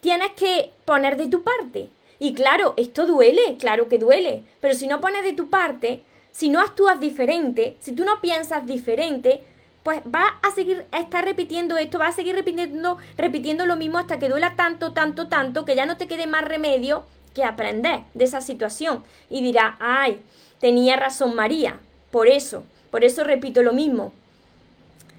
Tienes 0.00 0.30
que 0.36 0.70
poner 0.84 1.16
de 1.16 1.26
tu 1.26 1.42
parte. 1.42 1.88
Y 2.18 2.34
claro, 2.34 2.74
esto 2.76 3.06
duele, 3.06 3.56
claro 3.58 3.88
que 3.88 3.98
duele, 3.98 4.42
pero 4.60 4.74
si 4.74 4.86
no 4.86 5.00
pones 5.00 5.22
de 5.22 5.32
tu 5.32 5.48
parte, 5.48 6.02
si 6.32 6.48
no 6.48 6.60
actúas 6.60 7.00
diferente, 7.00 7.76
si 7.80 7.92
tú 7.92 8.04
no 8.04 8.20
piensas 8.20 8.66
diferente, 8.66 9.42
pues 9.82 10.00
va 10.02 10.38
a 10.42 10.50
seguir 10.50 10.84
a 10.90 11.00
estar 11.00 11.24
repitiendo 11.24 11.76
esto, 11.76 11.98
va 11.98 12.08
a 12.08 12.12
seguir 12.12 12.34
repitiendo, 12.34 12.98
repitiendo 13.16 13.66
lo 13.66 13.76
mismo 13.76 13.98
hasta 13.98 14.18
que 14.18 14.28
duela 14.28 14.54
tanto, 14.56 14.92
tanto, 14.92 15.28
tanto, 15.28 15.64
que 15.64 15.76
ya 15.76 15.86
no 15.86 15.96
te 15.96 16.08
quede 16.08 16.26
más 16.26 16.44
remedio 16.44 17.04
que 17.34 17.44
aprender 17.44 18.00
de 18.14 18.24
esa 18.24 18.40
situación. 18.40 19.04
Y 19.30 19.42
dirá, 19.42 19.76
ay, 19.80 20.20
tenía 20.60 20.96
razón 20.96 21.34
María, 21.34 21.78
por 22.10 22.26
eso, 22.26 22.64
por 22.90 23.04
eso 23.04 23.24
repito 23.24 23.62
lo 23.62 23.72
mismo 23.72 24.12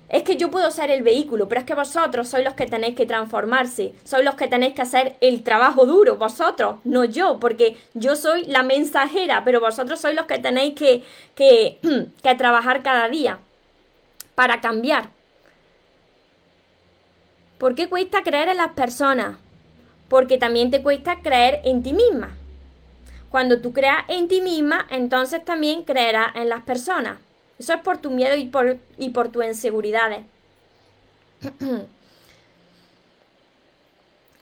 es 0.10 0.24
que 0.24 0.38
yo 0.38 0.50
puedo 0.50 0.72
ser 0.72 0.90
el 0.90 1.04
vehículo, 1.04 1.48
pero 1.48 1.62
es 1.62 1.68
que 1.68 1.76
vosotros 1.76 2.28
sois 2.28 2.44
los 2.44 2.56
que 2.56 2.66
tenéis 2.66 2.96
que 2.96 3.06
transformarse, 3.06 3.94
sois 4.04 4.26
los 4.26 4.34
que 4.34 4.48
tenéis 4.48 4.74
que 4.74 4.82
hacer 4.82 5.16
el 5.22 5.44
trabajo 5.44 5.86
duro, 5.86 6.18
vosotros, 6.18 6.78
no 6.84 7.06
yo, 7.06 7.40
porque 7.40 7.78
yo 7.94 8.16
soy 8.16 8.46
la 8.46 8.64
mensajera, 8.64 9.44
pero 9.46 9.60
vosotros 9.60 10.02
sois 10.02 10.16
los 10.16 10.26
que 10.26 10.40
tenéis 10.40 10.74
que, 10.74 11.04
que, 11.36 11.78
que 12.24 12.36
trabajar 12.36 12.82
cada 12.82 13.08
día 13.08 13.40
para 14.34 14.62
cambiar. 14.62 15.10
¿Por 17.60 17.76
qué 17.76 17.88
cuesta 17.88 18.24
creer 18.24 18.50
en 18.50 18.58
las 18.58 18.72
personas? 18.72 19.38
Porque 20.08 20.40
también 20.40 20.72
te 20.72 20.82
cuesta 20.82 21.22
creer 21.22 21.62
en 21.66 21.84
ti 21.84 21.94
misma. 21.94 22.36
Cuando 23.30 23.62
tú 23.62 23.74
creas 23.74 24.06
en 24.08 24.28
ti 24.28 24.42
misma, 24.42 24.88
entonces 24.90 25.46
también 25.46 25.84
creerás 25.84 26.36
en 26.36 26.50
las 26.50 26.64
personas. 26.64 27.20
Eso 27.60 27.74
es 27.74 27.82
por 27.82 27.98
tu 27.98 28.10
miedo 28.10 28.36
y 28.38 28.46
por, 28.46 28.78
y 28.98 29.10
por 29.10 29.30
tus 29.30 29.46
inseguridades. 29.46 30.24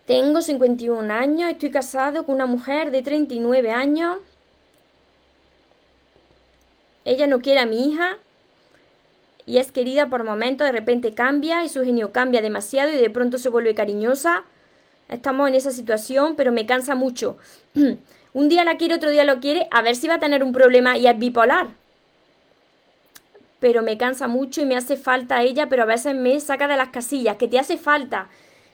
Tengo 0.06 0.42
51 0.42 1.14
años, 1.14 1.52
estoy 1.52 1.72
casado 1.72 2.26
con 2.26 2.36
una 2.36 2.46
mujer 2.46 2.92
de 2.92 3.02
39 3.02 3.72
años. 3.72 4.20
Ella 7.04 7.28
no 7.28 7.42
quiere 7.42 7.60
a 7.60 7.66
mi 7.66 7.90
hija 7.90 8.18
y 9.46 9.58
es 9.58 9.72
querida 9.72 10.10
por 10.10 10.24
momentos, 10.24 10.66
de 10.66 10.72
repente 10.72 11.14
cambia 11.14 11.64
y 11.66 11.70
su 11.70 11.84
genio 11.84 12.12
cambia 12.12 12.42
demasiado 12.42 12.92
y 12.92 12.98
de 12.98 13.10
pronto 13.10 13.38
se 13.38 13.50
vuelve 13.50 13.74
cariñosa. 13.74 14.44
Estamos 15.10 15.50
en 15.50 15.56
esa 15.56 15.72
situación, 15.72 16.36
pero 16.36 16.52
me 16.52 16.66
cansa 16.66 16.96
mucho. 16.96 17.38
un 18.34 18.50
día 18.50 18.64
la 18.64 18.78
quiere, 18.78 18.96
otro 18.96 19.10
día 19.10 19.24
lo 19.24 19.40
quiere, 19.40 19.68
a 19.72 19.82
ver 19.82 19.96
si 19.96 20.08
va 20.08 20.16
a 20.16 20.20
tener 20.20 20.44
un 20.44 20.52
problema 20.52 20.98
y 20.98 21.08
es 21.08 21.18
bipolar. 21.18 21.68
Pero 23.60 23.82
me 23.82 23.98
cansa 23.98 24.28
mucho 24.28 24.62
y 24.62 24.66
me 24.66 24.76
hace 24.78 24.98
falta 24.98 25.42
ella, 25.42 25.68
pero 25.68 25.84
a 25.84 25.88
veces 25.88 26.16
me 26.16 26.40
saca 26.40 26.68
de 26.68 26.78
las 26.78 26.90
casillas, 26.90 27.38
que 27.38 27.48
te 27.48 27.60
hace 27.60 27.78
falta. 27.78 28.30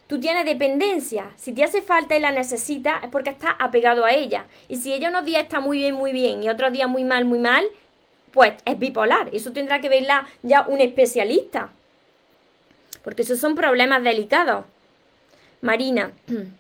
Tú 0.07 0.19
tienes 0.19 0.45
dependencia. 0.45 1.31
Si 1.38 1.53
te 1.53 1.63
hace 1.63 1.81
falta 1.81 2.15
y 2.15 2.19
la 2.19 2.31
necesitas, 2.31 3.03
es 3.03 3.09
porque 3.09 3.29
estás 3.29 3.55
apegado 3.59 4.05
a 4.05 4.11
ella. 4.11 4.45
Y 4.67 4.77
si 4.77 4.93
ella 4.93 5.09
unos 5.09 5.25
días 5.25 5.43
está 5.43 5.59
muy 5.59 5.77
bien, 5.77 5.95
muy 5.95 6.11
bien, 6.11 6.43
y 6.43 6.49
otros 6.49 6.73
días 6.73 6.89
muy 6.89 7.03
mal, 7.03 7.25
muy 7.25 7.39
mal, 7.39 7.65
pues 8.31 8.53
es 8.65 8.77
bipolar. 8.77 9.29
Eso 9.31 9.53
tendrá 9.53 9.79
que 9.79 9.89
verla 9.89 10.27
ya 10.41 10.65
un 10.67 10.81
especialista. 10.81 11.69
Porque 13.03 13.21
esos 13.21 13.39
son 13.39 13.55
problemas 13.55 14.03
delicados. 14.03 14.65
Marina. 15.61 16.11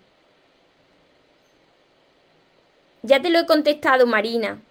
Ya 3.05 3.21
te 3.21 3.29
lo 3.29 3.39
he 3.39 3.45
contestado, 3.45 4.07
Marina. 4.07 4.61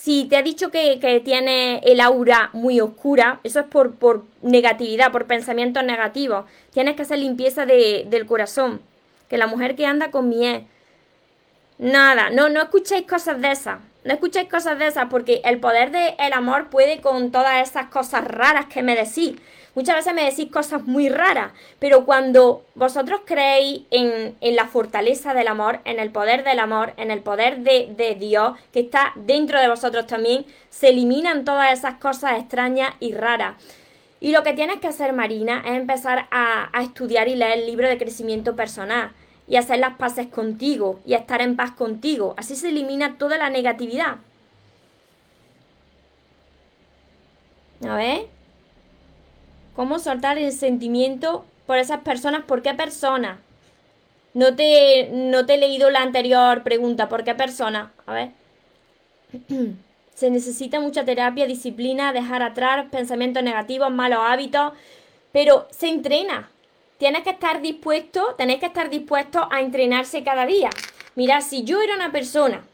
Si 0.00 0.26
te 0.26 0.36
ha 0.36 0.42
dicho 0.42 0.70
que, 0.70 1.20
tiene 1.24 1.78
el 1.78 2.00
aura 2.00 2.50
muy 2.52 2.80
oscura, 2.80 3.40
eso 3.42 3.58
es 3.58 3.66
por, 3.66 3.96
por 3.96 4.22
negatividad, 4.42 5.10
por 5.10 5.26
pensamientos 5.26 5.82
negativos. 5.82 6.44
Tienes 6.72 6.94
que 6.94 7.02
hacer 7.02 7.18
limpieza 7.18 7.66
del 7.66 8.24
corazón. 8.26 8.80
Que 9.28 9.38
la 9.38 9.48
mujer 9.48 9.74
que 9.74 9.86
anda 9.86 10.12
con 10.12 10.28
miel. 10.28 10.66
Nada, 11.78 12.30
no, 12.30 12.48
no 12.48 12.62
escuchéis 12.62 13.08
cosas 13.08 13.40
de 13.40 13.50
esas. 13.50 13.80
No 14.04 14.12
escuchéis 14.14 14.48
cosas 14.48 14.78
de 14.78 14.86
esas 14.86 15.06
porque 15.10 15.40
el 15.44 15.58
poder 15.58 15.90
del 15.90 16.32
amor 16.32 16.70
puede 16.70 17.00
con 17.00 17.32
todas 17.32 17.68
esas 17.68 17.88
cosas 17.88 18.24
raras 18.24 18.66
que 18.66 18.84
me 18.84 18.94
decís. 18.94 19.34
Muchas 19.78 19.94
veces 19.94 20.12
me 20.12 20.24
decís 20.24 20.50
cosas 20.50 20.82
muy 20.86 21.08
raras, 21.08 21.52
pero 21.78 22.04
cuando 22.04 22.64
vosotros 22.74 23.20
creéis 23.24 23.82
en, 23.92 24.34
la 24.40 24.66
fortaleza 24.66 25.34
del 25.34 25.46
amor, 25.46 25.78
en 25.84 26.00
el 26.00 26.10
poder 26.10 26.42
del 26.42 26.58
amor, 26.58 26.94
en 26.96 27.12
el 27.12 27.20
poder 27.20 27.60
de, 27.60 28.16
Dios 28.18 28.58
que 28.72 28.80
está 28.80 29.12
dentro 29.14 29.60
de 29.60 29.68
vosotros 29.68 30.08
también, 30.08 30.44
se 30.68 30.88
eliminan 30.88 31.44
todas 31.44 31.72
esas 31.72 31.94
cosas 31.98 32.40
extrañas 32.40 32.92
y 32.98 33.12
raras. 33.12 33.54
Y 34.18 34.32
lo 34.32 34.42
que 34.42 34.52
tienes 34.52 34.80
que 34.80 34.88
hacer, 34.88 35.12
Marina, 35.12 35.62
es 35.64 35.76
empezar 35.76 36.26
a, 36.32 36.76
a 36.76 36.82
estudiar 36.82 37.28
y 37.28 37.36
leer 37.36 37.60
el 37.60 37.66
libro 37.66 37.88
de 37.88 37.98
crecimiento 37.98 38.56
personal 38.56 39.12
y 39.46 39.54
hacer 39.54 39.78
las 39.78 39.96
paces 39.96 40.26
contigo 40.26 40.98
y 41.06 41.14
estar 41.14 41.40
en 41.40 41.54
paz 41.54 41.70
contigo. 41.70 42.34
Así 42.36 42.56
se 42.56 42.70
elimina 42.70 43.16
toda 43.16 43.38
la 43.38 43.48
negatividad. 43.48 44.16
A 47.88 47.94
ver. 47.94 48.37
¿Cómo 49.78 50.00
soltar 50.00 50.38
el 50.38 50.50
sentimiento 50.50 51.44
por 51.64 51.78
esas 51.78 52.00
personas? 52.00 52.42
¿Por 52.42 52.62
qué 52.62 52.74
personas? 52.74 53.38
No 54.34 54.56
te, 54.56 55.08
no 55.12 55.46
te 55.46 55.54
he 55.54 55.56
leído 55.56 55.88
la 55.88 56.02
anterior 56.02 56.64
pregunta. 56.64 57.08
¿Por 57.08 57.22
qué 57.22 57.36
persona? 57.36 57.92
A 58.04 58.12
ver. 58.12 58.30
Se 60.16 60.30
necesita 60.30 60.80
mucha 60.80 61.04
terapia, 61.04 61.46
disciplina, 61.46 62.12
dejar 62.12 62.42
atrás 62.42 62.86
pensamientos 62.90 63.44
negativos, 63.44 63.92
malos 63.92 64.18
hábitos, 64.20 64.72
pero 65.30 65.68
se 65.70 65.86
entrena. 65.86 66.50
Tienes 66.98 67.22
que 67.22 67.30
estar 67.30 67.62
dispuesto, 67.62 68.34
tenéis 68.36 68.58
que 68.58 68.66
estar 68.66 68.90
dispuestos 68.90 69.46
a 69.48 69.60
entrenarse 69.60 70.24
cada 70.24 70.44
día. 70.44 70.70
Mira, 71.14 71.40
si 71.40 71.62
yo 71.62 71.80
era 71.80 71.94
una 71.94 72.10
persona, 72.10 72.64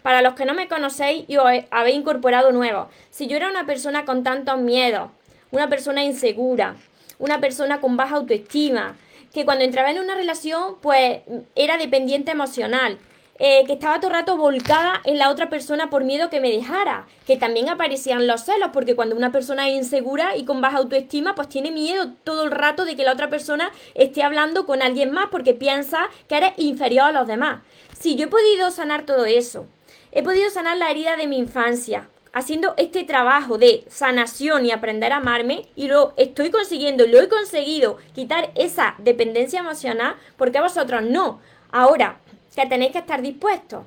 para 0.00 0.22
los 0.22 0.32
que 0.32 0.46
no 0.46 0.54
me 0.54 0.68
conocéis 0.68 1.26
y 1.28 1.36
os 1.36 1.44
habéis 1.70 1.96
incorporado 1.96 2.50
nuevos, 2.50 2.86
si 3.10 3.26
yo 3.26 3.36
era 3.36 3.50
una 3.50 3.66
persona 3.66 4.06
con 4.06 4.22
tantos 4.22 4.58
miedos, 4.58 5.10
una 5.50 5.68
persona 5.68 6.04
insegura, 6.04 6.76
una 7.18 7.40
persona 7.40 7.80
con 7.80 7.96
baja 7.96 8.16
autoestima, 8.16 8.96
que 9.32 9.44
cuando 9.44 9.64
entraba 9.64 9.90
en 9.90 9.98
una 9.98 10.14
relación, 10.14 10.76
pues 10.80 11.20
era 11.54 11.76
dependiente 11.76 12.30
emocional, 12.30 12.98
eh, 13.38 13.64
que 13.66 13.74
estaba 13.74 14.00
todo 14.00 14.10
el 14.10 14.16
rato 14.16 14.38
volcada 14.38 15.02
en 15.04 15.18
la 15.18 15.28
otra 15.28 15.50
persona 15.50 15.90
por 15.90 16.04
miedo 16.04 16.30
que 16.30 16.40
me 16.40 16.50
dejara, 16.50 17.06
que 17.26 17.36
también 17.36 17.68
aparecían 17.68 18.26
los 18.26 18.44
celos, 18.44 18.70
porque 18.72 18.96
cuando 18.96 19.14
una 19.14 19.30
persona 19.30 19.68
es 19.68 19.76
insegura 19.76 20.36
y 20.36 20.46
con 20.46 20.62
baja 20.62 20.78
autoestima, 20.78 21.34
pues 21.34 21.50
tiene 21.50 21.70
miedo 21.70 22.12
todo 22.24 22.44
el 22.44 22.50
rato 22.50 22.86
de 22.86 22.96
que 22.96 23.04
la 23.04 23.12
otra 23.12 23.28
persona 23.28 23.70
esté 23.94 24.22
hablando 24.22 24.64
con 24.64 24.80
alguien 24.80 25.10
más 25.10 25.26
porque 25.30 25.52
piensa 25.52 26.08
que 26.28 26.38
eres 26.38 26.52
inferior 26.56 27.08
a 27.08 27.12
los 27.12 27.26
demás. 27.26 27.60
Si 27.98 28.16
yo 28.16 28.24
he 28.24 28.28
podido 28.28 28.70
sanar 28.70 29.04
todo 29.04 29.26
eso, 29.26 29.66
he 30.12 30.22
podido 30.22 30.48
sanar 30.48 30.78
la 30.78 30.90
herida 30.90 31.16
de 31.16 31.26
mi 31.26 31.36
infancia, 31.36 32.08
haciendo 32.36 32.74
este 32.76 33.04
trabajo 33.04 33.56
de 33.56 33.86
sanación 33.88 34.66
y 34.66 34.70
aprender 34.70 35.10
a 35.10 35.16
amarme 35.16 35.70
y 35.74 35.88
lo 35.88 36.12
estoy 36.18 36.50
consiguiendo, 36.50 37.06
lo 37.06 37.18
he 37.18 37.30
conseguido 37.30 37.96
quitar 38.14 38.50
esa 38.54 38.94
dependencia 38.98 39.60
emocional 39.60 40.16
porque 40.36 40.60
vosotros 40.60 41.00
no. 41.00 41.40
Ahora, 41.72 42.18
que 42.54 42.66
tenéis 42.66 42.92
que 42.92 42.98
estar 42.98 43.22
dispuestos 43.22 43.86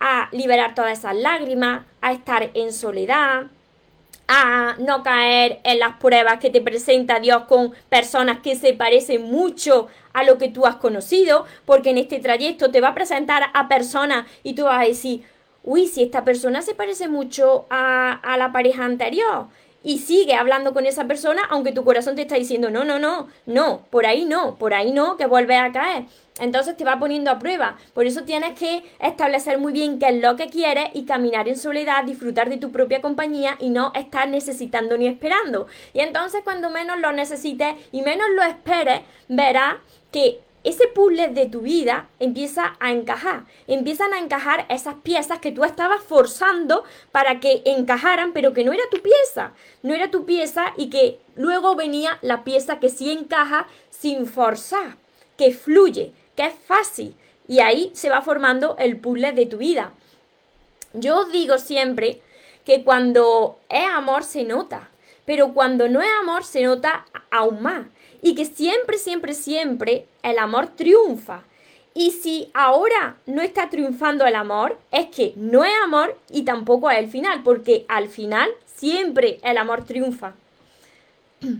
a 0.00 0.30
liberar 0.32 0.74
todas 0.74 0.98
esas 0.98 1.14
lágrimas, 1.14 1.84
a 2.00 2.12
estar 2.12 2.50
en 2.54 2.72
soledad, 2.72 3.48
a 4.26 4.74
no 4.78 5.02
caer 5.02 5.60
en 5.62 5.78
las 5.78 5.96
pruebas 5.96 6.38
que 6.38 6.48
te 6.48 6.62
presenta 6.62 7.20
Dios 7.20 7.42
con 7.42 7.74
personas 7.90 8.38
que 8.38 8.56
se 8.56 8.72
parecen 8.72 9.24
mucho 9.24 9.88
a 10.14 10.24
lo 10.24 10.38
que 10.38 10.48
tú 10.48 10.64
has 10.64 10.76
conocido, 10.76 11.44
porque 11.66 11.90
en 11.90 11.98
este 11.98 12.20
trayecto 12.20 12.70
te 12.70 12.80
va 12.80 12.88
a 12.88 12.94
presentar 12.94 13.50
a 13.52 13.68
personas 13.68 14.24
y 14.42 14.54
tú 14.54 14.64
vas 14.64 14.80
a 14.80 14.88
decir, 14.88 15.26
uy, 15.64 15.86
si 15.86 16.02
esta 16.02 16.24
persona 16.24 16.62
se 16.62 16.74
parece 16.74 17.08
mucho 17.08 17.66
a, 17.70 18.12
a 18.12 18.36
la 18.36 18.52
pareja 18.52 18.84
anterior 18.84 19.46
y 19.84 19.98
sigue 19.98 20.34
hablando 20.34 20.72
con 20.72 20.86
esa 20.86 21.06
persona, 21.06 21.42
aunque 21.50 21.72
tu 21.72 21.84
corazón 21.84 22.14
te 22.14 22.22
está 22.22 22.36
diciendo, 22.36 22.70
no, 22.70 22.84
no, 22.84 22.98
no, 22.98 23.28
no, 23.46 23.84
por 23.90 24.06
ahí 24.06 24.24
no, 24.24 24.56
por 24.56 24.74
ahí 24.74 24.92
no, 24.92 25.16
que 25.16 25.26
vuelve 25.26 25.56
a 25.56 25.72
caer. 25.72 26.04
Entonces 26.40 26.76
te 26.76 26.84
va 26.84 26.98
poniendo 26.98 27.30
a 27.30 27.38
prueba. 27.38 27.76
Por 27.92 28.06
eso 28.06 28.24
tienes 28.24 28.58
que 28.58 28.84
establecer 29.00 29.58
muy 29.58 29.72
bien 29.72 29.98
qué 29.98 30.08
es 30.08 30.22
lo 30.22 30.36
que 30.36 30.48
quieres 30.48 30.86
y 30.94 31.04
caminar 31.04 31.48
en 31.48 31.58
soledad, 31.58 32.04
disfrutar 32.04 32.48
de 32.48 32.56
tu 32.56 32.72
propia 32.72 33.02
compañía 33.02 33.56
y 33.60 33.70
no 33.70 33.92
estar 33.94 34.28
necesitando 34.28 34.96
ni 34.96 35.08
esperando. 35.08 35.66
Y 35.92 36.00
entonces 36.00 36.42
cuando 36.42 36.70
menos 36.70 37.00
lo 37.00 37.12
necesites 37.12 37.74
y 37.90 38.02
menos 38.02 38.28
lo 38.34 38.42
esperes, 38.42 39.02
verás 39.28 39.76
que 40.10 40.40
ese 40.64 40.86
puzzle 40.86 41.28
de 41.28 41.46
tu 41.46 41.60
vida 41.60 42.08
empieza 42.20 42.76
a 42.78 42.92
encajar. 42.92 43.44
Empiezan 43.66 44.12
a 44.12 44.18
encajar 44.18 44.64
esas 44.68 44.94
piezas 44.94 45.40
que 45.40 45.50
tú 45.50 45.64
estabas 45.64 46.02
forzando 46.02 46.84
para 47.10 47.40
que 47.40 47.62
encajaran, 47.64 48.32
pero 48.32 48.52
que 48.52 48.64
no 48.64 48.72
era 48.72 48.84
tu 48.90 49.00
pieza. 49.02 49.52
No 49.82 49.92
era 49.92 50.10
tu 50.10 50.24
pieza 50.24 50.72
y 50.76 50.88
que 50.88 51.18
luego 51.34 51.74
venía 51.74 52.18
la 52.22 52.44
pieza 52.44 52.78
que 52.78 52.90
sí 52.90 53.10
encaja 53.10 53.66
sin 53.90 54.26
forzar, 54.26 54.96
que 55.36 55.52
fluye, 55.52 56.12
que 56.36 56.46
es 56.46 56.54
fácil. 56.66 57.16
Y 57.48 57.58
ahí 57.58 57.90
se 57.94 58.08
va 58.08 58.22
formando 58.22 58.76
el 58.78 58.98
puzzle 58.98 59.32
de 59.32 59.46
tu 59.46 59.58
vida. 59.58 59.92
Yo 60.92 61.24
digo 61.24 61.58
siempre 61.58 62.22
que 62.64 62.84
cuando 62.84 63.58
es 63.68 63.84
amor 63.86 64.22
se 64.22 64.44
nota, 64.44 64.90
pero 65.24 65.52
cuando 65.52 65.88
no 65.88 66.00
es 66.00 66.08
amor 66.20 66.44
se 66.44 66.62
nota 66.62 67.06
aún 67.30 67.62
más 67.62 67.86
y 68.22 68.34
que 68.34 68.44
siempre, 68.44 68.98
siempre, 68.98 69.34
siempre 69.34 70.06
el 70.22 70.38
amor 70.38 70.68
triunfa. 70.68 71.42
Y 71.94 72.12
si 72.12 72.50
ahora 72.54 73.16
no 73.26 73.42
está 73.42 73.68
triunfando 73.68 74.24
el 74.24 74.34
amor, 74.34 74.78
es 74.90 75.06
que 75.06 75.34
no 75.36 75.64
es 75.64 75.74
amor 75.84 76.18
y 76.30 76.42
tampoco 76.42 76.90
es 76.90 76.98
el 76.98 77.08
final, 77.08 77.42
porque 77.42 77.84
al 77.88 78.08
final 78.08 78.48
siempre 78.64 79.38
el 79.42 79.58
amor 79.58 79.84
triunfa. 79.84 80.32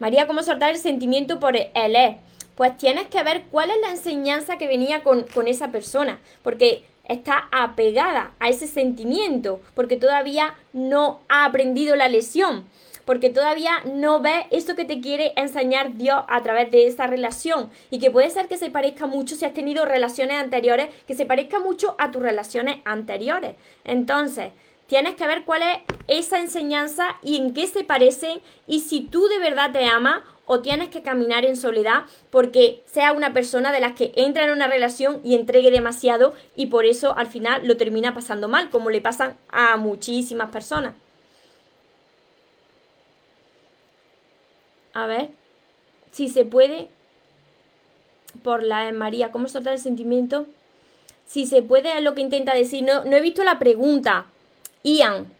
María, 0.00 0.26
¿cómo 0.26 0.42
soltar 0.42 0.70
el 0.70 0.78
sentimiento 0.78 1.38
por 1.38 1.56
el 1.56 1.96
es? 1.96 2.16
Pues 2.56 2.76
tienes 2.76 3.06
que 3.08 3.22
ver 3.22 3.44
cuál 3.50 3.70
es 3.70 3.80
la 3.80 3.90
enseñanza 3.90 4.58
que 4.58 4.66
venía 4.66 5.04
con, 5.04 5.22
con 5.22 5.46
esa 5.46 5.70
persona, 5.70 6.18
porque 6.42 6.84
está 7.08 7.48
apegada 7.52 8.32
a 8.38 8.48
ese 8.48 8.66
sentimiento, 8.66 9.60
porque 9.74 9.96
todavía 9.96 10.54
no 10.72 11.20
ha 11.28 11.44
aprendido 11.44 11.96
la 11.96 12.08
lesión 12.08 12.64
porque 13.04 13.30
todavía 13.30 13.72
no 13.84 14.20
ves 14.20 14.46
eso 14.50 14.74
que 14.74 14.84
te 14.84 15.00
quiere 15.00 15.32
enseñar 15.36 15.96
Dios 15.96 16.24
a 16.28 16.42
través 16.42 16.70
de 16.70 16.86
esa 16.86 17.06
relación 17.06 17.70
y 17.90 17.98
que 17.98 18.10
puede 18.10 18.30
ser 18.30 18.48
que 18.48 18.56
se 18.56 18.70
parezca 18.70 19.06
mucho 19.06 19.36
si 19.36 19.44
has 19.44 19.54
tenido 19.54 19.84
relaciones 19.84 20.38
anteriores, 20.38 20.88
que 21.06 21.14
se 21.14 21.26
parezca 21.26 21.58
mucho 21.58 21.94
a 21.98 22.10
tus 22.10 22.22
relaciones 22.22 22.78
anteriores. 22.84 23.56
Entonces, 23.84 24.52
tienes 24.86 25.14
que 25.14 25.26
ver 25.26 25.44
cuál 25.44 25.62
es 25.62 25.78
esa 26.06 26.40
enseñanza 26.40 27.16
y 27.22 27.36
en 27.36 27.54
qué 27.54 27.66
se 27.66 27.84
parecen 27.84 28.40
y 28.66 28.80
si 28.80 29.00
tú 29.00 29.26
de 29.28 29.38
verdad 29.38 29.72
te 29.72 29.84
amas 29.86 30.22
o 30.46 30.60
tienes 30.60 30.90
que 30.90 31.02
caminar 31.02 31.44
en 31.44 31.56
soledad 31.56 32.04
porque 32.30 32.82
sea 32.86 33.12
una 33.12 33.32
persona 33.32 33.72
de 33.72 33.80
las 33.80 33.92
que 33.92 34.12
entra 34.16 34.44
en 34.44 34.50
una 34.50 34.66
relación 34.66 35.20
y 35.24 35.34
entregue 35.34 35.70
demasiado 35.70 36.34
y 36.54 36.66
por 36.66 36.84
eso 36.84 37.16
al 37.16 37.26
final 37.26 37.66
lo 37.66 37.76
termina 37.76 38.14
pasando 38.14 38.48
mal, 38.48 38.70
como 38.70 38.90
le 38.90 39.00
pasan 39.00 39.36
a 39.48 39.76
muchísimas 39.76 40.50
personas. 40.50 40.94
A 44.92 45.06
ver, 45.06 45.30
si 46.12 46.28
se 46.28 46.44
puede, 46.44 46.88
por 48.44 48.62
la 48.62 48.92
María, 48.92 49.32
¿cómo 49.32 49.48
soltar 49.48 49.72
el 49.72 49.80
sentimiento? 49.80 50.46
Si 51.26 51.46
se 51.46 51.62
puede, 51.62 51.96
es 51.96 52.02
lo 52.04 52.14
que 52.14 52.20
intenta 52.20 52.54
decir. 52.54 52.84
No, 52.84 53.04
no 53.04 53.16
he 53.16 53.20
visto 53.20 53.42
la 53.42 53.58
pregunta. 53.58 54.26
Ian, 54.84 55.32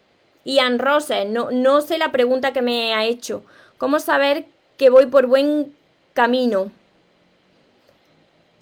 Ian 0.45 0.78
Rose, 0.78 1.26
no, 1.26 1.51
no 1.51 1.82
sé 1.82 1.99
la 1.99 2.11
pregunta 2.11 2.53
que 2.53 2.62
me 2.62 2.95
ha 2.95 3.05
hecho. 3.05 3.45
¿Cómo 3.78 4.01
saber 4.01 4.47
que 4.78 4.90
voy 4.90 5.07
por 5.07 5.26
buen 5.26 5.76
camino? 6.14 6.72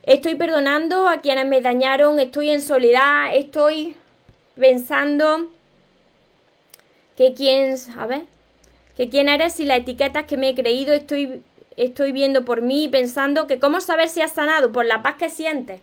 Estoy 0.02 0.34
perdonando 0.34 1.08
a 1.08 1.20
quienes 1.20 1.46
me 1.46 1.60
dañaron, 1.60 2.18
estoy 2.18 2.50
en 2.50 2.60
soledad, 2.60 3.34
estoy 3.36 3.96
pensando 4.58 5.48
que 7.16 7.34
quién, 7.34 7.76
a 7.96 8.06
ver, 8.06 8.22
que 8.96 9.08
quién 9.08 9.28
eres 9.28 9.60
y 9.60 9.64
las 9.64 9.78
etiquetas 9.78 10.26
que 10.26 10.36
me 10.36 10.48
he 10.48 10.54
creído, 10.56 10.92
estoy, 10.92 11.44
estoy 11.76 12.10
viendo 12.10 12.44
por 12.44 12.62
mí, 12.62 12.88
pensando 12.88 13.46
que 13.46 13.60
cómo 13.60 13.80
saber 13.80 14.08
si 14.08 14.20
has 14.20 14.32
sanado 14.32 14.72
por 14.72 14.84
la 14.84 15.02
paz 15.02 15.14
que 15.16 15.30
sientes. 15.30 15.80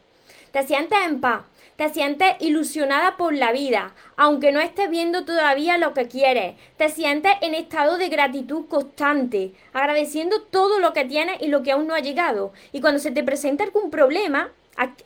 Te 0.52 0.68
sientes 0.68 1.00
en 1.06 1.22
paz, 1.22 1.44
te 1.80 1.88
sientes 1.94 2.36
ilusionada 2.42 3.16
por 3.16 3.34
la 3.34 3.54
vida, 3.54 3.94
aunque 4.18 4.52
no 4.52 4.60
estés 4.60 4.90
viendo 4.90 5.24
todavía 5.24 5.78
lo 5.78 5.94
que 5.94 6.10
quieres. 6.10 6.56
Te 6.76 6.90
sientes 6.90 7.32
en 7.40 7.56
estado 7.56 7.98
de 7.98 8.10
gratitud 8.10 8.66
constante, 8.68 9.54
agradeciendo 9.72 10.42
todo 10.42 10.80
lo 10.80 10.92
que 10.92 11.06
tienes 11.06 11.42
y 11.42 11.48
lo 11.48 11.64
que 11.64 11.72
aún 11.72 11.88
no 11.88 11.94
ha 11.96 12.02
llegado. 12.02 12.52
Y 12.74 12.82
cuando 12.82 13.00
se 13.00 13.12
te 13.12 13.24
presenta 13.24 13.64
algún 13.64 13.92
problema, 13.92 14.52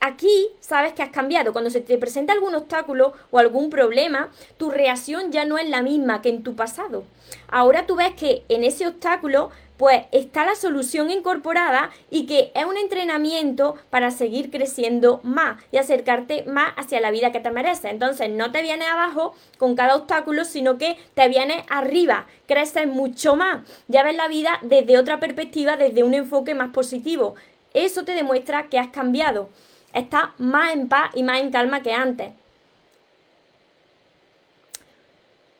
Aquí 0.01 0.49
sabes 0.59 0.93
que 0.93 1.01
has 1.01 1.09
cambiado. 1.09 1.51
Cuando 1.51 1.71
se 1.71 1.82
te 1.82 1.97
presenta 1.97 2.32
algún 2.32 2.53
obstáculo 2.53 3.13
o 3.32 3.39
algún 3.39 3.71
problema, 3.71 4.30
tu 4.57 4.69
reacción 4.69 5.32
ya 5.32 5.45
no 5.45 5.57
es 5.57 5.67
la 5.67 5.82
misma 5.82 6.21
que 6.21 6.30
en 6.30 6.43
tu 6.43 6.55
pasado. 6.55 7.05
Ahora 7.47 7.88
tú 7.88 7.95
ves 7.95 8.13
que 8.13 8.43
en 8.49 8.63
ese 8.63 8.86
obstáculo 8.86 9.49
pues 9.78 10.03
está 10.11 10.45
la 10.45 10.55
solución 10.55 11.09
incorporada 11.09 11.89
y 12.09 12.26
que 12.26 12.51
es 12.53 12.65
un 12.65 12.78
entrenamiento 12.78 13.76
para 13.89 14.11
seguir 14.11 14.51
creciendo 14.51 15.19
más 15.24 15.61
y 15.71 15.78
acercarte 15.78 16.43
más 16.43 16.74
hacia 16.78 17.01
la 17.01 17.11
vida 17.11 17.32
que 17.32 17.39
te 17.39 17.51
mereces. 17.51 17.86
Entonces 17.86 18.30
no 18.30 18.51
te 18.51 18.61
vienes 18.61 18.88
abajo 18.88 19.34
con 19.57 19.76
cada 19.76 19.95
obstáculo, 19.95 20.45
sino 20.45 20.78
que 20.78 20.97
te 21.15 21.28
vienes 21.28 21.63
arriba, 21.69 22.28
creces 22.47 22.88
mucho 22.88 23.36
más, 23.36 23.67
ya 23.88 24.03
ves 24.03 24.15
la 24.15 24.28
vida 24.28 24.59
desde 24.61 24.97
otra 24.97 25.19
perspectiva, 25.19 25.78
desde 25.78 26.03
un 26.03 26.13
enfoque 26.13 26.53
más 26.55 26.69
positivo. 26.69 27.36
Eso 27.74 28.05
te 28.05 28.13
demuestra 28.13 28.69
que 28.69 28.78
has 28.78 28.89
cambiado, 28.89 29.49
estás 29.93 30.26
más 30.38 30.74
en 30.74 30.88
paz 30.88 31.11
y 31.15 31.24
más 31.24 31.41
en 31.41 31.51
calma 31.51 31.82
que 31.82 31.93
antes. 31.93 32.32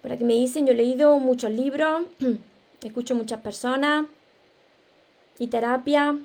Por 0.01 0.11
aquí 0.11 0.26
me 0.26 0.34
dicen, 0.34 0.68
yo 0.68 0.74
he 0.74 0.76
leído 0.76 1.18
muchos 1.18 1.49
libros. 1.49 2.03
Escucho 2.88 3.16
muchas 3.16 3.42
personas. 3.42 4.06
Y 5.40 5.48
terapia. 5.48 6.18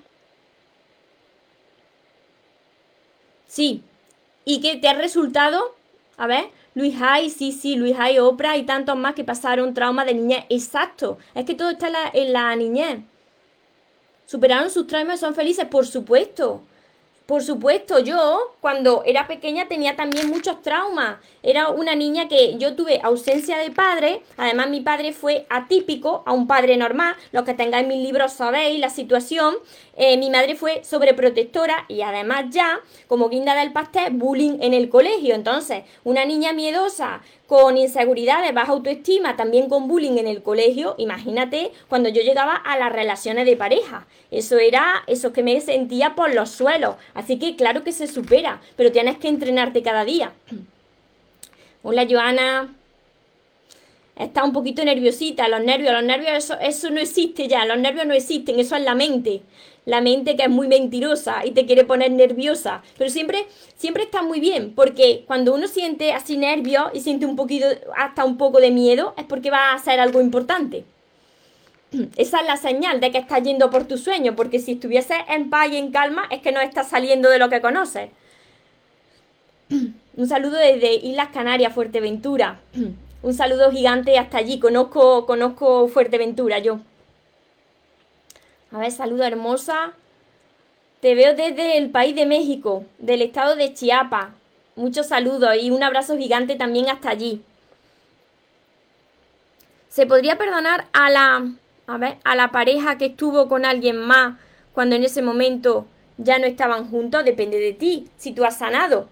Sí. 3.46 3.82
¿Y 4.44 4.60
qué 4.60 4.76
te 4.76 4.88
ha 4.88 4.94
resultado? 4.94 5.74
A 6.16 6.26
ver, 6.26 6.50
Luis 6.74 6.94
Hay, 7.00 7.30
sí, 7.30 7.52
sí, 7.52 7.76
Luis 7.76 7.96
Hay, 7.98 8.18
Oprah 8.18 8.56
y 8.56 8.64
tantos 8.64 8.96
más 8.96 9.14
que 9.14 9.24
pasaron 9.24 9.74
trauma 9.74 10.04
de 10.04 10.14
niñez. 10.14 10.44
Exacto. 10.48 11.18
Es 11.34 11.44
que 11.44 11.54
todo 11.54 11.70
está 11.70 11.86
en 11.88 11.92
la, 11.92 12.10
en 12.12 12.32
la 12.32 12.56
niñez. 12.56 13.00
¿Superaron 14.26 14.70
sus 14.70 14.86
traumas 14.86 15.20
son 15.20 15.34
felices? 15.34 15.64
Por 15.66 15.86
supuesto. 15.86 16.62
Por 17.28 17.42
supuesto, 17.42 17.98
yo 17.98 18.54
cuando 18.62 19.02
era 19.04 19.26
pequeña 19.26 19.68
tenía 19.68 19.96
también 19.96 20.30
muchos 20.30 20.62
traumas. 20.62 21.18
Era 21.42 21.68
una 21.68 21.94
niña 21.94 22.26
que 22.26 22.56
yo 22.56 22.74
tuve 22.74 23.00
ausencia 23.02 23.58
de 23.58 23.70
padre. 23.70 24.22
Además, 24.38 24.70
mi 24.70 24.80
padre 24.80 25.12
fue 25.12 25.44
atípico 25.50 26.22
a 26.24 26.32
un 26.32 26.46
padre 26.46 26.78
normal. 26.78 27.16
Los 27.32 27.44
que 27.44 27.52
tengáis 27.52 27.86
mis 27.86 28.02
libros 28.02 28.32
sabéis 28.32 28.80
la 28.80 28.88
situación. 28.88 29.56
Eh, 29.94 30.16
mi 30.16 30.30
madre 30.30 30.54
fue 30.54 30.82
sobreprotectora 30.84 31.84
y 31.88 32.00
además 32.00 32.46
ya, 32.48 32.80
como 33.08 33.28
guinda 33.28 33.54
del 33.54 33.74
pastel, 33.74 34.14
bullying 34.14 34.60
en 34.62 34.72
el 34.72 34.88
colegio. 34.88 35.34
Entonces, 35.34 35.84
una 36.04 36.24
niña 36.24 36.54
miedosa 36.54 37.20
con 37.48 37.78
inseguridades, 37.78 38.52
baja 38.52 38.72
autoestima, 38.72 39.34
también 39.34 39.70
con 39.70 39.88
bullying 39.88 40.18
en 40.18 40.28
el 40.28 40.42
colegio, 40.42 40.94
imagínate 40.98 41.72
cuando 41.88 42.10
yo 42.10 42.20
llegaba 42.20 42.54
a 42.54 42.78
las 42.78 42.92
relaciones 42.92 43.46
de 43.46 43.56
pareja. 43.56 44.06
Eso 44.30 44.58
era 44.58 45.02
eso 45.06 45.32
que 45.32 45.42
me 45.42 45.58
sentía 45.62 46.14
por 46.14 46.34
los 46.34 46.50
suelos. 46.50 46.96
Así 47.18 47.36
que 47.36 47.56
claro 47.56 47.82
que 47.82 47.90
se 47.90 48.06
supera, 48.06 48.60
pero 48.76 48.92
tienes 48.92 49.18
que 49.18 49.26
entrenarte 49.26 49.82
cada 49.82 50.04
día. 50.04 50.32
Hola 51.82 52.06
Joana. 52.08 52.76
Está 54.14 54.44
un 54.44 54.52
poquito 54.52 54.84
nerviosita, 54.84 55.48
los 55.48 55.62
nervios, 55.62 55.92
los 55.92 56.04
nervios, 56.04 56.32
eso, 56.32 56.54
eso 56.60 56.90
no 56.90 57.00
existe 57.00 57.48
ya, 57.48 57.64
los 57.64 57.78
nervios 57.78 58.06
no 58.06 58.14
existen, 58.14 58.58
eso 58.58 58.76
es 58.76 58.82
la 58.82 58.94
mente 58.94 59.42
la 59.84 60.02
mente 60.02 60.36
que 60.36 60.42
es 60.42 60.50
muy 60.50 60.68
mentirosa 60.68 61.46
y 61.46 61.52
te 61.52 61.64
quiere 61.64 61.82
poner 61.82 62.10
nerviosa. 62.10 62.82
Pero 62.98 63.08
siempre, 63.08 63.46
siempre 63.74 64.02
está 64.02 64.20
muy 64.22 64.38
bien, 64.38 64.74
porque 64.74 65.24
cuando 65.26 65.54
uno 65.54 65.66
siente 65.66 66.12
así 66.12 66.36
nervios 66.36 66.90
y 66.92 67.00
siente 67.00 67.24
un 67.24 67.36
poquito, 67.36 67.66
hasta 67.96 68.26
un 68.26 68.36
poco 68.36 68.60
de 68.60 68.70
miedo, 68.70 69.14
es 69.16 69.24
porque 69.24 69.50
va 69.50 69.70
a 69.70 69.74
hacer 69.76 69.98
algo 69.98 70.20
importante. 70.20 70.84
Esa 72.16 72.40
es 72.40 72.46
la 72.46 72.56
señal 72.56 73.00
de 73.00 73.10
que 73.10 73.18
estás 73.18 73.42
yendo 73.42 73.70
por 73.70 73.84
tu 73.84 73.96
sueño, 73.96 74.36
porque 74.36 74.58
si 74.58 74.72
estuvieses 74.72 75.16
en 75.28 75.48
paz 75.48 75.70
y 75.70 75.76
en 75.76 75.90
calma, 75.90 76.26
es 76.30 76.40
que 76.42 76.52
no 76.52 76.60
estás 76.60 76.88
saliendo 76.88 77.30
de 77.30 77.38
lo 77.38 77.48
que 77.48 77.60
conoces. 77.60 78.10
Un 79.70 80.28
saludo 80.28 80.56
desde 80.56 80.94
Islas 80.94 81.28
Canarias, 81.28 81.72
Fuerteventura. 81.72 82.60
Un 83.22 83.34
saludo 83.34 83.70
gigante 83.70 84.18
hasta 84.18 84.38
allí. 84.38 84.58
Conozco, 84.58 85.26
conozco 85.26 85.88
Fuerteventura 85.88 86.58
yo. 86.58 86.80
A 88.70 88.78
ver, 88.78 88.90
saludo 88.90 89.24
hermosa. 89.24 89.92
Te 91.00 91.14
veo 91.14 91.34
desde 91.34 91.78
el 91.78 91.90
país 91.90 92.14
de 92.14 92.26
México, 92.26 92.84
del 92.98 93.22
estado 93.22 93.56
de 93.56 93.72
Chiapas. 93.72 94.30
Muchos 94.76 95.06
saludos 95.06 95.56
y 95.60 95.70
un 95.70 95.82
abrazo 95.82 96.16
gigante 96.16 96.56
también 96.56 96.88
hasta 96.88 97.10
allí. 97.10 97.42
¿Se 99.88 100.06
podría 100.06 100.36
perdonar 100.38 100.86
a 100.92 101.10
la, 101.10 101.50
a 101.88 101.96
ver, 101.96 102.18
a 102.22 102.36
la 102.36 102.52
pareja 102.52 102.98
que 102.98 103.06
estuvo 103.06 103.48
con 103.48 103.64
alguien 103.64 103.96
más 103.96 104.38
cuando 104.74 104.94
en 104.94 105.04
ese 105.04 105.22
momento 105.22 105.86
ya 106.18 106.38
no 106.38 106.44
estaban 106.44 106.88
juntos? 106.90 107.24
Depende 107.24 107.58
de 107.58 107.72
ti, 107.72 108.08
si 108.18 108.32
tú 108.32 108.44
has 108.44 108.58
sanado. 108.58 109.08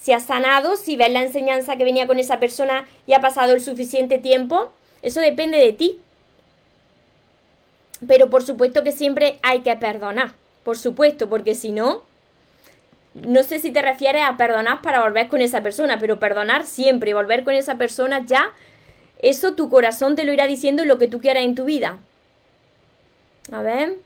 Si 0.00 0.12
has 0.12 0.24
sanado, 0.24 0.76
si 0.76 0.96
ves 0.96 1.12
la 1.12 1.22
enseñanza 1.22 1.76
que 1.76 1.84
venía 1.84 2.06
con 2.06 2.18
esa 2.18 2.40
persona 2.40 2.86
y 3.06 3.12
ha 3.12 3.20
pasado 3.20 3.52
el 3.52 3.60
suficiente 3.60 4.18
tiempo, 4.18 4.72
eso 5.02 5.20
depende 5.20 5.58
de 5.58 5.74
ti. 5.74 6.00
Pero 8.06 8.30
por 8.30 8.42
supuesto 8.42 8.82
que 8.82 8.92
siempre 8.92 9.38
hay 9.42 9.60
que 9.60 9.76
perdonar, 9.76 10.32
por 10.62 10.78
supuesto, 10.78 11.28
porque 11.28 11.54
si 11.54 11.70
no, 11.70 12.02
no 13.12 13.42
sé 13.42 13.58
si 13.58 13.70
te 13.70 13.82
refieres 13.82 14.22
a 14.26 14.38
perdonar 14.38 14.80
para 14.80 15.02
volver 15.02 15.28
con 15.28 15.42
esa 15.42 15.62
persona, 15.62 15.98
pero 15.98 16.18
perdonar 16.18 16.64
siempre, 16.64 17.12
volver 17.12 17.44
con 17.44 17.54
esa 17.54 17.76
persona 17.76 18.24
ya, 18.24 18.52
eso 19.30 19.54
tu 19.54 19.68
corazón 19.68 20.16
te 20.16 20.24
lo 20.24 20.32
irá 20.32 20.46
diciendo 20.46 20.84
lo 20.84 20.98
que 20.98 21.08
tú 21.08 21.20
quieras 21.20 21.44
en 21.44 21.54
tu 21.54 21.64
vida. 21.64 21.98
A 23.52 23.62
ver. 23.62 23.96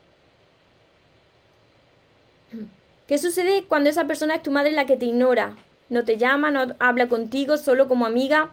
¿Qué 3.06 3.18
sucede 3.18 3.64
cuando 3.64 3.88
esa 3.88 4.06
persona 4.06 4.36
es 4.36 4.42
tu 4.42 4.50
madre 4.50 4.72
la 4.72 4.86
que 4.86 4.96
te 4.96 5.06
ignora? 5.06 5.56
No 5.88 6.04
te 6.04 6.18
llama, 6.18 6.50
no 6.50 6.74
habla 6.78 7.08
contigo, 7.08 7.56
solo 7.56 7.88
como 7.88 8.04
amiga. 8.04 8.50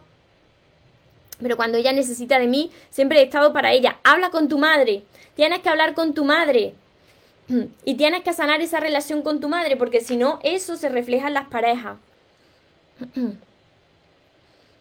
Pero 1.41 1.57
cuando 1.57 1.78
ella 1.78 1.91
necesita 1.91 2.39
de 2.39 2.47
mí, 2.47 2.72
siempre 2.89 3.20
he 3.20 3.24
estado 3.24 3.51
para 3.51 3.74
ella. 3.74 3.97
Habla 4.03 4.30
con 4.30 4.47
tu 4.47 4.57
madre. 4.57 5.03
Tienes 5.36 5.59
que 5.59 5.70
hablar 5.70 5.93
con 5.93 6.13
tu 6.13 6.24
madre. 6.24 6.74
Y 7.84 7.95
tienes 7.95 8.24
que 8.24 8.34
sanar 8.34 8.61
esa 8.61 8.80
relación 8.80 9.22
con 9.22 9.39
tu 9.39 9.49
madre, 9.49 9.76
porque 9.76 10.01
si 10.01 10.18
no, 10.18 10.39
eso 10.43 10.78
se 10.78 10.89
refleja 10.89 11.28
en 11.28 11.34
las 11.34 11.47
parejas. 11.47 11.97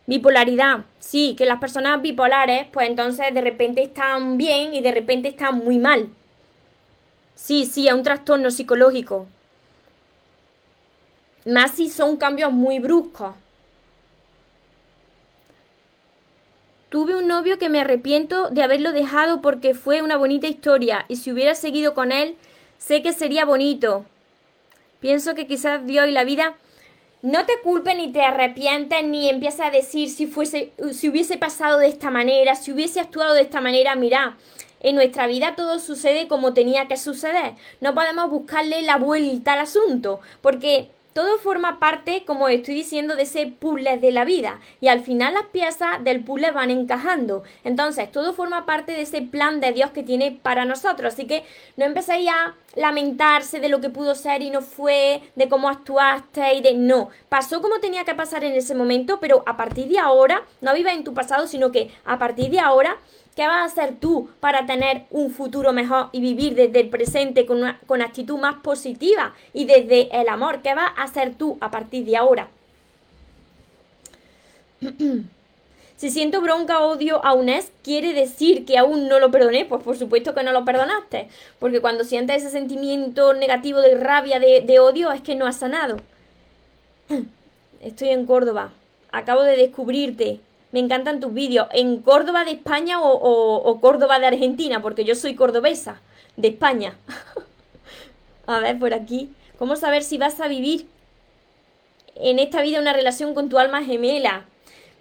Bipolaridad. 0.07 0.85
Sí, 0.99 1.35
que 1.37 1.47
las 1.47 1.61
personas 1.61 2.03
bipolares, 2.03 2.67
pues 2.73 2.89
entonces 2.89 3.33
de 3.33 3.41
repente 3.41 3.83
están 3.83 4.37
bien 4.37 4.75
y 4.75 4.81
de 4.81 4.93
repente 4.93 5.29
están 5.29 5.59
muy 5.59 5.79
mal. 5.79 6.09
Sí, 7.35 7.67
sí, 7.67 7.89
es 7.89 7.95
un 7.95 8.03
trastorno 8.03 8.51
psicológico. 8.51 9.27
Más 11.47 11.73
si 11.73 11.89
son 11.89 12.17
cambios 12.17 12.53
muy 12.53 12.79
bruscos. 12.79 13.35
Tuve 16.89 17.17
un 17.17 17.27
novio 17.27 17.59
que 17.59 17.69
me 17.69 17.81
arrepiento 17.81 18.51
de 18.51 18.63
haberlo 18.63 18.93
dejado 18.93 19.43
porque 19.43 19.75
fue 19.75 20.01
una 20.01 20.17
bonita 20.17 20.47
historia 20.47 21.07
y 21.09 21.17
si 21.17 21.33
hubiera 21.33 21.55
seguido 21.55 21.93
con 21.93 22.13
él, 22.13 22.37
sé 22.79 23.03
que 23.03 23.13
sería 23.13 23.45
bonito. 23.45 24.05
Pienso 25.01 25.35
que 25.35 25.47
quizás 25.47 25.85
Dios 25.85 26.07
y 26.07 26.13
la 26.13 26.25
vida 26.25 26.55
no 27.25 27.47
te 27.47 27.59
culpen 27.63 27.97
ni 27.97 28.13
te 28.13 28.21
arrepientes 28.21 29.03
ni 29.03 29.31
empieza 29.31 29.67
a 29.67 29.71
decir 29.71 30.11
si 30.11 30.27
fuese 30.27 30.73
si 30.93 31.09
hubiese 31.09 31.39
pasado 31.39 31.79
de 31.79 31.89
esta 31.89 32.11
manera, 32.11 32.55
si 32.55 32.71
hubiese 32.71 33.01
actuado 33.01 33.33
de 33.33 33.41
esta 33.41 33.63
manera, 33.63 33.95
mira, 33.95 34.37
en 34.81 34.95
nuestra 34.95 35.27
vida 35.27 35.57
todo 35.57 35.79
sucede 35.79 36.29
como 36.29 36.53
tenía 36.53 36.87
que 36.87 36.99
suceder. 36.99 37.55
No 37.81 37.95
podemos 37.95 38.29
buscarle 38.29 38.83
la 38.83 38.99
vuelta 38.99 39.55
al 39.55 39.61
asunto, 39.61 40.21
porque 40.43 40.91
todo 41.15 41.39
forma 41.39 41.79
parte, 41.79 42.25
como 42.27 42.49
estoy 42.49 42.75
diciendo, 42.75 43.15
de 43.15 43.23
ese 43.23 43.47
puzzle 43.47 43.99
de 43.99 44.11
la 44.11 44.25
vida. 44.25 44.61
Y 44.81 44.89
al 44.89 45.01
final 45.01 45.35
las 45.35 45.47
piezas 45.47 46.03
del 46.03 46.25
puzzle 46.25 46.51
van 46.51 46.73
encajando. 46.73 47.45
Entonces, 47.63 48.11
todo 48.11 48.35
forma 48.35 48.67
parte 48.67 48.93
de 48.93 49.03
ese 49.03 49.23
plan 49.23 49.61
de 49.61 49.73
Dios 49.73 49.93
que 49.93 50.03
tiene 50.03 50.33
para 50.33 50.65
nosotros. 50.65 51.15
Así 51.15 51.27
que 51.27 51.45
no 51.77 51.85
empecéis 51.85 52.29
a 52.29 52.57
lamentarse 52.75 53.61
de 53.61 53.69
lo 53.69 53.81
que 53.81 53.91
pudo 53.91 54.17
ser 54.17 54.43
y 54.43 54.51
no 54.51 54.61
fue, 54.61 55.23
de 55.37 55.49
cómo 55.49 55.69
actuaste 55.69 56.55
y 56.55 56.61
de 56.61 56.75
no. 56.75 57.11
Pasó 57.29 57.63
como 57.63 57.79
tenía 57.79 58.05
que 58.05 58.17
pasar 58.17 58.43
en 58.43 58.55
ese 58.55 58.75
momento, 58.75 59.21
pero 59.21 59.45
a 59.47 59.57
partir 59.57 59.87
de 59.87 60.01
ahora, 60.01 60.43
no 60.61 60.75
viva 60.75 60.93
en 60.93 61.05
tu 61.05 61.15
pasado, 61.15 61.47
sino 61.47 61.71
que 61.71 61.93
a 62.05 62.19
partir 62.19 62.51
de 62.51 62.59
ahora 62.59 62.99
¿Qué 63.35 63.47
vas 63.47 63.63
a 63.63 63.65
hacer 63.65 63.97
tú 63.97 64.29
para 64.39 64.65
tener 64.65 65.07
un 65.11 65.31
futuro 65.31 65.73
mejor 65.73 66.09
y 66.13 66.21
vivir 66.21 66.55
desde 66.55 66.81
el 66.81 66.89
presente 66.89 67.47
con 67.47 67.59
una 67.59 67.81
con 67.87 68.01
actitud 68.01 68.39
más 68.39 68.57
positiva 68.57 69.35
y 69.53 69.65
desde 69.65 70.09
el 70.21 70.29
amor? 70.29 70.63
¿Qué 70.63 70.75
vas 70.75 70.93
a 70.97 71.03
hacer 71.03 71.35
tú 71.35 71.59
a 71.61 71.71
partir 71.71 72.05
de 72.05 72.17
ahora? 72.17 72.49
Si 75.97 76.11
siento 76.11 76.41
bronca, 76.41 76.81
odio 76.81 77.25
a 77.25 77.35
un 77.35 77.49
ex, 77.49 77.71
¿quiere 77.85 78.13
decir 78.13 78.67
que 78.67 78.77
aún 78.77 79.09
no 79.09 79.21
lo 79.21 79.31
perdoné? 79.31 79.65
Pues 79.65 79.81
por 79.83 79.97
supuesto 79.97 80.35
que 80.35 80.43
no 80.43 80.51
lo 80.51 80.65
perdonaste. 80.65 81.29
Porque 81.61 81.81
cuando 81.81 82.03
sientes 82.03 82.43
ese 82.43 82.51
sentimiento 82.51 83.33
negativo 83.33 83.81
de 83.81 83.95
rabia, 83.95 84.41
de, 84.41 84.63
de 84.63 84.81
odio, 84.81 85.13
es 85.13 85.21
que 85.21 85.37
no 85.37 85.47
has 85.47 85.61
sanado. 85.61 85.99
Estoy 87.81 88.09
en 88.09 88.27
Córdoba. 88.27 88.73
Acabo 89.13 89.45
de 89.45 89.57
descubrirte 89.57 90.41
me 90.75 90.81
encantan 90.81 91.21
tus 91.21 91.33
vídeos. 91.33 91.69
¿En 91.71 92.03
Córdoba 92.03 92.45
de 92.45 92.51
España 92.51 92.99
o, 93.01 93.79
Córdoba 93.81 94.19
de 94.19 94.27
Argentina? 94.27 94.83
Porque 94.83 95.05
yo 95.05 95.15
soy 95.15 95.37
cordobesa, 95.37 96.01
de 96.37 96.49
España. 96.49 96.97
a 98.49 98.59
ver, 98.59 98.81
por 98.81 98.93
aquí. 98.93 99.31
¿Cómo 99.57 99.77
saber 99.77 100.03
si 100.03 100.19
vas 100.19 100.41
a 100.41 100.49
vivir 100.49 100.89
en 102.17 102.41
esta 102.41 102.61
vida 102.61 102.81
una 102.81 102.93
relación 102.93 103.35
con 103.35 103.49
tu 103.49 103.61
alma 103.61 103.85
gemela? 103.85 104.47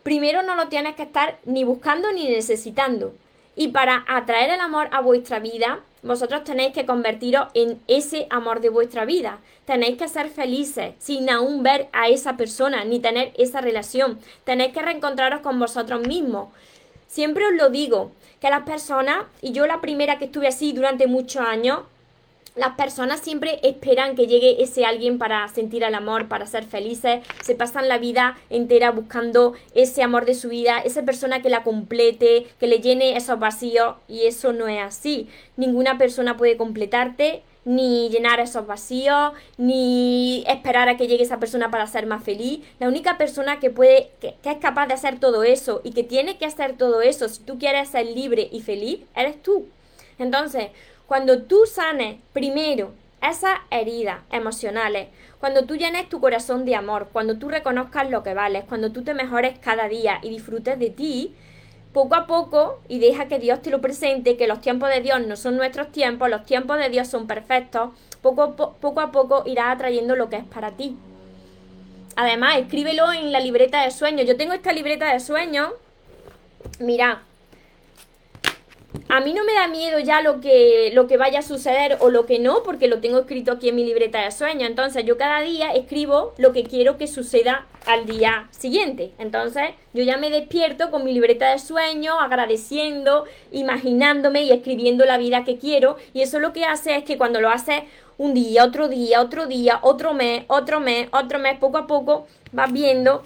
Primero 0.03 0.43
no 0.43 0.53
lo 0.53 0.67
tienes 0.67 0.93
que 0.93 1.01
estar 1.01 1.39
ni 1.43 1.63
buscando 1.63 2.11
ni 2.11 2.27
necesitando. 2.27 3.15
Y 3.55 3.69
para 3.69 4.05
atraer 4.07 4.51
el 4.51 4.59
amor 4.59 4.89
a 4.91 5.01
vuestra 5.01 5.39
vida, 5.39 5.79
vosotros 6.03 6.43
tenéis 6.43 6.73
que 6.73 6.85
convertiros 6.85 7.47
en 7.53 7.81
ese 7.87 8.27
amor 8.29 8.59
de 8.59 8.69
vuestra 8.69 9.05
vida. 9.05 9.39
Tenéis 9.65 9.97
que 9.97 10.09
ser 10.09 10.29
felices 10.29 10.93
sin 10.99 11.29
aún 11.29 11.63
ver 11.63 11.87
a 11.93 12.09
esa 12.09 12.35
persona 12.35 12.83
ni 12.83 12.99
tener 12.99 13.31
esa 13.37 13.61
relación. 13.61 14.19
Tenéis 14.43 14.73
que 14.73 14.81
reencontraros 14.81 15.41
con 15.41 15.57
vosotros 15.59 16.05
mismos. 16.05 16.49
Siempre 17.07 17.47
os 17.47 17.53
lo 17.53 17.69
digo, 17.69 18.11
que 18.41 18.49
las 18.49 18.63
personas, 18.63 19.25
y 19.41 19.53
yo 19.53 19.65
la 19.65 19.79
primera 19.79 20.19
que 20.19 20.25
estuve 20.25 20.47
así 20.47 20.73
durante 20.73 21.07
muchos 21.07 21.41
años, 21.41 21.79
las 22.55 22.75
personas 22.75 23.19
siempre 23.21 23.59
esperan 23.63 24.15
que 24.15 24.27
llegue 24.27 24.61
ese 24.61 24.85
alguien 24.85 25.17
para 25.17 25.47
sentir 25.47 25.83
el 25.83 25.95
amor, 25.95 26.27
para 26.27 26.45
ser 26.45 26.63
felices, 26.65 27.21
se 27.41 27.55
pasan 27.55 27.87
la 27.87 27.97
vida 27.97 28.37
entera 28.49 28.91
buscando 28.91 29.53
ese 29.73 30.03
amor 30.03 30.25
de 30.25 30.35
su 30.35 30.49
vida, 30.49 30.79
esa 30.79 31.03
persona 31.03 31.41
que 31.41 31.49
la 31.49 31.63
complete, 31.63 32.47
que 32.59 32.67
le 32.67 32.79
llene 32.79 33.17
esos 33.17 33.39
vacíos 33.39 33.95
y 34.07 34.25
eso 34.27 34.53
no 34.53 34.67
es 34.67 34.81
así. 34.81 35.27
Ninguna 35.57 35.97
persona 35.97 36.37
puede 36.37 36.57
completarte, 36.57 37.41
ni 37.65 38.09
llenar 38.09 38.39
esos 38.39 38.67
vacíos, 38.67 39.33
ni 39.57 40.43
esperar 40.47 40.89
a 40.89 40.97
que 40.97 41.07
llegue 41.07 41.23
esa 41.23 41.39
persona 41.39 41.71
para 41.71 41.87
ser 41.87 42.05
más 42.05 42.23
feliz. 42.23 42.59
La 42.79 42.87
única 42.87 43.17
persona 43.17 43.59
que 43.59 43.69
puede, 43.69 44.11
que, 44.19 44.35
es 44.43 44.57
capaz 44.57 44.87
de 44.87 44.93
hacer 44.93 45.19
todo 45.19 45.43
eso 45.43 45.81
y 45.83 45.91
que 45.91 46.03
tiene 46.03 46.37
que 46.37 46.45
hacer 46.45 46.77
todo 46.77 47.01
eso, 47.01 47.29
si 47.29 47.41
tú 47.43 47.57
quieres 47.57 47.89
ser 47.89 48.05
libre 48.05 48.49
y 48.51 48.61
feliz, 48.61 48.99
eres 49.15 49.41
tú. 49.41 49.65
Entonces, 50.19 50.67
cuando 51.07 51.43
tú 51.43 51.65
sanes 51.65 52.17
primero 52.33 52.93
esas 53.21 53.59
heridas 53.71 54.19
emocionales, 54.31 55.07
cuando 55.39 55.65
tú 55.65 55.75
llenes 55.75 56.09
tu 56.09 56.19
corazón 56.19 56.65
de 56.65 56.75
amor, 56.75 57.09
cuando 57.11 57.37
tú 57.37 57.49
reconozcas 57.49 58.09
lo 58.09 58.23
que 58.23 58.33
vales, 58.33 58.63
cuando 58.67 58.91
tú 58.91 59.03
te 59.03 59.13
mejores 59.13 59.59
cada 59.59 59.87
día 59.87 60.19
y 60.21 60.29
disfrutes 60.29 60.79
de 60.79 60.89
ti, 60.89 61.35
poco 61.93 62.15
a 62.15 62.27
poco, 62.27 62.79
y 62.87 62.99
deja 62.99 63.27
que 63.27 63.39
Dios 63.39 63.61
te 63.61 63.69
lo 63.69 63.79
presente, 63.79 64.35
que 64.35 64.47
los 64.47 64.61
tiempos 64.61 64.89
de 64.89 65.01
Dios 65.01 65.21
no 65.25 65.35
son 65.35 65.57
nuestros 65.57 65.91
tiempos, 65.91 66.29
los 66.29 66.43
tiempos 66.45 66.79
de 66.79 66.89
Dios 66.89 67.07
son 67.07 67.27
perfectos, 67.27 67.91
poco, 68.21 68.99
a 68.99 69.11
poco 69.11 69.43
irás 69.45 69.75
atrayendo 69.75 70.15
lo 70.15 70.29
que 70.29 70.37
es 70.37 70.45
para 70.45 70.71
ti. 70.71 70.97
Además, 72.15 72.57
escríbelo 72.57 73.11
en 73.11 73.31
la 73.31 73.39
libreta 73.39 73.83
de 73.83 73.91
sueños. 73.91 74.27
Yo 74.27 74.37
tengo 74.37 74.53
esta 74.53 74.71
libreta 74.71 75.11
de 75.11 75.19
sueños. 75.19 75.71
Mira, 76.79 77.23
a 79.09 79.19
mí 79.19 79.33
no 79.33 79.43
me 79.43 79.53
da 79.53 79.67
miedo 79.67 79.99
ya 79.99 80.21
lo 80.21 80.39
que, 80.39 80.91
lo 80.93 81.07
que 81.07 81.17
vaya 81.17 81.39
a 81.39 81.43
suceder 81.43 81.97
o 81.99 82.09
lo 82.09 82.25
que 82.25 82.39
no, 82.39 82.63
porque 82.63 82.87
lo 82.87 82.99
tengo 82.99 83.19
escrito 83.19 83.51
aquí 83.51 83.69
en 83.69 83.75
mi 83.75 83.85
libreta 83.85 84.21
de 84.23 84.31
sueños. 84.31 84.69
Entonces 84.69 85.05
yo 85.05 85.17
cada 85.17 85.41
día 85.41 85.71
escribo 85.71 86.33
lo 86.37 86.51
que 86.51 86.63
quiero 86.63 86.97
que 86.97 87.07
suceda 87.07 87.67
al 87.85 88.05
día 88.05 88.47
siguiente. 88.51 89.11
Entonces 89.19 89.63
yo 89.93 90.03
ya 90.03 90.17
me 90.17 90.29
despierto 90.29 90.89
con 90.89 91.03
mi 91.03 91.13
libreta 91.13 91.51
de 91.51 91.59
sueños, 91.59 92.15
agradeciendo, 92.19 93.25
imaginándome 93.51 94.43
y 94.43 94.51
escribiendo 94.51 95.05
la 95.05 95.17
vida 95.17 95.43
que 95.43 95.57
quiero. 95.57 95.97
Y 96.13 96.21
eso 96.21 96.39
lo 96.39 96.53
que 96.53 96.65
hace 96.65 96.95
es 96.95 97.03
que 97.03 97.17
cuando 97.17 97.41
lo 97.41 97.49
haces 97.49 97.83
un 98.17 98.33
día, 98.33 98.63
otro 98.63 98.87
día, 98.87 99.21
otro 99.21 99.47
día, 99.47 99.79
otro 99.81 100.13
mes, 100.13 100.45
otro 100.47 100.79
mes, 100.79 101.07
otro 101.11 101.39
mes, 101.39 101.57
poco 101.59 101.77
a 101.77 101.87
poco 101.87 102.27
vas 102.51 102.71
viendo 102.71 103.23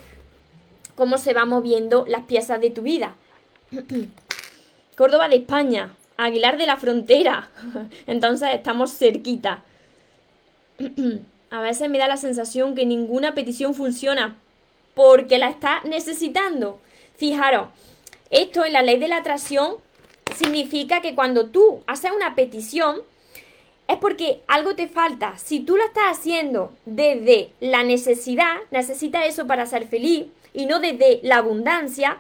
cómo 0.96 1.18
se 1.18 1.34
van 1.34 1.50
moviendo 1.50 2.06
las 2.08 2.24
piezas 2.24 2.60
de 2.60 2.72
tu 2.72 2.82
vida. 2.82 3.16
Córdoba 4.98 5.30
de 5.30 5.36
España, 5.36 5.94
Aguilar 6.18 6.58
de 6.58 6.66
la 6.66 6.78
Frontera. 6.78 7.52
Entonces 8.08 8.50
estamos 8.52 8.98
cerquita. 8.98 9.64
A 11.52 11.62
veces 11.62 11.90
me 11.90 12.00
da 12.00 12.08
la 12.08 12.18
sensación 12.18 12.74
que 12.74 12.86
ninguna 12.86 13.36
petición 13.36 13.76
funciona 13.76 14.36
porque 14.96 15.38
la 15.38 15.50
está 15.50 15.82
necesitando. 15.86 16.80
Fijaros, 17.16 17.68
esto 18.32 18.66
en 18.66 18.74
la 18.74 18.82
ley 18.82 18.98
de 18.98 19.08
la 19.08 19.18
atracción 19.18 19.76
significa 20.36 21.00
que 21.02 21.14
cuando 21.14 21.46
tú 21.52 21.84
haces 21.86 22.12
una 22.12 22.34
petición 22.34 23.02
es 23.88 23.98
porque 23.98 24.42
algo 24.48 24.76
te 24.76 24.88
falta. 24.88 25.38
Si 25.38 25.60
tú 25.60 25.78
lo 25.78 25.86
estás 25.86 26.18
haciendo 26.18 26.74
desde 26.86 27.52
la 27.60 27.84
necesidad, 27.84 28.58
necesitas 28.72 29.28
eso 29.28 29.46
para 29.46 29.68
ser 29.68 29.88
feliz 29.88 30.26
y 30.54 30.66
no 30.66 30.80
desde 30.80 31.20
la 31.22 31.38
abundancia, 31.38 32.18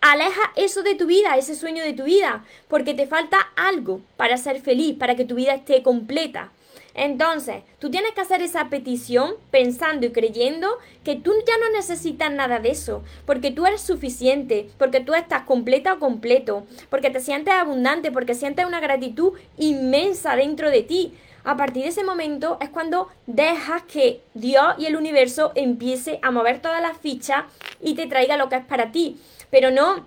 Aleja 0.00 0.52
eso 0.56 0.82
de 0.82 0.94
tu 0.94 1.06
vida, 1.06 1.36
ese 1.36 1.54
sueño 1.54 1.82
de 1.82 1.92
tu 1.92 2.04
vida, 2.04 2.44
porque 2.68 2.94
te 2.94 3.06
falta 3.06 3.38
algo 3.56 4.00
para 4.16 4.36
ser 4.36 4.60
feliz, 4.60 4.96
para 4.96 5.16
que 5.16 5.24
tu 5.24 5.34
vida 5.34 5.54
esté 5.54 5.82
completa. 5.82 6.52
Entonces, 6.94 7.62
tú 7.78 7.90
tienes 7.90 8.12
que 8.12 8.22
hacer 8.22 8.40
esa 8.40 8.70
petición 8.70 9.34
pensando 9.50 10.06
y 10.06 10.12
creyendo 10.12 10.78
que 11.04 11.14
tú 11.14 11.32
ya 11.46 11.58
no 11.58 11.70
necesitas 11.70 12.32
nada 12.32 12.58
de 12.58 12.70
eso, 12.70 13.04
porque 13.26 13.50
tú 13.50 13.66
eres 13.66 13.82
suficiente, 13.82 14.70
porque 14.78 15.00
tú 15.00 15.12
estás 15.14 15.42
completa 15.42 15.92
o 15.92 15.98
completo, 15.98 16.66
porque 16.88 17.10
te 17.10 17.20
sientes 17.20 17.52
abundante, 17.52 18.10
porque 18.12 18.34
sientes 18.34 18.64
una 18.64 18.80
gratitud 18.80 19.34
inmensa 19.58 20.36
dentro 20.36 20.70
de 20.70 20.82
ti. 20.82 21.12
A 21.44 21.56
partir 21.56 21.82
de 21.82 21.90
ese 21.90 22.02
momento 22.02 22.56
es 22.62 22.70
cuando 22.70 23.08
dejas 23.26 23.82
que 23.82 24.22
Dios 24.32 24.74
y 24.78 24.86
el 24.86 24.96
universo 24.96 25.52
empiece 25.54 26.18
a 26.22 26.30
mover 26.30 26.60
todas 26.60 26.80
las 26.80 26.96
fichas 26.98 27.44
y 27.80 27.94
te 27.94 28.06
traiga 28.06 28.38
lo 28.38 28.48
que 28.48 28.56
es 28.56 28.64
para 28.64 28.90
ti. 28.90 29.18
Pero 29.50 29.70
no, 29.70 30.06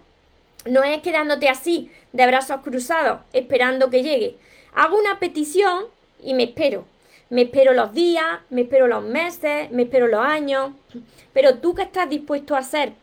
no 0.65 0.83
es 0.83 1.01
quedándote 1.01 1.49
así, 1.49 1.91
de 2.13 2.27
brazos 2.27 2.61
cruzados, 2.61 3.21
esperando 3.33 3.89
que 3.89 4.03
llegue. 4.03 4.37
Hago 4.73 4.97
una 4.97 5.19
petición 5.19 5.85
y 6.21 6.33
me 6.33 6.43
espero. 6.43 6.85
Me 7.29 7.43
espero 7.43 7.73
los 7.73 7.93
días, 7.93 8.39
me 8.49 8.61
espero 8.61 8.87
los 8.87 9.03
meses, 9.03 9.69
me 9.71 9.83
espero 9.83 10.07
los 10.07 10.25
años. 10.25 10.71
Pero 11.33 11.59
tú 11.59 11.75
qué 11.75 11.83
estás 11.83 12.09
dispuesto 12.09 12.55
a 12.55 12.59
hacer 12.59 12.93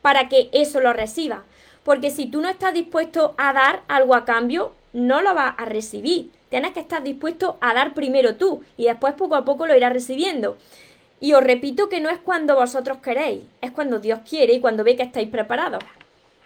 para 0.00 0.28
que 0.28 0.48
eso 0.52 0.80
lo 0.80 0.92
reciba. 0.92 1.44
Porque 1.84 2.10
si 2.10 2.26
tú 2.26 2.40
no 2.40 2.48
estás 2.48 2.72
dispuesto 2.72 3.34
a 3.36 3.52
dar 3.52 3.82
algo 3.86 4.14
a 4.14 4.24
cambio, 4.24 4.72
no 4.92 5.20
lo 5.20 5.34
vas 5.34 5.54
a 5.58 5.66
recibir. 5.66 6.30
Tienes 6.48 6.72
que 6.72 6.80
estar 6.80 7.02
dispuesto 7.02 7.58
a 7.60 7.74
dar 7.74 7.92
primero 7.92 8.36
tú 8.36 8.64
y 8.76 8.86
después 8.86 9.14
poco 9.14 9.34
a 9.34 9.44
poco 9.44 9.66
lo 9.66 9.76
irás 9.76 9.92
recibiendo. 9.92 10.56
Y 11.20 11.32
os 11.32 11.42
repito 11.42 11.88
que 11.88 12.00
no 12.00 12.10
es 12.10 12.18
cuando 12.18 12.56
vosotros 12.56 12.98
queréis, 12.98 13.44
es 13.62 13.70
cuando 13.70 14.00
Dios 14.00 14.20
quiere 14.28 14.54
y 14.54 14.60
cuando 14.60 14.84
ve 14.84 14.96
que 14.96 15.02
estáis 15.02 15.28
preparados. 15.28 15.82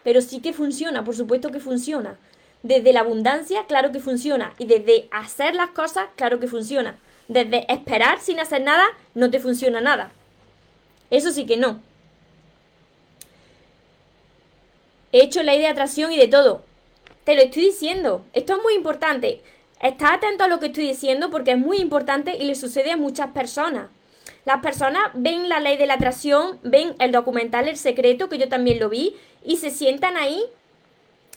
Pero 0.04 0.20
sí 0.20 0.40
que 0.40 0.52
funciona, 0.52 1.04
por 1.04 1.14
supuesto 1.14 1.50
que 1.50 1.60
funciona. 1.60 2.18
Desde 2.62 2.92
la 2.92 3.00
abundancia, 3.00 3.64
claro 3.66 3.90
que 3.90 4.00
funciona. 4.00 4.54
Y 4.58 4.66
desde 4.66 5.08
hacer 5.10 5.54
las 5.54 5.70
cosas, 5.70 6.08
claro 6.16 6.40
que 6.40 6.46
funciona. 6.46 6.98
Desde 7.28 7.70
esperar 7.72 8.20
sin 8.20 8.38
hacer 8.38 8.62
nada, 8.62 8.84
no 9.14 9.30
te 9.30 9.40
funciona 9.40 9.80
nada. 9.80 10.12
Eso 11.10 11.30
sí 11.32 11.46
que 11.46 11.56
no. 11.56 11.80
He 15.12 15.22
hecho 15.22 15.42
ley 15.42 15.58
de 15.58 15.66
atracción 15.66 16.12
y 16.12 16.16
de 16.16 16.28
todo. 16.28 16.62
Te 17.24 17.34
lo 17.34 17.42
estoy 17.42 17.64
diciendo. 17.64 18.24
Esto 18.32 18.56
es 18.56 18.62
muy 18.62 18.74
importante. 18.74 19.42
Está 19.82 20.14
atento 20.14 20.44
a 20.44 20.48
lo 20.48 20.60
que 20.60 20.66
estoy 20.66 20.86
diciendo 20.86 21.30
porque 21.30 21.52
es 21.52 21.58
muy 21.58 21.78
importante 21.78 22.36
y 22.36 22.44
le 22.44 22.54
sucede 22.54 22.92
a 22.92 22.96
muchas 22.96 23.30
personas. 23.30 23.88
Las 24.44 24.60
personas 24.60 25.02
ven 25.14 25.48
la 25.48 25.60
ley 25.60 25.76
de 25.76 25.86
la 25.86 25.94
atracción, 25.94 26.58
ven 26.62 26.94
el 26.98 27.12
documental 27.12 27.68
El 27.68 27.76
Secreto, 27.76 28.28
que 28.28 28.38
yo 28.38 28.48
también 28.48 28.78
lo 28.78 28.88
vi, 28.88 29.16
y 29.44 29.56
se 29.56 29.70
sientan 29.70 30.16
ahí 30.16 30.44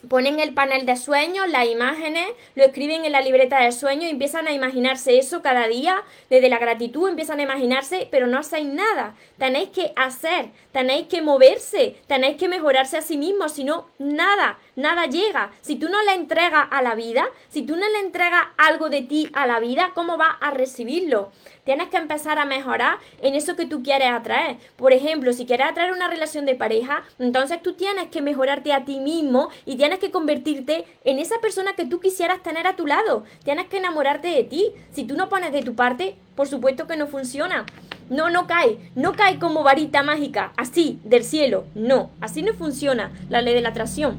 ponen 0.07 0.39
el 0.39 0.53
panel 0.53 0.85
de 0.85 0.95
sueños, 0.97 1.49
las 1.49 1.67
imágenes, 1.67 2.27
lo 2.55 2.63
escriben 2.63 3.05
en 3.05 3.11
la 3.11 3.21
libreta 3.21 3.61
de 3.61 3.71
sueños 3.71 4.05
y 4.05 4.09
empiezan 4.09 4.47
a 4.47 4.51
imaginarse 4.51 5.17
eso 5.17 5.41
cada 5.41 5.67
día, 5.67 6.03
desde 6.29 6.49
la 6.49 6.59
gratitud 6.59 7.09
empiezan 7.09 7.39
a 7.39 7.43
imaginarse, 7.43 8.07
pero 8.11 8.27
no 8.27 8.39
hacéis 8.39 8.67
nada. 8.67 9.15
Tenéis 9.37 9.69
que 9.69 9.93
hacer, 9.95 10.47
tenéis 10.71 11.07
que 11.07 11.21
moverse, 11.21 11.95
tenéis 12.07 12.37
que 12.37 12.47
mejorarse 12.47 12.97
a 12.97 13.01
sí 13.01 13.17
mismos, 13.17 13.53
si 13.53 13.63
no, 13.63 13.87
nada, 13.97 14.59
nada 14.75 15.05
llega. 15.05 15.51
Si 15.61 15.75
tú 15.75 15.89
no 15.89 16.01
le 16.03 16.13
entregas 16.13 16.67
a 16.69 16.81
la 16.81 16.95
vida, 16.95 17.25
si 17.49 17.63
tú 17.63 17.75
no 17.75 17.87
le 17.89 17.99
entregas 17.99 18.43
algo 18.57 18.89
de 18.89 19.01
ti 19.01 19.29
a 19.33 19.47
la 19.47 19.59
vida, 19.59 19.91
¿cómo 19.93 20.17
vas 20.17 20.35
a 20.41 20.51
recibirlo? 20.51 21.31
Tienes 21.64 21.88
que 21.88 21.95
empezar 21.95 22.39
a 22.39 22.45
mejorar 22.45 22.97
en 23.22 23.36
eso 23.36 23.55
que 23.55 23.66
tú 23.66 23.84
quieres 23.84 24.09
atraer. 24.09 24.57
Por 24.76 24.91
ejemplo, 24.91 25.32
si 25.32 25.45
quieres 25.45 25.68
atraer 25.68 25.93
una 25.93 26.09
relación 26.09 26.45
de 26.45 26.55
pareja, 26.55 27.03
entonces 27.20 27.61
tú 27.61 27.74
tienes 27.74 28.09
que 28.09 28.22
mejorarte 28.22 28.74
a 28.74 28.84
ti 28.84 28.99
mismo 28.99 29.47
y 29.66 29.78
tienes 29.78 29.99
que 29.99 30.11
convertirte 30.11 30.84
en 31.05 31.20
esa 31.20 31.39
persona 31.39 31.72
que 31.74 31.86
tú 31.86 32.01
quisieras 32.01 32.43
tener 32.43 32.68
a 32.68 32.76
tu 32.76 32.86
lado. 32.86 33.24
Tienes 33.45 33.68
que 33.68 33.78
enamorarte 33.78 34.28
de 34.28 34.43
ti. 34.43 34.72
Si 34.91 35.05
tú 35.05 35.16
no 35.16 35.30
pones 35.30 35.53
de 35.53 35.61
tu 35.61 35.74
parte, 35.74 36.16
por 36.36 36.49
supuesto 36.49 36.86
que 36.86 36.97
no 36.97 37.07
funciona. 37.07 37.66
No, 38.09 38.30
no 38.30 38.45
cae, 38.45 38.78
no 38.95 39.14
cae 39.14 39.39
como 39.39 39.64
varita 39.64 40.03
mágica, 40.03 40.51
así, 40.57 40.99
del 41.05 41.24
cielo. 41.24 41.64
No, 41.76 42.09
así 42.20 42.41
no 42.41 42.53
funciona 42.53 43.14
la 43.30 43.41
ley 43.41 43.53
de 43.53 43.61
la 43.61 43.70
atracción. 43.70 44.18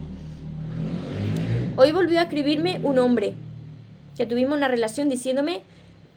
Hoy 1.77 1.93
volvió 1.93 2.21
a 2.21 2.23
escribirme 2.23 2.81
un 2.83 2.99
hombre 2.99 3.35
que 4.17 4.25
tuvimos 4.25 4.57
una 4.57 4.69
relación 4.69 5.11
diciéndome 5.11 5.63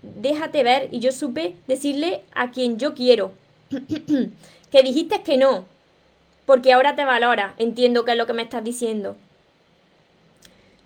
déjate 0.02 0.64
ver 0.64 0.90
y 0.92 1.00
yo 1.00 1.12
supe 1.12 1.56
decirle 1.68 2.24
a 2.34 2.52
quien 2.52 2.78
yo 2.78 2.94
quiero. 2.94 3.32
que 4.72 4.84
dijiste 4.84 5.24
que 5.24 5.38
no, 5.38 5.66
porque 6.46 6.74
ahora 6.74 6.96
te 6.96 7.06
valora, 7.06 7.54
entiendo 7.58 8.06
que 8.06 8.12
es 8.12 8.18
lo 8.18 8.26
que 8.26 8.34
me 8.34 8.44
estás 8.44 8.64
diciendo. 8.64 9.16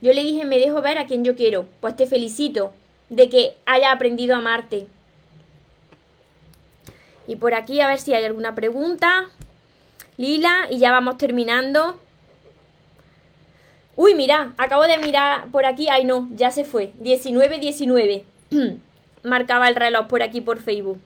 Yo 0.02 0.14
le 0.14 0.24
dije, 0.24 0.46
me 0.46 0.58
dejo 0.58 0.82
ver 0.82 0.98
a 0.98 1.06
quien 1.06 1.24
yo 1.24 1.36
quiero, 1.36 1.68
pues 1.80 1.96
te 1.96 2.08
felicito 2.08 2.74
de 3.10 3.30
que 3.30 3.58
haya 3.66 3.92
aprendido 3.92 4.36
a 4.36 4.40
amarte. 4.40 4.88
Y 7.28 7.36
por 7.36 7.54
aquí 7.54 7.80
a 7.82 7.88
ver 7.88 8.00
si 8.00 8.14
hay 8.14 8.26
alguna 8.26 8.56
pregunta. 8.56 9.30
Lila, 10.18 10.68
y 10.70 10.80
ya 10.80 10.92
vamos 10.92 11.18
terminando. 11.18 12.00
Uy, 13.96 14.16
mira, 14.16 14.54
acabo 14.58 14.84
de 14.84 14.98
mirar 14.98 15.48
por 15.52 15.66
aquí. 15.66 15.88
Ay, 15.90 16.04
no, 16.04 16.28
ya 16.36 16.52
se 16.52 16.66
fue. 16.66 16.94
19, 17.00 17.60
19. 17.60 18.26
marcaba 19.24 19.68
el 19.68 19.76
reloj 19.76 20.08
por 20.08 20.24
aquí 20.24 20.42
por 20.42 20.60
Facebook. 20.60 21.00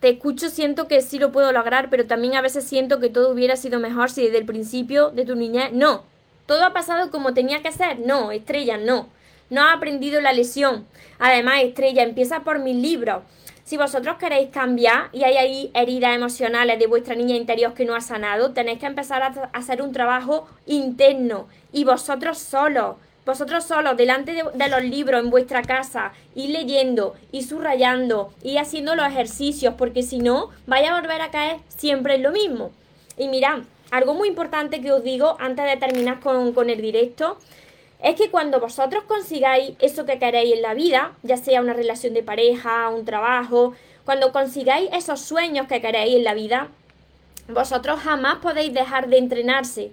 Te 0.00 0.10
escucho, 0.10 0.50
siento 0.50 0.88
que 0.88 1.00
sí 1.00 1.18
lo 1.18 1.32
puedo 1.32 1.52
lograr, 1.52 1.88
pero 1.90 2.06
también 2.06 2.36
a 2.36 2.42
veces 2.42 2.64
siento 2.64 3.00
que 3.00 3.08
todo 3.08 3.30
hubiera 3.30 3.56
sido 3.56 3.80
mejor 3.80 4.10
si 4.10 4.24
desde 4.24 4.38
el 4.38 4.46
principio 4.46 5.10
de 5.10 5.24
tu 5.24 5.34
niñez... 5.34 5.72
No, 5.72 6.04
todo 6.46 6.64
ha 6.64 6.72
pasado 6.72 7.10
como 7.10 7.34
tenía 7.34 7.62
que 7.62 7.72
ser. 7.72 7.98
No, 8.00 8.30
Estrella, 8.30 8.76
no. 8.76 9.08
No 9.48 9.62
ha 9.62 9.72
aprendido 9.72 10.20
la 10.20 10.32
lesión. 10.32 10.86
Además, 11.18 11.62
Estrella, 11.62 12.02
empieza 12.02 12.40
por 12.40 12.58
mis 12.58 12.76
libros. 12.76 13.22
Si 13.64 13.76
vosotros 13.76 14.16
queréis 14.16 14.50
cambiar 14.50 15.08
y 15.12 15.24
hay 15.24 15.36
ahí 15.38 15.70
heridas 15.74 16.14
emocionales 16.14 16.78
de 16.78 16.86
vuestra 16.86 17.16
niña 17.16 17.34
interior 17.34 17.74
que 17.74 17.84
no 17.84 17.96
ha 17.96 18.00
sanado, 18.00 18.52
tenéis 18.52 18.78
que 18.78 18.86
empezar 18.86 19.22
a 19.22 19.50
hacer 19.52 19.82
un 19.82 19.90
trabajo 19.90 20.46
interno 20.66 21.48
y 21.72 21.82
vosotros 21.82 22.38
solos 22.38 22.94
vosotros 23.26 23.64
solos, 23.64 23.96
delante 23.96 24.32
de, 24.32 24.68
los 24.68 24.82
libros 24.84 25.20
en 25.20 25.30
vuestra 25.30 25.60
casa, 25.62 26.12
y 26.36 26.46
leyendo, 26.46 27.16
y 27.32 27.42
subrayando, 27.42 28.32
y 28.40 28.58
haciendo 28.58 28.94
los 28.94 29.06
ejercicios, 29.06 29.74
porque 29.76 30.04
si 30.04 30.20
no, 30.20 30.50
vaya 30.66 30.94
a 30.94 31.00
volver 31.00 31.20
a 31.20 31.32
caer 31.32 31.56
siempre 31.66 32.14
en 32.14 32.22
lo 32.22 32.30
mismo. 32.30 32.70
Y 33.18 33.26
mirad, 33.26 33.62
algo 33.90 34.14
muy 34.14 34.28
importante 34.28 34.80
que 34.80 34.92
os 34.92 35.02
digo 35.02 35.36
antes 35.40 35.64
de 35.64 35.76
terminar 35.76 36.20
con, 36.20 36.52
con 36.52 36.70
el 36.70 36.80
directo, 36.80 37.36
es 38.00 38.14
que 38.14 38.30
cuando 38.30 38.60
vosotros 38.60 39.02
consigáis 39.04 39.72
eso 39.80 40.06
que 40.06 40.20
queréis 40.20 40.54
en 40.54 40.62
la 40.62 40.74
vida, 40.74 41.12
ya 41.24 41.36
sea 41.36 41.60
una 41.60 41.72
relación 41.72 42.14
de 42.14 42.22
pareja, 42.22 42.88
un 42.90 43.04
trabajo, 43.04 43.74
cuando 44.04 44.30
consigáis 44.30 44.88
esos 44.92 45.20
sueños 45.20 45.66
que 45.66 45.80
queréis 45.80 46.14
en 46.14 46.22
la 46.22 46.34
vida, 46.34 46.68
vosotros 47.48 47.98
jamás 47.98 48.36
podéis 48.36 48.72
dejar 48.72 49.08
de 49.08 49.18
entrenarse. 49.18 49.92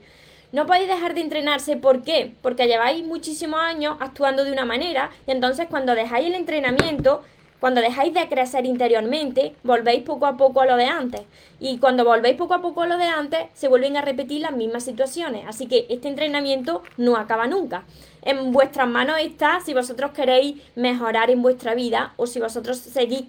No 0.53 0.67
podéis 0.67 0.87
dejar 0.87 1.15
de 1.15 1.21
entrenarse, 1.21 1.77
¿por 1.77 2.03
qué? 2.03 2.35
Porque 2.43 2.67
lleváis 2.67 3.03
muchísimos 3.03 3.59
años 3.59 3.97
actuando 3.99 4.45
de 4.45 4.51
una 4.51 4.65
manera 4.65 5.09
y 5.25 5.31
entonces 5.31 5.65
cuando 5.67 5.95
dejáis 5.95 6.27
el 6.27 6.35
entrenamiento, 6.35 7.23
cuando 7.59 7.81
dejáis 7.81 8.13
de 8.13 8.29
crecer 8.29 8.67
interiormente, 8.67 9.55
volvéis 9.63 10.03
poco 10.03 10.27
a 10.27 10.37
poco 10.37 10.61
a 10.61 10.67
lo 10.67 10.75
de 10.75 10.85
antes. 10.85 11.21
Y 11.59 11.79
cuando 11.79 12.05
volvéis 12.05 12.35
poco 12.37 12.53
a 12.53 12.61
poco 12.61 12.83
a 12.83 12.85
lo 12.85 12.99
de 12.99 13.05
antes, 13.05 13.47
se 13.55 13.67
vuelven 13.67 13.97
a 13.97 14.01
repetir 14.01 14.41
las 14.41 14.51
mismas 14.51 14.83
situaciones. 14.83 15.43
Así 15.47 15.65
que 15.65 15.87
este 15.89 16.07
entrenamiento 16.07 16.83
no 16.97 17.17
acaba 17.17 17.47
nunca. 17.47 17.85
En 18.21 18.51
vuestras 18.51 18.87
manos 18.87 19.15
está 19.21 19.59
si 19.59 19.73
vosotros 19.73 20.11
queréis 20.11 20.61
mejorar 20.75 21.31
en 21.31 21.41
vuestra 21.41 21.73
vida 21.73 22.13
o 22.15 22.27
si 22.27 22.39
vosotros 22.39 22.77
seguís 22.77 23.23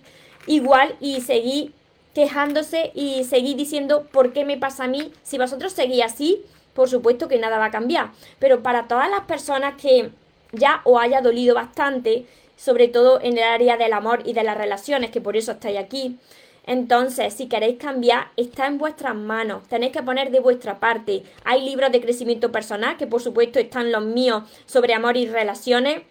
igual 0.47 0.95
y 1.01 1.23
seguís 1.23 1.71
quejándose 2.13 2.93
y 2.95 3.25
seguís 3.25 3.57
diciendo 3.57 4.07
por 4.13 4.35
qué 4.35 4.45
me 4.45 4.59
pasa 4.59 4.85
a 4.85 4.89
mí. 4.89 5.11
Si 5.23 5.39
vosotros 5.39 5.73
seguís 5.73 6.05
así, 6.05 6.45
por 6.75 6.89
supuesto 6.89 7.29
que 7.29 7.39
nada 7.39 7.59
va 7.59 7.67
a 7.67 7.71
cambiar. 7.71 8.11
Pero 8.39 8.63
para 8.63 8.89
todas 8.89 9.11
las 9.11 9.23
personas 9.23 9.81
que 9.81 10.11
ya 10.53 10.81
os 10.85 11.01
haya 11.01 11.21
dolido 11.21 11.55
bastante, 11.55 12.27
sobre 12.57 12.89
todo 12.89 13.21
en 13.21 13.39
el 13.39 13.45
área 13.45 13.77
del 13.77 13.93
amor 13.93 14.23
y 14.25 14.33
de 14.33 14.45
las 14.45 14.57
relaciones, 14.57 15.11
que 15.11 15.21
por 15.21 15.37
eso 15.37 15.53
estáis 15.53 15.79
aquí, 15.79 16.19
entonces, 16.67 17.35
si 17.35 17.47
queréis 17.47 17.79
cambiar, 17.79 18.29
está 18.37 18.67
en 18.67 18.79
vuestras 18.79 19.15
manos. 19.15 19.69
Tenéis 19.69 19.93
que 19.93 20.03
poner 20.03 20.31
de 20.31 20.41
vuestra 20.41 20.81
parte. 20.81 21.23
Hay 21.45 21.63
libros 21.63 21.93
de 21.93 22.01
crecimiento 22.01 22.51
personal, 22.53 22.97
que 22.97 23.07
por 23.07 23.21
supuesto 23.21 23.59
están 23.59 23.93
los 23.93 24.03
míos 24.03 24.45
sobre 24.65 24.95
amor 24.95 25.17
y 25.17 25.27
relaciones. 25.27 26.03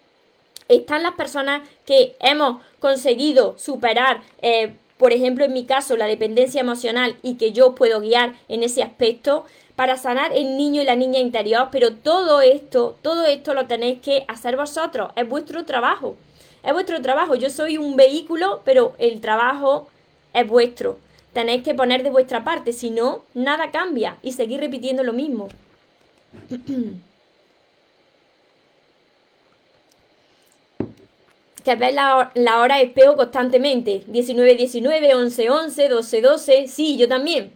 Están 0.68 1.02
las 1.02 1.14
personas 1.14 1.68
que 1.84 2.16
hemos 2.20 2.62
conseguido 2.78 3.58
superar, 3.58 4.22
eh, 4.42 4.76
por 4.96 5.12
ejemplo, 5.12 5.44
en 5.44 5.52
mi 5.52 5.66
caso, 5.66 5.96
la 5.96 6.06
dependencia 6.06 6.60
emocional 6.60 7.16
y 7.20 7.34
que 7.34 7.52
yo 7.52 7.74
puedo 7.74 8.00
guiar 8.00 8.34
en 8.48 8.62
ese 8.62 8.82
aspecto 8.82 9.44
para 9.76 9.96
sanar 9.96 10.32
el 10.32 10.56
niño 10.56 10.82
y 10.82 10.84
la 10.84 10.96
niña 10.96 11.18
interior, 11.18 11.68
pero 11.72 11.94
todo 11.94 12.40
esto, 12.40 12.96
todo 13.02 13.24
esto 13.26 13.54
lo 13.54 13.66
tenéis 13.66 14.00
que 14.00 14.24
hacer 14.28 14.56
vosotros, 14.56 15.10
es 15.16 15.28
vuestro 15.28 15.64
trabajo, 15.64 16.16
es 16.62 16.72
vuestro 16.72 17.02
trabajo, 17.02 17.34
yo 17.34 17.50
soy 17.50 17.76
un 17.76 17.96
vehículo, 17.96 18.62
pero 18.64 18.94
el 18.98 19.20
trabajo 19.20 19.88
es 20.32 20.46
vuestro, 20.46 20.98
tenéis 21.32 21.62
que 21.62 21.74
poner 21.74 22.02
de 22.02 22.10
vuestra 22.10 22.44
parte, 22.44 22.72
si 22.72 22.90
no, 22.90 23.24
nada 23.34 23.70
cambia. 23.70 24.16
Y 24.22 24.32
seguir 24.32 24.60
repitiendo 24.60 25.02
lo 25.02 25.12
mismo. 25.12 25.48
que 31.64 31.76
ves 31.76 31.94
la, 31.94 32.30
la 32.34 32.60
hora 32.60 32.80
espejo 32.80 33.16
constantemente, 33.16 34.04
19, 34.06 34.54
19, 34.54 35.14
11, 35.14 35.50
11, 35.50 35.88
12, 35.88 36.20
12, 36.20 36.68
sí, 36.68 36.96
yo 36.96 37.08
también. 37.08 37.52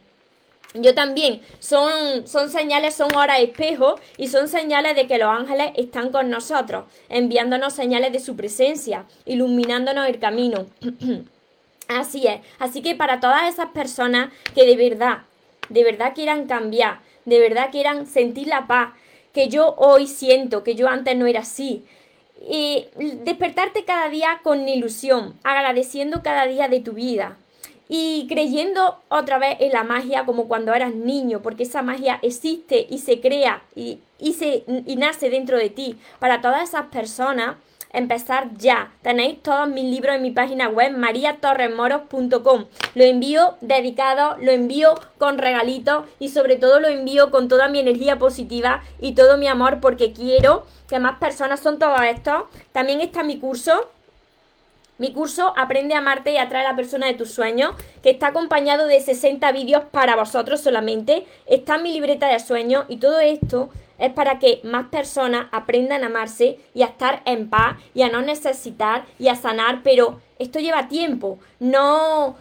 Yo 0.74 0.94
también. 0.94 1.40
Son, 1.58 2.26
son 2.26 2.50
señales, 2.50 2.94
son 2.94 3.14
horas 3.16 3.40
espejo 3.40 3.98
y 4.16 4.28
son 4.28 4.48
señales 4.48 4.94
de 4.96 5.06
que 5.06 5.18
los 5.18 5.28
ángeles 5.28 5.72
están 5.76 6.10
con 6.10 6.30
nosotros, 6.30 6.84
enviándonos 7.08 7.72
señales 7.72 8.12
de 8.12 8.20
su 8.20 8.36
presencia, 8.36 9.06
iluminándonos 9.24 10.08
el 10.08 10.18
camino. 10.18 10.66
Así 11.88 12.26
es. 12.26 12.40
Así 12.58 12.82
que 12.82 12.94
para 12.94 13.18
todas 13.18 13.52
esas 13.52 13.70
personas 13.70 14.30
que 14.54 14.66
de 14.66 14.76
verdad, 14.76 15.22
de 15.70 15.84
verdad 15.84 16.12
quieran 16.14 16.46
cambiar, 16.46 17.00
de 17.24 17.40
verdad 17.40 17.70
quieran 17.70 18.06
sentir 18.06 18.46
la 18.46 18.66
paz 18.66 18.92
que 19.32 19.48
yo 19.48 19.74
hoy 19.78 20.06
siento, 20.06 20.64
que 20.64 20.74
yo 20.74 20.88
antes 20.88 21.16
no 21.16 21.26
era 21.26 21.40
así, 21.40 21.84
y 22.46 22.86
despertarte 23.24 23.84
cada 23.84 24.08
día 24.08 24.40
con 24.42 24.68
ilusión, 24.68 25.38
agradeciendo 25.42 26.22
cada 26.22 26.46
día 26.46 26.68
de 26.68 26.80
tu 26.80 26.92
vida, 26.92 27.36
y 27.88 28.26
creyendo 28.28 28.98
otra 29.08 29.38
vez 29.38 29.56
en 29.60 29.72
la 29.72 29.84
magia 29.84 30.24
como 30.26 30.46
cuando 30.46 30.74
eras 30.74 30.94
niño, 30.94 31.40
porque 31.40 31.62
esa 31.62 31.82
magia 31.82 32.18
existe 32.22 32.86
y 32.88 32.98
se 32.98 33.20
crea 33.20 33.62
y, 33.74 34.00
se, 34.34 34.64
y 34.86 34.96
nace 34.96 35.30
dentro 35.30 35.56
de 35.56 35.70
ti. 35.70 35.98
Para 36.18 36.40
todas 36.40 36.68
esas 36.68 36.86
personas, 36.86 37.56
empezar 37.92 38.50
ya. 38.56 38.92
Tenéis 39.02 39.42
todos 39.42 39.68
mis 39.68 39.84
libros 39.84 40.16
en 40.16 40.22
mi 40.22 40.30
página 40.30 40.68
web 40.68 40.96
mariatorremoros.com. 40.96 42.66
Lo 42.94 43.04
envío 43.04 43.56
dedicado, 43.60 44.36
lo 44.40 44.50
envío 44.52 44.94
con 45.18 45.38
regalitos 45.38 46.04
y 46.18 46.28
sobre 46.28 46.56
todo 46.56 46.80
lo 46.80 46.88
envío 46.88 47.30
con 47.30 47.48
toda 47.48 47.68
mi 47.68 47.78
energía 47.78 48.18
positiva 48.18 48.82
y 49.00 49.12
todo 49.12 49.38
mi 49.38 49.48
amor 49.48 49.80
porque 49.80 50.12
quiero 50.12 50.66
que 50.88 50.98
más 50.98 51.18
personas 51.18 51.60
son 51.60 51.78
todos 51.78 52.00
estos. 52.02 52.44
También 52.72 53.00
está 53.00 53.22
mi 53.22 53.38
curso 53.38 53.88
mi 54.98 55.12
curso 55.12 55.54
Aprende 55.56 55.94
a 55.94 55.98
amarte 55.98 56.32
y 56.32 56.38
atrae 56.38 56.66
a 56.66 56.70
la 56.70 56.76
persona 56.76 57.06
de 57.06 57.14
tus 57.14 57.30
sueños, 57.30 57.74
que 58.02 58.10
está 58.10 58.28
acompañado 58.28 58.86
de 58.86 59.00
60 59.00 59.50
vídeos 59.52 59.84
para 59.90 60.16
vosotros 60.16 60.60
solamente. 60.60 61.26
Está 61.46 61.76
en 61.76 61.84
mi 61.84 61.92
libreta 61.92 62.28
de 62.28 62.38
sueños 62.40 62.84
y 62.88 62.98
todo 62.98 63.20
esto 63.20 63.70
es 63.98 64.12
para 64.12 64.38
que 64.38 64.60
más 64.64 64.88
personas 64.88 65.48
aprendan 65.52 66.04
a 66.04 66.06
amarse 66.06 66.58
y 66.74 66.82
a 66.82 66.86
estar 66.86 67.22
en 67.24 67.48
paz 67.48 67.76
y 67.94 68.02
a 68.02 68.08
no 68.08 68.22
necesitar 68.22 69.04
y 69.18 69.28
a 69.28 69.34
sanar, 69.34 69.82
pero 69.82 70.20
esto 70.38 70.60
lleva 70.60 70.88
tiempo. 70.88 71.38
No 71.58 72.36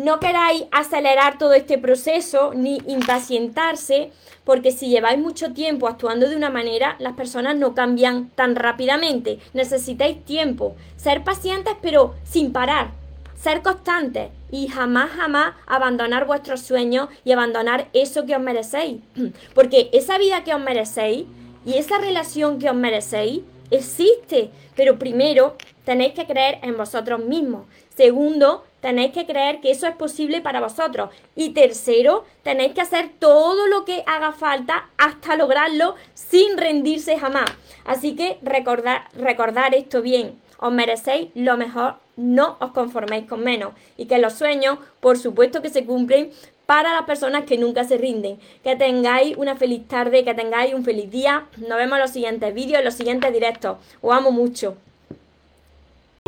no 0.00 0.18
queráis 0.18 0.64
acelerar 0.70 1.36
todo 1.36 1.52
este 1.52 1.76
proceso 1.76 2.52
ni 2.54 2.78
impacientarse, 2.86 4.12
porque 4.44 4.72
si 4.72 4.88
lleváis 4.88 5.18
mucho 5.18 5.52
tiempo 5.52 5.88
actuando 5.88 6.26
de 6.26 6.36
una 6.36 6.48
manera, 6.48 6.96
las 7.00 7.12
personas 7.12 7.54
no 7.56 7.74
cambian 7.74 8.30
tan 8.30 8.56
rápidamente. 8.56 9.40
Necesitáis 9.52 10.24
tiempo. 10.24 10.74
Ser 10.96 11.22
pacientes, 11.22 11.74
pero 11.82 12.14
sin 12.24 12.50
parar. 12.50 12.92
Ser 13.38 13.60
constantes 13.60 14.30
y 14.50 14.68
jamás, 14.68 15.10
jamás 15.10 15.54
abandonar 15.66 16.26
vuestros 16.26 16.62
sueños 16.62 17.10
y 17.22 17.32
abandonar 17.32 17.88
eso 17.92 18.24
que 18.24 18.34
os 18.34 18.40
merecéis. 18.40 19.02
Porque 19.54 19.90
esa 19.92 20.16
vida 20.16 20.44
que 20.44 20.54
os 20.54 20.60
merecéis 20.62 21.26
y 21.66 21.74
esa 21.74 21.98
relación 21.98 22.58
que 22.58 22.70
os 22.70 22.76
merecéis 22.76 23.42
existe. 23.70 24.50
Pero 24.76 24.98
primero 24.98 25.56
tenéis 25.84 26.14
que 26.14 26.24
creer 26.24 26.58
en 26.62 26.78
vosotros 26.78 27.22
mismos. 27.22 27.66
Segundo, 27.94 28.64
tenéis 28.80 29.12
que 29.12 29.26
creer 29.26 29.60
que 29.60 29.70
eso 29.70 29.86
es 29.86 29.94
posible 29.94 30.40
para 30.40 30.60
vosotros. 30.60 31.10
Y 31.36 31.50
tercero, 31.50 32.24
tenéis 32.42 32.72
que 32.72 32.80
hacer 32.80 33.10
todo 33.18 33.66
lo 33.66 33.84
que 33.84 34.02
haga 34.06 34.32
falta 34.32 34.88
hasta 34.98 35.36
lograrlo 35.36 35.94
sin 36.14 36.56
rendirse 36.56 37.18
jamás. 37.18 37.50
Así 37.84 38.16
que 38.16 38.38
recordar, 38.42 39.08
recordar 39.14 39.74
esto 39.74 40.02
bien. 40.02 40.40
Os 40.58 40.72
merecéis 40.72 41.30
lo 41.34 41.56
mejor, 41.56 41.94
no 42.16 42.56
os 42.60 42.72
conforméis 42.72 43.26
con 43.26 43.42
menos. 43.42 43.72
Y 43.96 44.06
que 44.06 44.18
los 44.18 44.34
sueños, 44.34 44.78
por 45.00 45.16
supuesto 45.16 45.62
que 45.62 45.70
se 45.70 45.86
cumplen 45.86 46.30
para 46.66 46.92
las 46.92 47.02
personas 47.02 47.44
que 47.44 47.56
nunca 47.56 47.84
se 47.84 47.96
rinden. 47.96 48.38
Que 48.62 48.76
tengáis 48.76 49.36
una 49.36 49.56
feliz 49.56 49.88
tarde, 49.88 50.22
que 50.22 50.34
tengáis 50.34 50.74
un 50.74 50.84
feliz 50.84 51.10
día. 51.10 51.46
Nos 51.56 51.78
vemos 51.78 51.96
en 51.96 52.02
los 52.02 52.10
siguientes 52.10 52.54
vídeos, 52.54 52.78
en 52.78 52.84
los 52.84 52.94
siguientes 52.94 53.32
directos. 53.32 53.78
Os 54.02 54.14
amo 54.14 54.30
mucho. 54.30 54.76